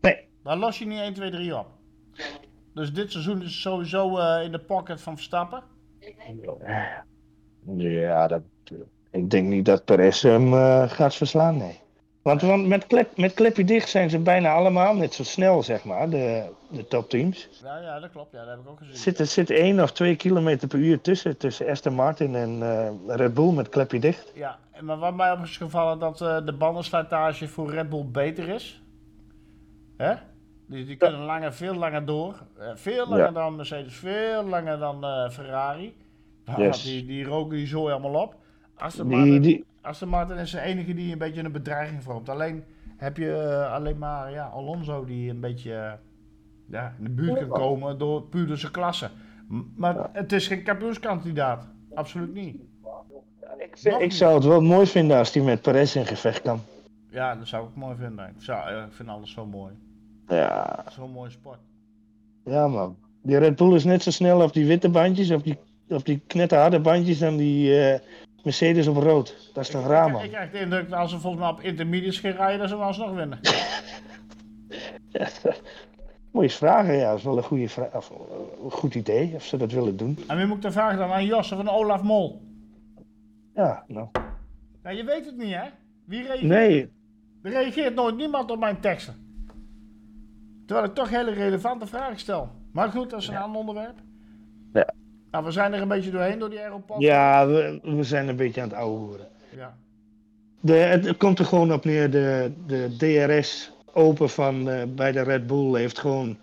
Nee. 0.00 0.28
Daar 0.42 0.56
los 0.56 0.78
je 0.78 0.86
niet 0.86 0.98
1, 0.98 1.14
2, 1.14 1.30
3 1.30 1.56
op. 1.56 1.66
Dus 2.74 2.92
dit 2.92 3.10
seizoen 3.12 3.42
is 3.42 3.60
sowieso 3.60 4.18
eh, 4.18 4.44
in 4.44 4.52
de 4.52 4.58
pocket 4.58 5.00
van 5.00 5.14
Verstappen. 5.14 5.62
Ja, 7.76 8.26
dat, 8.26 8.42
ik 9.10 9.30
denk 9.30 9.48
niet 9.48 9.64
dat 9.64 9.84
Perez 9.84 10.22
hem 10.22 10.52
eh, 10.52 10.90
gaat 10.90 11.14
verslaan, 11.14 11.56
nee. 11.56 11.80
Want, 12.22 12.42
want 12.42 12.66
met, 12.66 12.86
klep, 12.86 13.16
met 13.16 13.34
klepje 13.34 13.64
dicht 13.64 13.88
zijn 13.88 14.10
ze 14.10 14.18
bijna 14.18 14.52
allemaal 14.52 14.94
net 14.94 15.14
zo 15.14 15.22
snel, 15.24 15.62
zeg 15.62 15.84
maar, 15.84 16.10
de, 16.10 16.44
de 16.70 16.86
topteams. 16.86 17.48
Ja, 17.62 17.78
ja, 17.80 18.00
dat 18.00 18.10
klopt. 18.10 18.32
Ja, 18.32 18.38
dat 18.38 18.48
heb 18.48 18.58
ik 18.58 18.68
ook 18.68 18.78
gezien. 18.78 18.92
Er 18.92 18.98
zit, 18.98 19.18
er 19.18 19.26
zit 19.26 19.50
1 19.50 19.82
of 19.82 19.92
2 19.92 20.16
kilometer 20.16 20.68
per 20.68 20.78
uur 20.78 21.00
tussen, 21.00 21.36
tussen 21.36 21.68
Aston 21.68 21.94
Martin 21.94 22.34
en 22.34 22.62
eh, 22.62 23.16
Red 23.16 23.34
Bull 23.34 23.52
met 23.52 23.68
klepje 23.68 24.00
dicht. 24.00 24.32
Ja, 24.34 24.58
en 24.72 24.84
maar 24.84 24.98
wat 24.98 25.14
mij 25.16 25.32
op 25.32 25.42
is 25.42 25.56
gevallen 25.56 25.98
dat 25.98 26.20
eh, 26.20 26.36
de 26.44 26.52
bandenslijtage 26.52 27.48
voor 27.48 27.70
Red 27.70 27.88
Bull 27.88 28.04
beter 28.12 28.48
is. 28.48 28.82
Hè? 29.96 30.14
Die, 30.66 30.84
die 30.84 30.96
kunnen 30.96 31.20
langer, 31.20 31.52
veel 31.52 31.74
langer 31.74 32.04
door. 32.04 32.42
Eh, 32.58 32.66
veel 32.74 33.06
langer 33.08 33.24
Ja. 33.24 33.30
dan 33.30 33.56
Mercedes, 33.56 33.94
veel 33.94 34.44
langer 34.44 34.78
dan 34.78 35.04
Ferrari. 35.32 35.94
Nou, 36.44 36.62
Yes. 36.62 36.82
die, 36.82 37.06
die 37.06 37.24
roken 37.24 37.56
die 37.56 37.66
zooi 37.66 37.92
allemaal 37.92 38.22
op. 38.22 38.34
Aston 38.76 39.08
Die, 39.08 39.16
Martin, 39.16 39.40
die, 39.42 39.64
Aston 39.88 40.08
Martin 40.08 40.36
is 40.36 40.50
de 40.50 40.60
enige 40.60 40.94
die 40.94 41.12
een 41.12 41.18
beetje 41.18 41.42
een 41.42 41.52
bedreiging 41.52 42.02
vormt. 42.02 42.28
Alleen 42.28 42.64
heb 42.96 43.16
je 43.16 43.32
eh, 43.32 43.72
alleen 43.72 43.98
maar 43.98 44.30
ja, 44.32 44.44
Alonso 44.46 45.04
die 45.04 45.30
een 45.30 45.40
beetje 45.40 45.72
eh, 45.74 45.92
ja, 46.70 46.94
in 46.98 47.04
de 47.04 47.10
buurt 47.10 47.38
kan 47.38 47.48
komen 47.48 47.98
door 47.98 48.22
puur 48.22 48.56
zijn 48.56 48.72
klasse. 48.72 49.08
M- 49.48 49.60
Maar 49.76 50.08
het 50.12 50.32
is 50.32 50.46
geen 50.46 50.62
kampioenskandidaat. 50.62 51.66
Absoluut 51.94 52.34
niet. 52.34 52.56
ik, 53.58 53.76
ik 53.98 54.12
zou 54.12 54.34
het 54.34 54.44
wel 54.44 54.60
mooi 54.60 54.86
vinden 54.86 55.16
als 55.18 55.34
hij 55.34 55.42
met 55.42 55.62
Perez 55.62 55.94
in 55.96 56.06
gevecht 56.06 56.42
kan. 56.42 56.60
Ja, 57.10 57.34
dat 57.34 57.46
zou 57.48 57.68
ik 57.68 57.74
mooi 57.74 57.96
vinden. 57.96 58.24
Ik, 58.36 58.42
zou, 58.42 58.68
eh, 58.70 58.82
ik 58.82 58.92
vind 58.92 59.08
alles 59.08 59.30
zo 59.32 59.46
mooi. 59.46 59.72
Ja, 60.28 60.84
Zo'n 60.90 61.10
mooie 61.10 61.30
sport. 61.30 61.58
ja 62.44 62.68
man. 62.68 62.96
Die 63.22 63.38
Red 63.38 63.56
Bull 63.56 63.74
is 63.74 63.84
net 63.84 64.02
zo 64.02 64.10
snel 64.10 64.42
op 64.42 64.52
die 64.52 64.66
witte 64.66 64.88
bandjes, 64.88 65.30
op 65.30 65.44
die, 65.44 65.58
op 65.88 66.04
die 66.06 66.22
knetterharde 66.26 66.80
bandjes, 66.80 67.18
dan 67.18 67.36
die 67.36 67.74
Mercedes 68.42 68.86
op 68.86 68.96
rood. 68.96 69.50
Dat 69.54 69.64
is 69.64 69.70
toch 69.70 69.86
raar, 69.86 70.06
ik, 70.06 70.12
man. 70.12 70.22
ik 70.22 70.30
krijg 70.30 70.50
de 70.50 70.58
indruk 70.60 70.88
dat 70.88 70.98
als 70.98 71.10
ze 71.10 71.18
volgens 71.18 71.42
mij 71.42 71.50
op 71.52 71.60
intermediates 71.60 72.18
gaan 72.18 72.30
rijden, 72.32 72.58
dat 72.58 72.68
ze 72.68 72.74
hem 72.74 72.84
alsnog 72.84 73.14
winnen. 73.14 73.38
Moet 76.30 76.42
je 76.42 76.48
eens 76.52 76.56
vragen, 76.56 76.94
ja. 76.94 77.08
Dat 77.08 77.18
is 77.18 77.24
wel 77.24 77.36
een, 77.36 77.42
goede 77.42 77.64
of, 77.64 77.76
eh, 77.78 78.00
een 78.64 78.70
goed 78.70 78.94
idee, 78.94 79.34
of 79.34 79.44
ze 79.44 79.56
dat 79.56 79.72
willen 79.72 79.96
doen. 79.96 80.18
En 80.26 80.36
wie 80.36 80.46
moet 80.46 80.56
ik 80.56 80.62
dan 80.62 80.72
vragen 80.72 80.98
dan? 80.98 81.10
Aan 81.12 81.24
Jos 81.26 81.52
of 81.52 81.58
aan 81.58 81.68
Olaf 81.68 82.02
Mol? 82.02 82.42
Ja, 83.54 83.84
nou. 83.86 84.08
Ja, 84.82 84.90
je 84.90 85.04
weet 85.04 85.24
het 85.26 85.36
niet, 85.36 85.54
hè? 85.54 85.68
Wie 86.06 86.22
reageert? 86.22 86.42
Nee, 86.42 86.92
Er 87.42 87.50
reageert 87.50 87.94
nooit 87.94 88.16
niemand 88.16 88.50
op 88.50 88.58
mijn 88.58 88.80
teksten. 88.80 89.26
Terwijl 90.66 90.88
ik 90.88 90.94
toch 90.94 91.08
hele 91.08 91.30
relevante 91.30 91.86
vragen 91.86 92.18
stel. 92.18 92.48
Maar 92.72 92.88
goed, 92.90 93.10
dat 93.10 93.20
is 93.20 93.28
een 93.28 93.36
ander 93.36 93.60
onderwerp. 93.60 93.98
Nou, 95.30 95.44
we 95.44 95.50
zijn 95.50 95.72
er 95.72 95.82
een 95.82 95.88
beetje 95.88 96.10
doorheen 96.10 96.38
door 96.38 96.50
die 96.50 96.60
Aeropod. 96.60 97.00
ja, 97.00 97.46
we, 97.46 97.80
we 97.82 98.02
zijn 98.04 98.28
een 98.28 98.36
beetje 98.36 98.60
aan 98.60 98.68
het 98.68 98.76
ouwe 98.78 98.98
horen. 98.98 99.26
Ja. 99.56 99.76
De, 100.60 100.72
het, 100.74 101.04
het 101.04 101.16
komt 101.16 101.38
er 101.38 101.44
gewoon 101.44 101.72
op 101.72 101.84
neer, 101.84 102.10
de, 102.10 102.52
de 102.66 102.96
DRS 102.98 103.72
open 103.92 104.30
van 104.30 104.70
eh, 104.70 104.82
bij 104.94 105.12
de 105.12 105.22
Red 105.22 105.46
Bull 105.46 105.78
heeft 105.78 105.98
gewoon, 105.98 106.36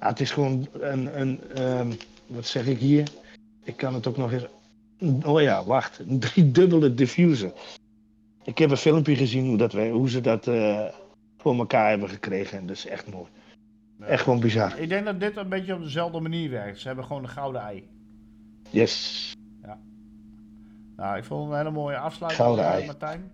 ja, 0.00 0.06
het 0.08 0.20
is 0.20 0.30
gewoon 0.30 0.66
een, 0.72 1.20
een 1.20 1.40
ehm, 1.54 1.92
wat 2.26 2.46
zeg 2.46 2.66
ik 2.66 2.78
hier? 2.78 3.08
Ik 3.64 3.76
kan 3.76 3.94
het 3.94 4.06
ook 4.06 4.16
nog 4.16 4.32
eens, 4.32 4.46
oh 5.24 5.40
ja, 5.40 5.64
wacht, 5.64 5.98
een 6.08 6.18
driedubbele 6.20 6.94
diffuser. 6.94 7.52
Ik 8.44 8.58
heb 8.58 8.70
een 8.70 8.76
filmpje 8.76 9.16
gezien 9.16 9.46
hoe, 9.46 9.56
dat, 9.56 9.72
wij- 9.72 9.90
hoe 9.90 10.10
ze 10.10 10.20
dat 10.20 10.46
eh, 10.46 10.84
voor 11.38 11.58
elkaar 11.58 11.88
hebben 11.88 12.08
gekregen 12.08 12.58
en 12.58 12.66
dat 12.66 12.76
is 12.76 12.86
echt 12.86 13.10
mooi. 13.12 13.26
Echt 14.00 14.22
gewoon 14.22 14.40
bizar. 14.40 14.78
Ik 14.78 14.88
denk 14.88 15.04
dat 15.04 15.20
dit 15.20 15.36
een 15.36 15.48
beetje 15.48 15.74
op 15.74 15.82
dezelfde 15.82 16.20
manier 16.20 16.50
werkt. 16.50 16.80
Ze 16.80 16.86
hebben 16.86 17.04
gewoon 17.04 17.22
een 17.22 17.28
gouden 17.28 17.60
ei. 17.62 17.88
Yes. 18.70 19.32
Nou, 20.96 21.16
ik 21.16 21.24
vond 21.24 21.42
het 21.42 21.50
een 21.52 21.58
hele 21.58 21.70
mooie 21.70 21.98
afsluiting, 21.98 22.42
Gouden 22.44 22.64
eh, 22.64 22.70
ei. 22.70 22.86
Martijn. 22.86 23.30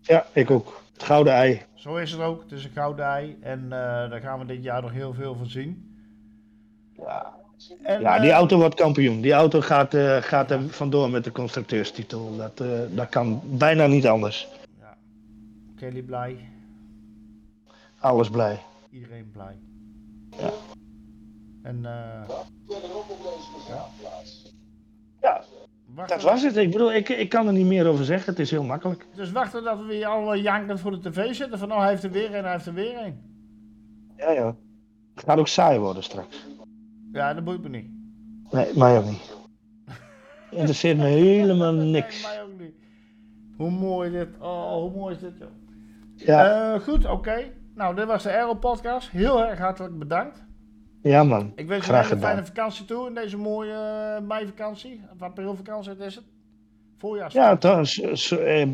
Ja, 0.00 0.26
ik 0.32 0.50
ook. 0.50 0.82
Het 0.92 1.02
gouden 1.02 1.32
ei. 1.32 1.62
Zo 1.74 1.96
is 1.96 2.10
het 2.12 2.20
ook. 2.20 2.42
Het 2.42 2.52
is 2.52 2.64
een 2.64 2.70
gouden 2.70 3.04
ei. 3.04 3.36
En 3.40 3.62
eh, 3.64 4.10
daar 4.10 4.20
gaan 4.20 4.38
we 4.38 4.44
dit 4.46 4.62
jaar 4.62 4.82
nog 4.82 4.92
heel 4.92 5.14
veel 5.14 5.34
van 5.34 5.46
zien. 5.46 5.96
Ja, 6.96 7.34
En, 7.82 8.00
ja 8.00 8.18
die 8.18 8.30
eh, 8.30 8.36
auto 8.36 8.56
wordt 8.58 8.74
kampioen. 8.74 9.20
Die 9.20 9.32
auto 9.32 9.60
gaat, 9.60 9.94
eh, 9.94 10.16
gaat 10.22 10.50
er 10.50 10.68
vandoor 10.68 11.10
met 11.10 11.24
de 11.24 11.32
constructeurstitel. 11.32 12.36
Dat, 12.36 12.60
eh, 12.60 12.68
dat 12.90 13.08
kan 13.08 13.40
bijna 13.44 13.86
niet 13.86 14.06
anders. 14.06 14.48
Ja. 14.78 14.96
Kelly 15.76 16.02
blij. 16.02 16.48
Alles 17.98 18.30
blij. 18.30 18.62
Iedereen 18.90 19.30
blij. 19.32 19.58
Ja. 20.38 20.50
En 21.62 21.84
eh 21.84 22.28
Ja, 23.68 23.86
dat 26.06 26.22
was 26.22 26.42
het. 26.42 26.56
Ik 26.56 26.70
bedoel, 26.70 26.92
ik, 26.94 27.08
ik 27.08 27.28
kan 27.28 27.46
er 27.46 27.52
niet 27.52 27.66
meer 27.66 27.86
over 27.86 28.04
zeggen. 28.04 28.30
Het 28.30 28.38
is 28.38 28.50
heel 28.50 28.62
makkelijk. 28.64 29.06
Dus 29.14 29.32
wachten 29.32 29.64
dat 29.64 29.84
we 29.86 29.94
hier 29.94 30.06
allemaal 30.06 30.36
jankend 30.36 30.80
voor 30.80 30.90
de 31.00 31.10
tv 31.10 31.34
zitten. 31.34 31.58
Van 31.58 31.72
oh, 31.72 31.78
hij 31.78 31.88
heeft 31.88 32.02
er 32.04 32.10
weer 32.10 32.34
een, 32.34 32.42
hij 32.42 32.52
heeft 32.52 32.66
er 32.66 32.74
weer 32.74 32.98
een. 33.04 33.20
Ja, 34.16 34.30
ja. 34.30 34.56
Het 35.14 35.24
gaat 35.24 35.38
ook 35.38 35.48
saai 35.48 35.78
worden 35.78 36.02
straks. 36.02 36.46
Ja, 37.12 37.34
dat 37.34 37.44
boeit 37.44 37.62
me 37.62 37.68
niet. 37.68 37.90
Nee, 38.50 38.66
mij 38.76 38.98
ook 38.98 39.04
niet. 39.04 39.36
Interesseert 40.50 40.96
me 40.98 41.04
helemaal 41.04 41.72
Nee, 41.72 41.90
niks. 41.90 42.22
mij 42.22 42.42
ook 42.42 42.60
niet. 42.60 42.74
Hoe 43.56 43.70
mooi 43.70 44.10
dit. 44.10 44.28
Oh, 44.40 44.72
hoe 44.72 44.90
mooi 44.90 45.14
is 45.14 45.20
dit, 45.20 45.38
joh. 45.38 45.48
Ja, 46.16 46.72
Eh, 46.74 46.80
goed, 46.80 47.06
oké. 47.06 47.52
Nou, 47.74 47.94
dit 47.94 48.06
was 48.06 48.22
de 48.22 48.30
Aero 48.32 48.54
Podcast. 48.54 49.10
Heel 49.10 49.44
erg 49.46 49.58
hartelijk 49.58 49.98
bedankt. 49.98 50.44
Ja 51.02 51.24
man. 51.24 51.52
Ik 51.54 51.66
wens 51.66 51.86
je 51.86 51.92
een 51.92 52.02
hele 52.02 52.18
fijne 52.18 52.46
vakantie 52.46 52.84
toe 52.84 53.08
in 53.08 53.14
deze 53.14 53.36
mooie 53.36 53.72
eh, 54.18 54.26
meivakantie. 54.26 55.00
Of 55.14 55.22
aprilvakantie 55.22 55.96
is 55.96 56.14
het? 56.14 56.24
Voorjaarsvakantie. 56.96 57.58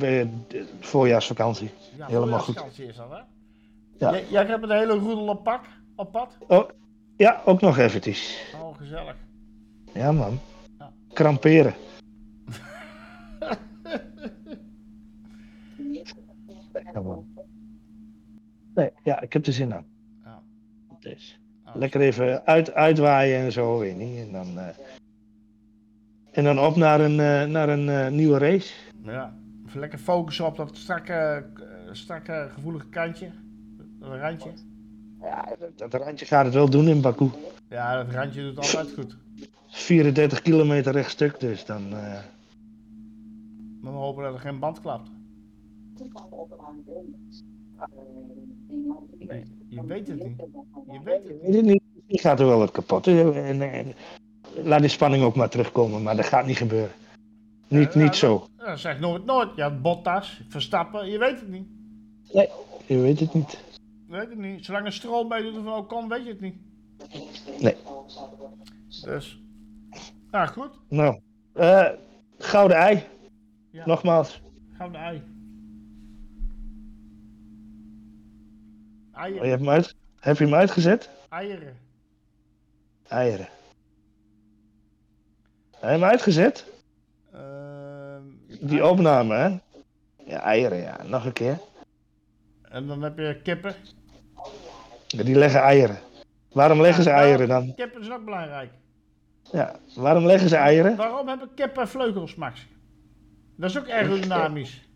eh, 0.02 0.26
de 0.48 0.66
voorjaarsvakantie. 0.80 1.70
Ja, 1.96 2.06
helemaal 2.06 2.38
goed. 2.38 2.54
voorjaarsvakantie 2.54 2.86
is 2.86 2.96
dat, 2.96 3.10
hè? 3.10 3.16
Ja. 4.06 4.10
Jij, 4.10 4.24
jij 4.28 4.58
met 4.60 4.68
de 4.68 4.76
hele 4.76 4.92
roedel 4.92 5.28
op, 5.28 5.44
pak, 5.44 5.64
op 5.96 6.12
pad? 6.12 6.36
Oh, 6.48 6.68
ja, 7.16 7.42
ook 7.44 7.60
nog 7.60 7.78
eventjes. 7.78 8.44
Oh, 8.62 8.76
gezellig. 8.76 9.16
Ja 9.92 10.12
man. 10.12 10.38
Ja. 10.78 10.92
Kramperen. 11.12 11.74
Ja, 16.94 17.00
man. 17.00 17.26
Nee, 18.74 18.90
ja, 19.02 19.20
ik 19.20 19.32
heb 19.32 19.46
er 19.46 19.52
zin 19.52 19.74
aan. 19.74 19.86
Ja. 20.24 20.42
Dus. 21.00 21.40
Lekker 21.74 22.00
even 22.00 22.46
uit, 22.46 22.72
uitwaaien 22.74 23.38
en 23.38 23.52
zo, 23.52 23.78
weet 23.78 23.96
niet. 23.96 24.18
En 24.18 24.32
dan, 24.32 24.58
eh, 24.58 24.68
en 26.32 26.44
dan 26.44 26.60
op 26.60 26.76
naar 26.76 27.00
een, 27.00 27.20
eh, 27.20 27.44
naar 27.44 27.68
een 27.68 27.88
eh, 27.88 28.08
nieuwe 28.10 28.38
race. 28.38 28.74
Ja, 29.02 29.34
even 29.66 29.80
lekker 29.80 29.98
focussen 29.98 30.46
op 30.46 30.56
dat 30.56 30.76
strakke, 30.76 31.46
strakke 31.92 32.48
gevoelige 32.54 32.88
kantje. 32.88 33.30
Dat 34.00 34.10
randje. 34.18 34.50
Ja, 35.20 35.48
dat, 35.58 35.90
dat 35.90 36.02
randje 36.02 36.26
gaat 36.26 36.44
het 36.44 36.54
wel 36.54 36.70
doen 36.70 36.88
in 36.88 37.00
Baku. 37.00 37.30
Ja, 37.68 38.02
dat 38.04 38.14
randje 38.14 38.42
doet 38.42 38.56
altijd 38.56 38.92
goed. 38.92 39.16
34 39.68 40.42
kilometer 40.42 40.92
rechtstuk, 40.92 41.40
dus 41.40 41.64
dan... 41.64 41.82
eh, 41.92 42.18
Maar 43.80 43.92
we 43.92 43.98
hopen 43.98 44.22
dat 44.24 44.34
er 44.34 44.40
geen 44.40 44.58
band 44.58 44.80
klapt. 44.80 45.10
Nee, 49.18 49.44
je 49.68 49.86
weet 49.86 50.08
het 50.08 50.24
niet. 50.24 50.36
Je 50.92 51.00
weet 51.04 51.24
het 51.24 51.32
niet. 51.32 51.42
weet 51.42 51.54
het 51.54 51.64
niet. 51.64 51.82
Die 52.06 52.20
gaat 52.20 52.40
er 52.40 52.46
wel 52.46 52.58
wat 52.58 52.70
kapot. 52.70 53.06
En, 53.06 53.72
en, 53.72 53.94
laat 54.62 54.80
die 54.80 54.88
spanning 54.88 55.24
ook 55.24 55.34
maar 55.34 55.48
terugkomen, 55.48 56.02
maar 56.02 56.16
dat 56.16 56.24
gaat 56.24 56.46
niet 56.46 56.56
gebeuren. 56.56 56.90
Niet, 57.68 57.94
Ja, 57.94 58.00
niet 58.00 58.16
zo. 58.16 58.46
Zeg 58.74 59.00
nooit 59.00 59.24
nooit. 59.24 59.48
Ja, 59.56 59.70
Bottas, 59.70 60.42
Verstappen, 60.48 61.10
je 61.10 61.18
weet 61.18 61.40
het 61.40 61.48
niet. 61.48 61.66
Je 62.86 62.98
weet 62.98 63.20
het 63.20 63.34
niet. 63.34 63.64
Je 64.06 64.16
weet 64.16 64.28
het 64.28 64.38
niet. 64.38 64.64
Zolang 64.64 64.86
een 64.86 64.92
stroom 64.92 65.28
bij 65.28 65.42
doet 65.42 65.54
van 65.54 65.72
Ocon, 65.72 66.08
weet 66.08 66.24
je 66.24 66.30
het 66.30 66.40
niet. 66.40 66.56
Nee. 67.60 67.76
Dus, 69.04 69.42
nou 70.30 70.48
goed. 70.48 70.70
Nou, 70.88 71.20
eh, 71.52 71.88
gouden 72.38 72.76
ei. 72.76 73.02
Ja. 73.70 73.86
Nogmaals. 73.86 74.42
Gaan 74.72 74.90
we 74.90 75.20
de 79.14 79.20
ei. 79.20 79.32
Oh, 79.32 79.34
je 79.34 79.40
Eieren. 79.40 79.48
hebt 79.48 79.60
hem 79.60 79.70
uit, 79.70 79.94
heb 80.20 80.38
je 80.38 80.44
hem 80.44 80.54
uitgezet? 80.54 81.10
Eieren. 81.28 81.76
Eieren. 83.08 83.48
Heb 85.70 85.80
je 85.80 85.86
hem 85.86 86.04
uitgezet? 86.04 86.66
Eh, 87.32 88.16
die 88.60 88.86
opname, 88.86 89.34
hè? 89.34 89.56
Ja, 90.32 90.40
eieren, 90.40 90.78
ja. 90.78 91.02
Nog 91.02 91.24
een 91.24 91.32
keer. 91.32 91.58
En 92.62 92.86
dan 92.86 93.02
heb 93.02 93.18
je 93.18 93.40
kippen. 93.42 93.74
Die 95.06 95.34
leggen 95.34 95.60
eieren. 95.60 95.98
Waarom 96.52 96.80
leggen 96.80 97.02
ze 97.02 97.10
eieren 97.10 97.48
dan? 97.48 97.74
Kippen 97.74 98.04
zijn 98.04 98.18
ook 98.18 98.24
belangrijk. 98.24 98.70
Ja, 99.52 99.76
waarom 99.96 100.26
leggen 100.26 100.48
ze 100.48 100.56
eieren? 100.56 100.96
Waarom 100.96 101.28
hebben 101.28 101.54
kippen 101.54 101.88
vleugels, 101.88 102.34
Max? 102.34 102.66
Dat 103.56 103.70
is 103.70 103.78
ook 103.78 103.90
aerodynamisch. 103.90 104.88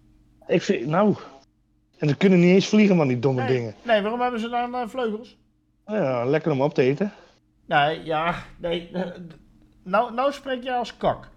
Ik 0.46 0.62
vind, 0.62 0.86
nou. 0.86 1.16
En 1.98 2.08
ze 2.08 2.16
kunnen 2.16 2.40
niet 2.40 2.54
eens 2.54 2.68
vliegen, 2.68 2.96
man, 2.96 3.08
die 3.08 3.18
domme 3.18 3.42
Nee, 3.42 3.56
dingen. 3.56 3.74
nee, 3.82 4.00
waarom 4.02 4.20
hebben 4.20 4.40
ze 4.40 4.48
dan 4.48 4.74
eh, 4.74 4.88
vleugels? 4.88 5.38
Ja, 5.86 6.24
lekker 6.24 6.52
om 6.52 6.60
op 6.62 6.74
te 6.74 6.82
eten. 6.82 7.12
Nee, 7.66 8.04
ja, 8.04 8.34
nee. 8.58 8.90
eh, 8.92 9.10
Nou, 9.82 10.14
nou 10.14 10.32
spreek 10.32 10.62
je 10.62 10.72
als 10.74 10.96
kak. 10.96 11.28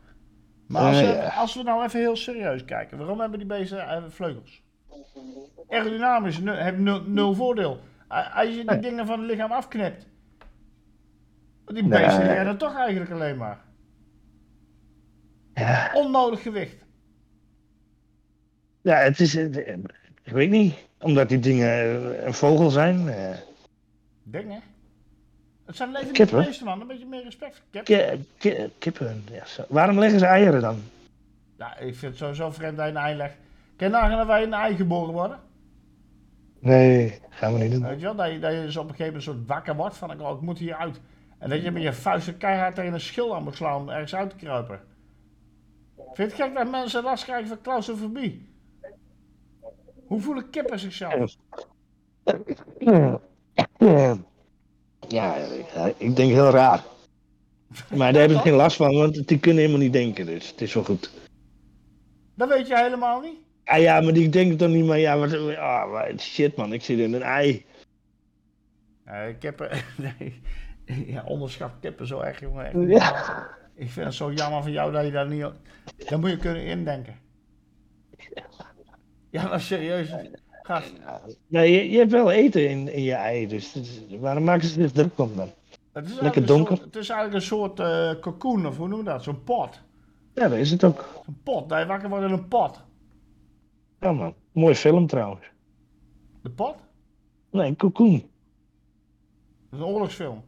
Maar 0.67 0.81
als, 0.81 1.01
Eh, 1.01 1.13
ja. 1.13 1.27
als 1.27 1.55
we 1.55 1.63
nou 1.63 1.83
even 1.83 1.99
heel 1.99 2.15
serieus 2.15 2.65
kijken, 2.65 2.97
waarom 2.97 3.19
hebben 3.19 3.39
die 3.39 3.47
beesten 3.47 4.11
vleugels? 4.11 4.61
Aerodynamisch 5.69 6.37
heeft 6.43 6.77
nul, 6.77 7.01
nul 7.01 7.33
voordeel. 7.33 7.79
Als 8.07 8.47
je 8.47 8.53
die 8.55 8.63
Nee. 8.63 8.79
dingen 8.79 9.05
van 9.05 9.19
het 9.19 9.29
lichaam 9.29 9.51
afknipt. 9.51 10.07
Die 11.65 11.83
Nee. 11.83 12.01
beesten 12.01 12.27
redden 12.27 12.57
toch 12.57 12.75
eigenlijk 12.75 13.11
alleen 13.11 13.37
maar. 13.37 13.59
Ja, 15.53 15.91
Onnodig 15.93 16.41
gewicht. 16.41 16.85
ja 18.81 18.95
het 18.95 19.19
is. 19.19 19.37
Ik 20.31 20.37
weet 20.37 20.49
niet. 20.49 20.73
Omdat 20.99 21.29
die 21.29 21.39
dingen 21.39 21.69
eh, 21.69 22.25
een 22.25 22.33
vogel 22.33 22.69
zijn. 22.69 23.09
eh. 23.09 23.29
Dingen. 24.23 24.61
Het 25.65 25.75
zijn 25.75 25.91
levende 25.91 26.25
beesten 26.43 26.65
man, 26.65 26.81
een 26.81 26.87
beetje 26.87 27.05
meer 27.05 27.23
respect 27.23 27.55
voor 27.55 27.65
kip. 27.69 27.85
Ki- 27.85 28.25
ki- 28.37 28.69
kippen. 28.79 29.23
Ja, 29.31 29.45
zo. 29.45 29.63
Waarom 29.67 29.99
leggen 29.99 30.19
ze 30.19 30.25
eieren 30.25 30.61
dan? 30.61 30.81
Ja, 31.57 31.77
ik 31.77 31.95
vind 31.95 32.01
het 32.11 32.17
sowieso 32.17 32.51
vreemd 32.51 32.77
dat 32.77 32.85
je 32.85 32.91
een 32.91 32.97
ei 32.97 33.15
legt. 33.15 33.35
Ken 33.75 33.87
je 33.87 33.93
nagaan 33.93 34.17
dat 34.17 34.27
wij 34.27 34.43
een 34.43 34.53
ei 34.53 34.75
geboren 34.75 35.13
worden? 35.13 35.39
Nee, 36.59 37.19
gaan 37.29 37.53
we 37.53 37.59
niet 37.59 37.71
doen. 37.71 37.83
Weet 37.83 37.99
je 37.99 38.05
wel, 38.05 38.15
dat 38.15 38.31
je, 38.31 38.39
dat 38.39 38.51
je 38.53 38.61
dus 38.61 38.77
op 38.77 38.83
een 38.83 38.89
gegeven 38.95 39.05
moment 39.05 39.23
soort 39.23 39.47
wakker 39.47 39.75
wordt 39.75 39.97
van, 39.97 40.21
oh, 40.21 40.35
ik 40.35 40.41
moet 40.41 40.59
hier 40.59 40.75
uit. 40.75 40.99
En 41.37 41.49
dat 41.49 41.61
je 41.63 41.71
met 41.71 41.81
je 41.83 41.93
vuisten 41.93 42.37
keihard 42.37 42.75
tegen 42.75 42.93
een 42.93 42.99
schil 42.99 43.35
aan 43.35 43.43
moet 43.43 43.55
slaan 43.55 43.81
om 43.81 43.89
ergens 43.89 44.15
uit 44.15 44.29
te 44.29 44.35
kruipen. 44.35 44.79
Vind 45.95 46.15
je 46.17 46.23
het 46.23 46.33
gek 46.33 46.55
dat 46.55 46.71
mensen 46.71 47.03
last 47.03 47.23
krijgen 47.23 47.47
van 47.47 47.61
claustrofobie? 47.61 48.49
Hoe 50.11 50.21
voelen 50.21 50.49
kippen 50.49 50.79
zichzelf? 50.79 51.35
Ja, 55.07 55.35
ik- 55.97 56.15
denk 56.15 56.31
heel 56.31 56.49
raar. 56.49 56.83
Maar 57.95 58.11
daar 58.11 58.19
hebben 58.21 58.37
ze 58.37 58.43
geen 58.43 58.53
last 58.53 58.75
van, 58.75 58.93
want 58.95 59.27
die 59.27 59.39
kunnen 59.39 59.59
helemaal 59.61 59.81
niet 59.83 59.93
denken, 59.93 60.25
dus 60.25 60.47
het 60.49 60.61
is 60.61 60.73
wel 60.73 60.83
goed. 60.83 61.11
Dat 62.35 62.49
weet 62.49 62.67
je 62.67 62.77
helemaal 62.77 63.21
niet. 63.21 63.35
Ah 63.65 63.79
ja, 63.79 64.01
maar 64.01 64.13
die 64.13 64.29
denken 64.29 64.57
toch 64.57 64.69
niet, 64.69 64.85
maar 64.85 64.99
ja, 64.99 65.17
wat, 65.17 65.33
ah, 65.57 65.91
wat- 65.91 66.21
shit 66.21 66.55
man, 66.55 66.73
ik 66.73 66.83
zit 66.83 66.99
in 66.99 67.13
een 67.13 67.21
ei. 67.21 67.65
Nee, 69.05 69.35
kippen, 69.35 69.69
nee. 70.19 70.41
Ja, 71.05 71.23
onderschat 71.25 71.71
kippen 71.81 72.07
zo 72.07 72.19
erg, 72.19 72.39
jongen. 72.39 72.65
Echt. 72.65 72.89
Ja. 73.03 73.47
Ik 73.75 73.89
vind 73.89 74.05
het 74.05 74.15
zo 74.15 74.31
jammer 74.31 74.61
van 74.63 74.71
jou 74.71 74.91
dat 74.91 75.05
je 75.05 75.11
daar 75.11 75.27
niet... 75.27 75.45
Daar 76.09 76.19
moet 76.19 76.29
je 76.29 76.37
kunnen 76.37 76.63
indenken. 76.65 77.15
Ja, 78.33 78.43
maar 79.49 79.61
serieus. 79.61 80.09
Gast, 80.63 80.93
Ja, 81.47 81.61
je, 81.61 81.89
je 81.91 81.97
hebt 81.97 82.11
wel 82.11 82.31
eten 82.31 82.69
in, 82.69 82.93
in 82.93 83.01
je 83.03 83.13
ei, 83.13 83.47
dus 83.47 83.75
waarom 84.19 84.43
maken 84.43 84.67
ze 84.67 84.73
zich 84.81 84.91
druk 84.91 85.19
om 85.19 85.35
dan? 85.35 85.49
het 85.91 86.05
is 86.05 86.11
Lekker 86.11 86.21
eigenlijk 86.21 86.35
een 86.35 86.45
donker. 86.45 86.75
soort- 86.77 86.85
het 86.93 86.95
is 87.03 87.09
eigenlijk 87.09 87.39
een 87.41 87.47
soort 87.47 87.79
eh 87.79 88.11
cocoon, 88.21 88.67
of 88.67 88.77
hoe 88.77 88.87
noem 88.87 88.97
je 88.99 89.05
dat? 89.05 89.23
Zo'n 89.23 89.43
pot. 89.43 89.81
Ja, 90.33 90.47
dat 90.47 90.57
is 90.57 90.71
het 90.71 90.83
ook. 90.83 91.23
Een 91.27 91.37
pot, 91.43 91.69
dat 91.69 91.79
je 91.79 91.85
wakker 91.85 92.09
wordt 92.09 92.25
in 92.25 92.31
een 92.31 92.47
pot. 92.47 92.81
Ja 93.99 94.11
man, 94.11 94.33
mooie 94.51 94.75
film 94.75 95.07
trouwens. 95.07 95.45
De 96.41 96.49
pot? 96.49 96.75
Nee, 97.51 97.75
Cocoon. 97.75 98.11
Dat 99.69 99.79
is 99.79 99.79
een 99.79 99.85
oorlogsfilm. 99.85 100.43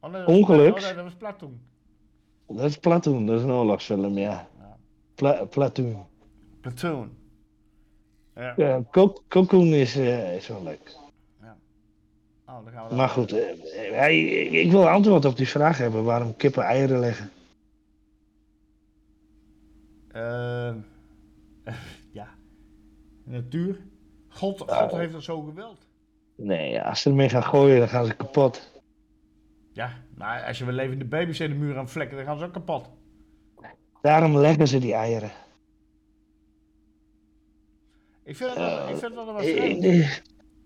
Oh, 0.00 0.10
nee, 0.10 0.20
dat 0.24 0.46
was-. 0.48 0.48
Oh, 0.50 0.56
nee, 0.80 0.94
dat 0.94 1.04
was 1.04 1.14
Platoon. 1.14 1.60
Dat 2.46 2.64
is 2.64 2.78
Platoon, 2.78 3.26
dat 3.26 3.36
is 3.38 3.42
een 3.44 3.50
oorlogsfilm, 3.50 4.18
ja. 4.18 4.48
Ja. 4.58 4.76
Pla 5.14 5.44
Platoon. 5.44 6.06
Platoon. 6.60 7.10
Ja. 8.34 8.82
Cocoon 9.28 9.66
is, 9.66 9.96
eh, 9.96 10.36
is 10.36 10.48
wel 10.48 10.62
leuk. 10.62 10.96
Oh, 12.46 12.64
dan 12.64 12.72
gaan 12.72 12.88
we. 12.88 12.94
Maar 12.94 13.08
goed, 13.08 13.32
eh, 13.32 13.40
hij- 13.92 14.24
ik 14.44 14.70
wil 14.70 14.88
antwoord 14.88 15.24
op 15.24 15.36
die 15.36 15.48
vraag 15.48 15.78
hebben 15.78 16.04
waarom 16.04 16.36
kippen 16.36 16.62
eieren 16.62 16.98
leggen. 16.98 17.30
Ehm, 20.12 20.76
ja. 22.12 22.28
Natuur. 23.24 23.80
God, 24.28 24.58
God 24.60 24.90
Ja. 24.90 24.96
heeft 24.98 25.12
het 25.14 25.22
zo 25.22 25.40
gewild. 25.42 25.78
Nee, 26.36 26.80
als 26.82 27.00
ze 27.02 27.08
ermee 27.08 27.28
gaan 27.28 27.44
gooien, 27.44 27.78
dan 27.78 27.88
gaan 27.88 28.06
ze 28.06 28.14
kapot. 28.16 28.72
Ja, 29.72 29.92
maar 30.14 30.44
als 30.44 30.58
je 30.58 30.64
wel 30.64 30.74
levende 30.74 31.04
baby's 31.04 31.40
in 31.40 31.50
de 31.50 31.56
muur 31.56 31.78
aan 31.78 31.88
vlekken, 31.88 32.16
dan 32.16 32.26
gaan 32.26 32.38
ze 32.38 32.44
ook 32.44 32.52
kapot. 32.52 32.90
Daarom 34.02 34.36
leggen 34.36 34.68
ze 34.68 34.78
die 34.78 34.94
eieren. 34.94 35.30
Ik 38.24 38.36
vind 38.36 38.50
het, 38.50 38.58
wel- 38.58 38.78
ik 38.88 38.96
vind 38.96 39.00
het 39.00 39.14
wel 39.14 39.32
wat 39.32 39.42
Eh, 39.44 39.56
vreemd. 39.56 39.84
eh, 39.84 40.10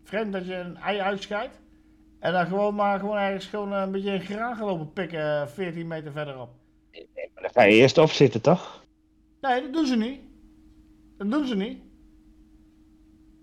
Vreemd 0.05 0.33
dat 0.33 0.47
je 0.47 0.55
een 0.55 0.77
ei 0.77 0.99
uitscheidt. 1.01 1.61
En 2.21 2.33
dan 2.33 2.47
gewoon 2.47 2.75
maar 2.75 2.99
gewoon 2.99 3.17
ergens 3.17 3.47
gewoon 3.47 3.73
een 3.73 3.91
beetje 3.91 4.11
een 4.13 4.21
graan 4.21 4.57
gaan 4.57 4.67
lopen 4.67 4.93
pikken 4.93 5.21
eh, 5.43 5.47
14 5.47 5.87
meter 5.87 6.13
verderop. 6.13 6.51
Dan 7.35 7.51
ga 7.53 7.63
je 7.63 7.75
eerst 7.77 7.99
opzitten, 7.99 8.41
toch? 8.41 8.85
Nee, 9.41 9.63
dat 9.63 9.73
doen 9.73 9.87
ze 9.87 9.97
niet. 9.97 10.21
Dat 11.19 11.31
doen 11.31 11.47
ze 11.47 11.57
niet. 11.57 11.79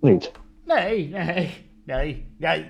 Niet. 0.01 0.32
Nee, 0.66 1.07
nee, 1.09 1.66
nee. 1.86 2.26
nee. 2.38 2.66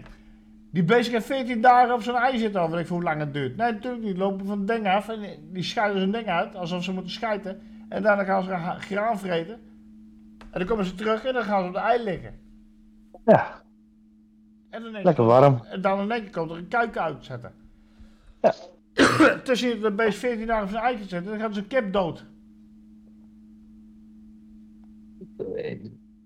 Die 0.72 0.84
bezig 0.84 1.14
heeft 1.14 1.26
14 1.26 1.62
dagen 1.62 1.94
op 1.94 2.02
zo'n 2.02 2.16
ei 2.16 2.38
zitten, 2.38 2.64
of 2.64 2.70
weet 2.70 2.80
ik 2.80 2.88
hoe 2.88 3.04
lang 3.04 3.20
het 3.20 3.34
duurt. 3.34 3.56
Nee, 3.58 3.72
natuurlijk 3.72 4.04
niet. 4.04 4.18
Lopen 4.18 4.46
van 4.46 4.58
het 4.60 4.68
ding 4.68 4.88
af 4.88 5.10
en 5.10 5.20
die 5.52 5.64
scheiden 5.64 6.02
zo'n 6.02 6.12
ding 6.12 6.28
uit, 6.28 6.56
alsof 6.56 6.84
ze 6.84 6.92
moeten 6.94 7.12
schijten. 7.12 7.62
En 7.90 8.04
daarna 8.04 8.24
gaan 8.24 8.44
ze 8.44 8.76
graan 8.80 9.20
vreten. 9.20 9.60
En 10.56 10.62
dan 10.62 10.70
komen 10.70 10.86
ze 10.86 10.96
terug 10.96 11.26
en 11.26 11.34
dan 11.34 11.44
gaan 11.44 11.62
ze 11.62 11.68
op 11.68 11.74
de 11.74 11.80
ei 11.80 12.04
liggen. 12.04 12.34
Ja, 13.26 13.62
En 14.70 14.82
dan, 14.84 14.92
lekker 15.02 15.24
warm. 15.26 15.62
en 15.66 15.82
dan 15.82 16.00
in 16.00 16.12
één 16.12 16.22
keer 16.22 16.32
komt 16.32 16.52
er 16.52 16.58
een 16.58 16.68
kuik 16.68 16.98
uitzetten. 16.98 17.52
Ja. 18.42 18.54
Tussen 19.44 19.82
de 19.82 19.92
beest 19.92 20.18
14 20.20 20.48
dagen 20.48 20.64
op 20.64 20.70
zijn 20.70 20.84
eitje 20.84 21.06
zetten, 21.08 21.32
dan 21.32 21.40
gaat 21.40 21.54
zijn 21.54 21.68
kip 21.68 21.94
dood. 21.94 22.26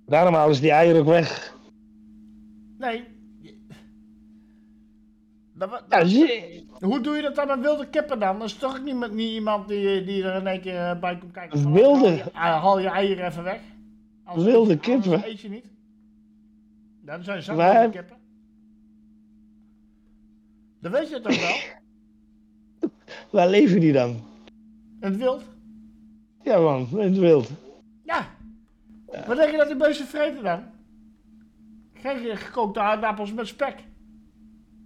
Daarom 0.06 0.34
halen 0.34 0.56
ze 0.56 0.62
die 0.62 0.72
eieren 0.72 1.02
ook 1.02 1.08
weg. 1.08 1.56
Nee. 2.78 3.04
Dat, 5.54 5.70
wa- 5.70 5.82
Ja, 6.00 6.28
Hoe 6.80 7.02
doe 7.02 7.16
je 7.16 7.22
dat 7.22 7.36
dan 7.36 7.48
met 7.48 7.60
wilde 7.60 7.88
kippen 7.90 8.20
dan? 8.20 8.40
Dat 8.40 8.48
is 8.48 8.54
toch 8.56 8.84
niet, 8.84 8.96
met, 8.96 9.14
niet 9.14 9.32
iemand 9.32 9.68
die, 9.68 10.04
die 10.04 10.24
er 10.24 10.36
in 10.36 10.48
één 10.48 10.62
keer 10.62 10.90
eh, 10.90 11.00
bij 11.00 11.18
komt 11.18 11.32
kijken. 11.32 11.60
van, 11.60 11.74
Wilde? 11.74 12.24
Haal 12.34 12.54
je, 12.54 12.60
haal 12.62 12.80
je 12.80 12.88
eieren 12.90 13.26
even 13.28 13.44
weg. 13.44 13.60
Anders 14.30 14.48
Wilde 14.48 14.70
je- 14.74 14.80
anders 14.92 15.06
kippen? 15.08 15.30
eet 15.30 15.40
je 15.42 15.50
niet. 15.50 15.66
Ja, 17.06 17.18
dan 17.18 17.42
zijn 17.44 17.58
Waar- 17.58 17.80
wilde 17.82 17.90
kippen. 17.98 18.18
Dat 20.82 20.92
weet 20.92 21.10
je 21.10 21.20
toch 21.22 21.40
wel? 21.42 22.90
Waar 23.32 23.50
leven 23.50 23.80
die 23.80 23.94
dan? 23.94 24.10
In 24.10 25.08
het 25.12 25.16
wild? 25.18 25.44
Ja 26.44 26.60
man, 26.60 26.88
in 26.92 26.98
het 26.98 27.18
wild. 27.18 27.50
Ja. 28.04 28.28
Wat 29.28 29.38
denk 29.38 29.52
je 29.52 29.58
dat 29.58 29.68
die 29.68 29.76
beesten 29.76 30.06
vreten 30.06 30.44
dan? 30.44 30.64
Geen 31.94 32.38
gekookte 32.38 32.80
aardappels 32.80 33.34
met 33.34 33.48
spek. 33.48 33.84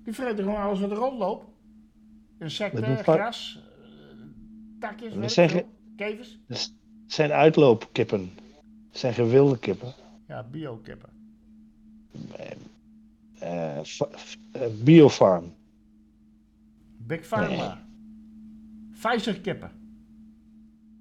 Die 0.04 0.14
vreten 0.14 0.44
gewoon 0.44 0.62
alles 0.62 0.80
wat 0.80 0.92
er 0.92 0.98
rondloopt. 0.98 1.46
Dat 1.46 1.52
Insecten, 2.40 2.98
gras, 2.98 3.60
eh, 3.64 4.18
takjes, 4.80 5.14
Dat 5.14 5.66
kevers. 5.96 6.40
Het 6.48 6.74
zijn 7.08 7.32
uitloopkippen. 7.32 8.32
Het 8.94 9.02
zijn 9.02 9.14
geen 9.14 9.28
wilde 9.30 9.58
kippen. 9.60 9.94
Ja, 10.28 10.44
biokippen. 10.44 11.10
Eh, 13.40 13.80
f- 13.84 14.38
eh, 14.52 14.68
biofarm. 14.84 15.54
Big 16.98 17.22
Pharma. 17.28 17.82
Pfizer 18.92 19.40
kippen. 19.42 19.72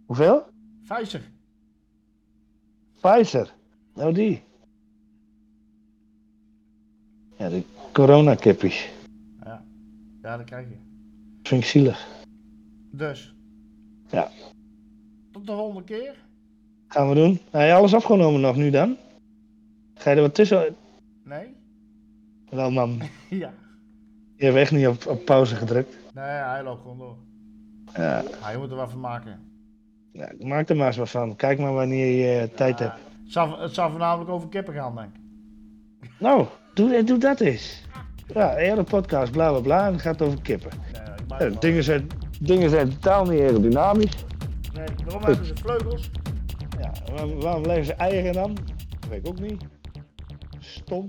Hoeveel? 0.07 0.45
Pfizer. 0.85 1.23
Pfizer. 3.01 3.55
Nou 3.95 4.13
die. 4.15 4.43
Ja, 7.39 7.49
de 7.49 7.63
coronakippies. 7.93 8.91
Ja. 9.45 9.65
ja, 10.23 10.37
dat 10.37 10.47
krijg 10.47 10.69
je. 10.69 10.77
Vind 11.43 11.63
ik 11.63 11.69
zielig. 11.69 12.23
Dus. 12.91 13.35
Ja. 14.11 14.31
Tot 15.31 15.47
de 15.47 15.53
volgende 15.53 15.85
keer. 15.85 16.17
Gaan 16.93 17.09
we 17.09 17.15
doen. 17.15 17.41
Heb 17.51 17.67
je 17.67 17.73
alles 17.73 17.95
afgenomen 17.95 18.41
nog 18.41 18.57
nu 18.57 18.71
dan? 18.71 18.97
Ga 19.95 20.11
je 20.11 20.17
er 20.17 20.23
wat 20.23 20.35
tussen? 20.35 20.77
Nee? 21.25 21.57
Wel 22.51 22.71
man, 22.71 23.01
ja. 23.31 23.53
je 24.37 24.45
hebt 24.45 24.57
echt 24.57 24.71
niet 24.71 24.87
op, 24.87 25.07
op 25.07 25.25
pauze 25.25 25.57
gedrukt. 25.57 25.97
Nee, 26.15 26.25
hij 26.25 26.63
loopt 26.63 26.83
gewoon 26.83 26.99
door. 26.99 27.17
Ja, 27.95 28.23
je 28.51 28.59
moet 28.59 28.71
er 28.71 28.77
wat 28.77 28.91
van 28.91 29.01
maken. 29.01 29.41
Ja, 30.13 30.33
maak 30.39 30.69
er 30.69 30.77
maar 30.77 30.87
eens 30.87 30.97
wat 30.97 31.11
van. 31.11 31.37
Kijk 31.37 31.59
maar 31.59 31.73
wanneer 31.73 32.07
je 32.07 32.41
eh, 32.41 32.57
tijd 32.57 32.79
hebt. 32.79 32.95
Het 33.23 33.33
zal, 33.33 33.61
het 33.61 33.75
zal 33.75 33.91
voornamelijk 33.91 34.31
over 34.31 34.49
kippen 34.49 34.75
gaan, 34.75 34.95
denk 34.95 35.09
ik. 35.15 36.11
Nou, 36.19 36.47
doe, 36.75 37.05
doe 37.05 37.19
dat 37.19 37.41
eens. 37.41 37.83
Ja, 38.35 38.53
een 38.53 38.65
hele 38.65 38.83
podcast, 38.83 39.33
bla 39.33 39.51
bla 39.51 39.61
bla, 39.61 39.87
en 39.87 39.93
het 39.93 40.03
gaat 40.03 40.23
over 40.23 40.43
kippen. 40.43 40.71
Ja, 41.39 41.49
dingen, 41.49 41.85
zijn, 41.85 42.07
dingen 42.41 42.71
zijn 42.71 42.89
totaal 42.89 43.25
niet 43.25 43.41
aerodynamisch. 43.41 44.25
Nee, 44.75 44.87
waarom 45.05 45.23
hebben 45.23 45.47
ze 45.47 45.55
vleugels? 45.57 46.11
Ja, 46.83 47.27
waarom, 47.27 47.63
blijven 47.63 47.85
ze 47.85 47.95
eieren 47.95 48.33
dan? 48.33 48.57
Weet 49.09 49.19
ik 49.19 49.29
ook 49.29 49.41
niet. 49.41 49.65
Stom. 50.59 51.09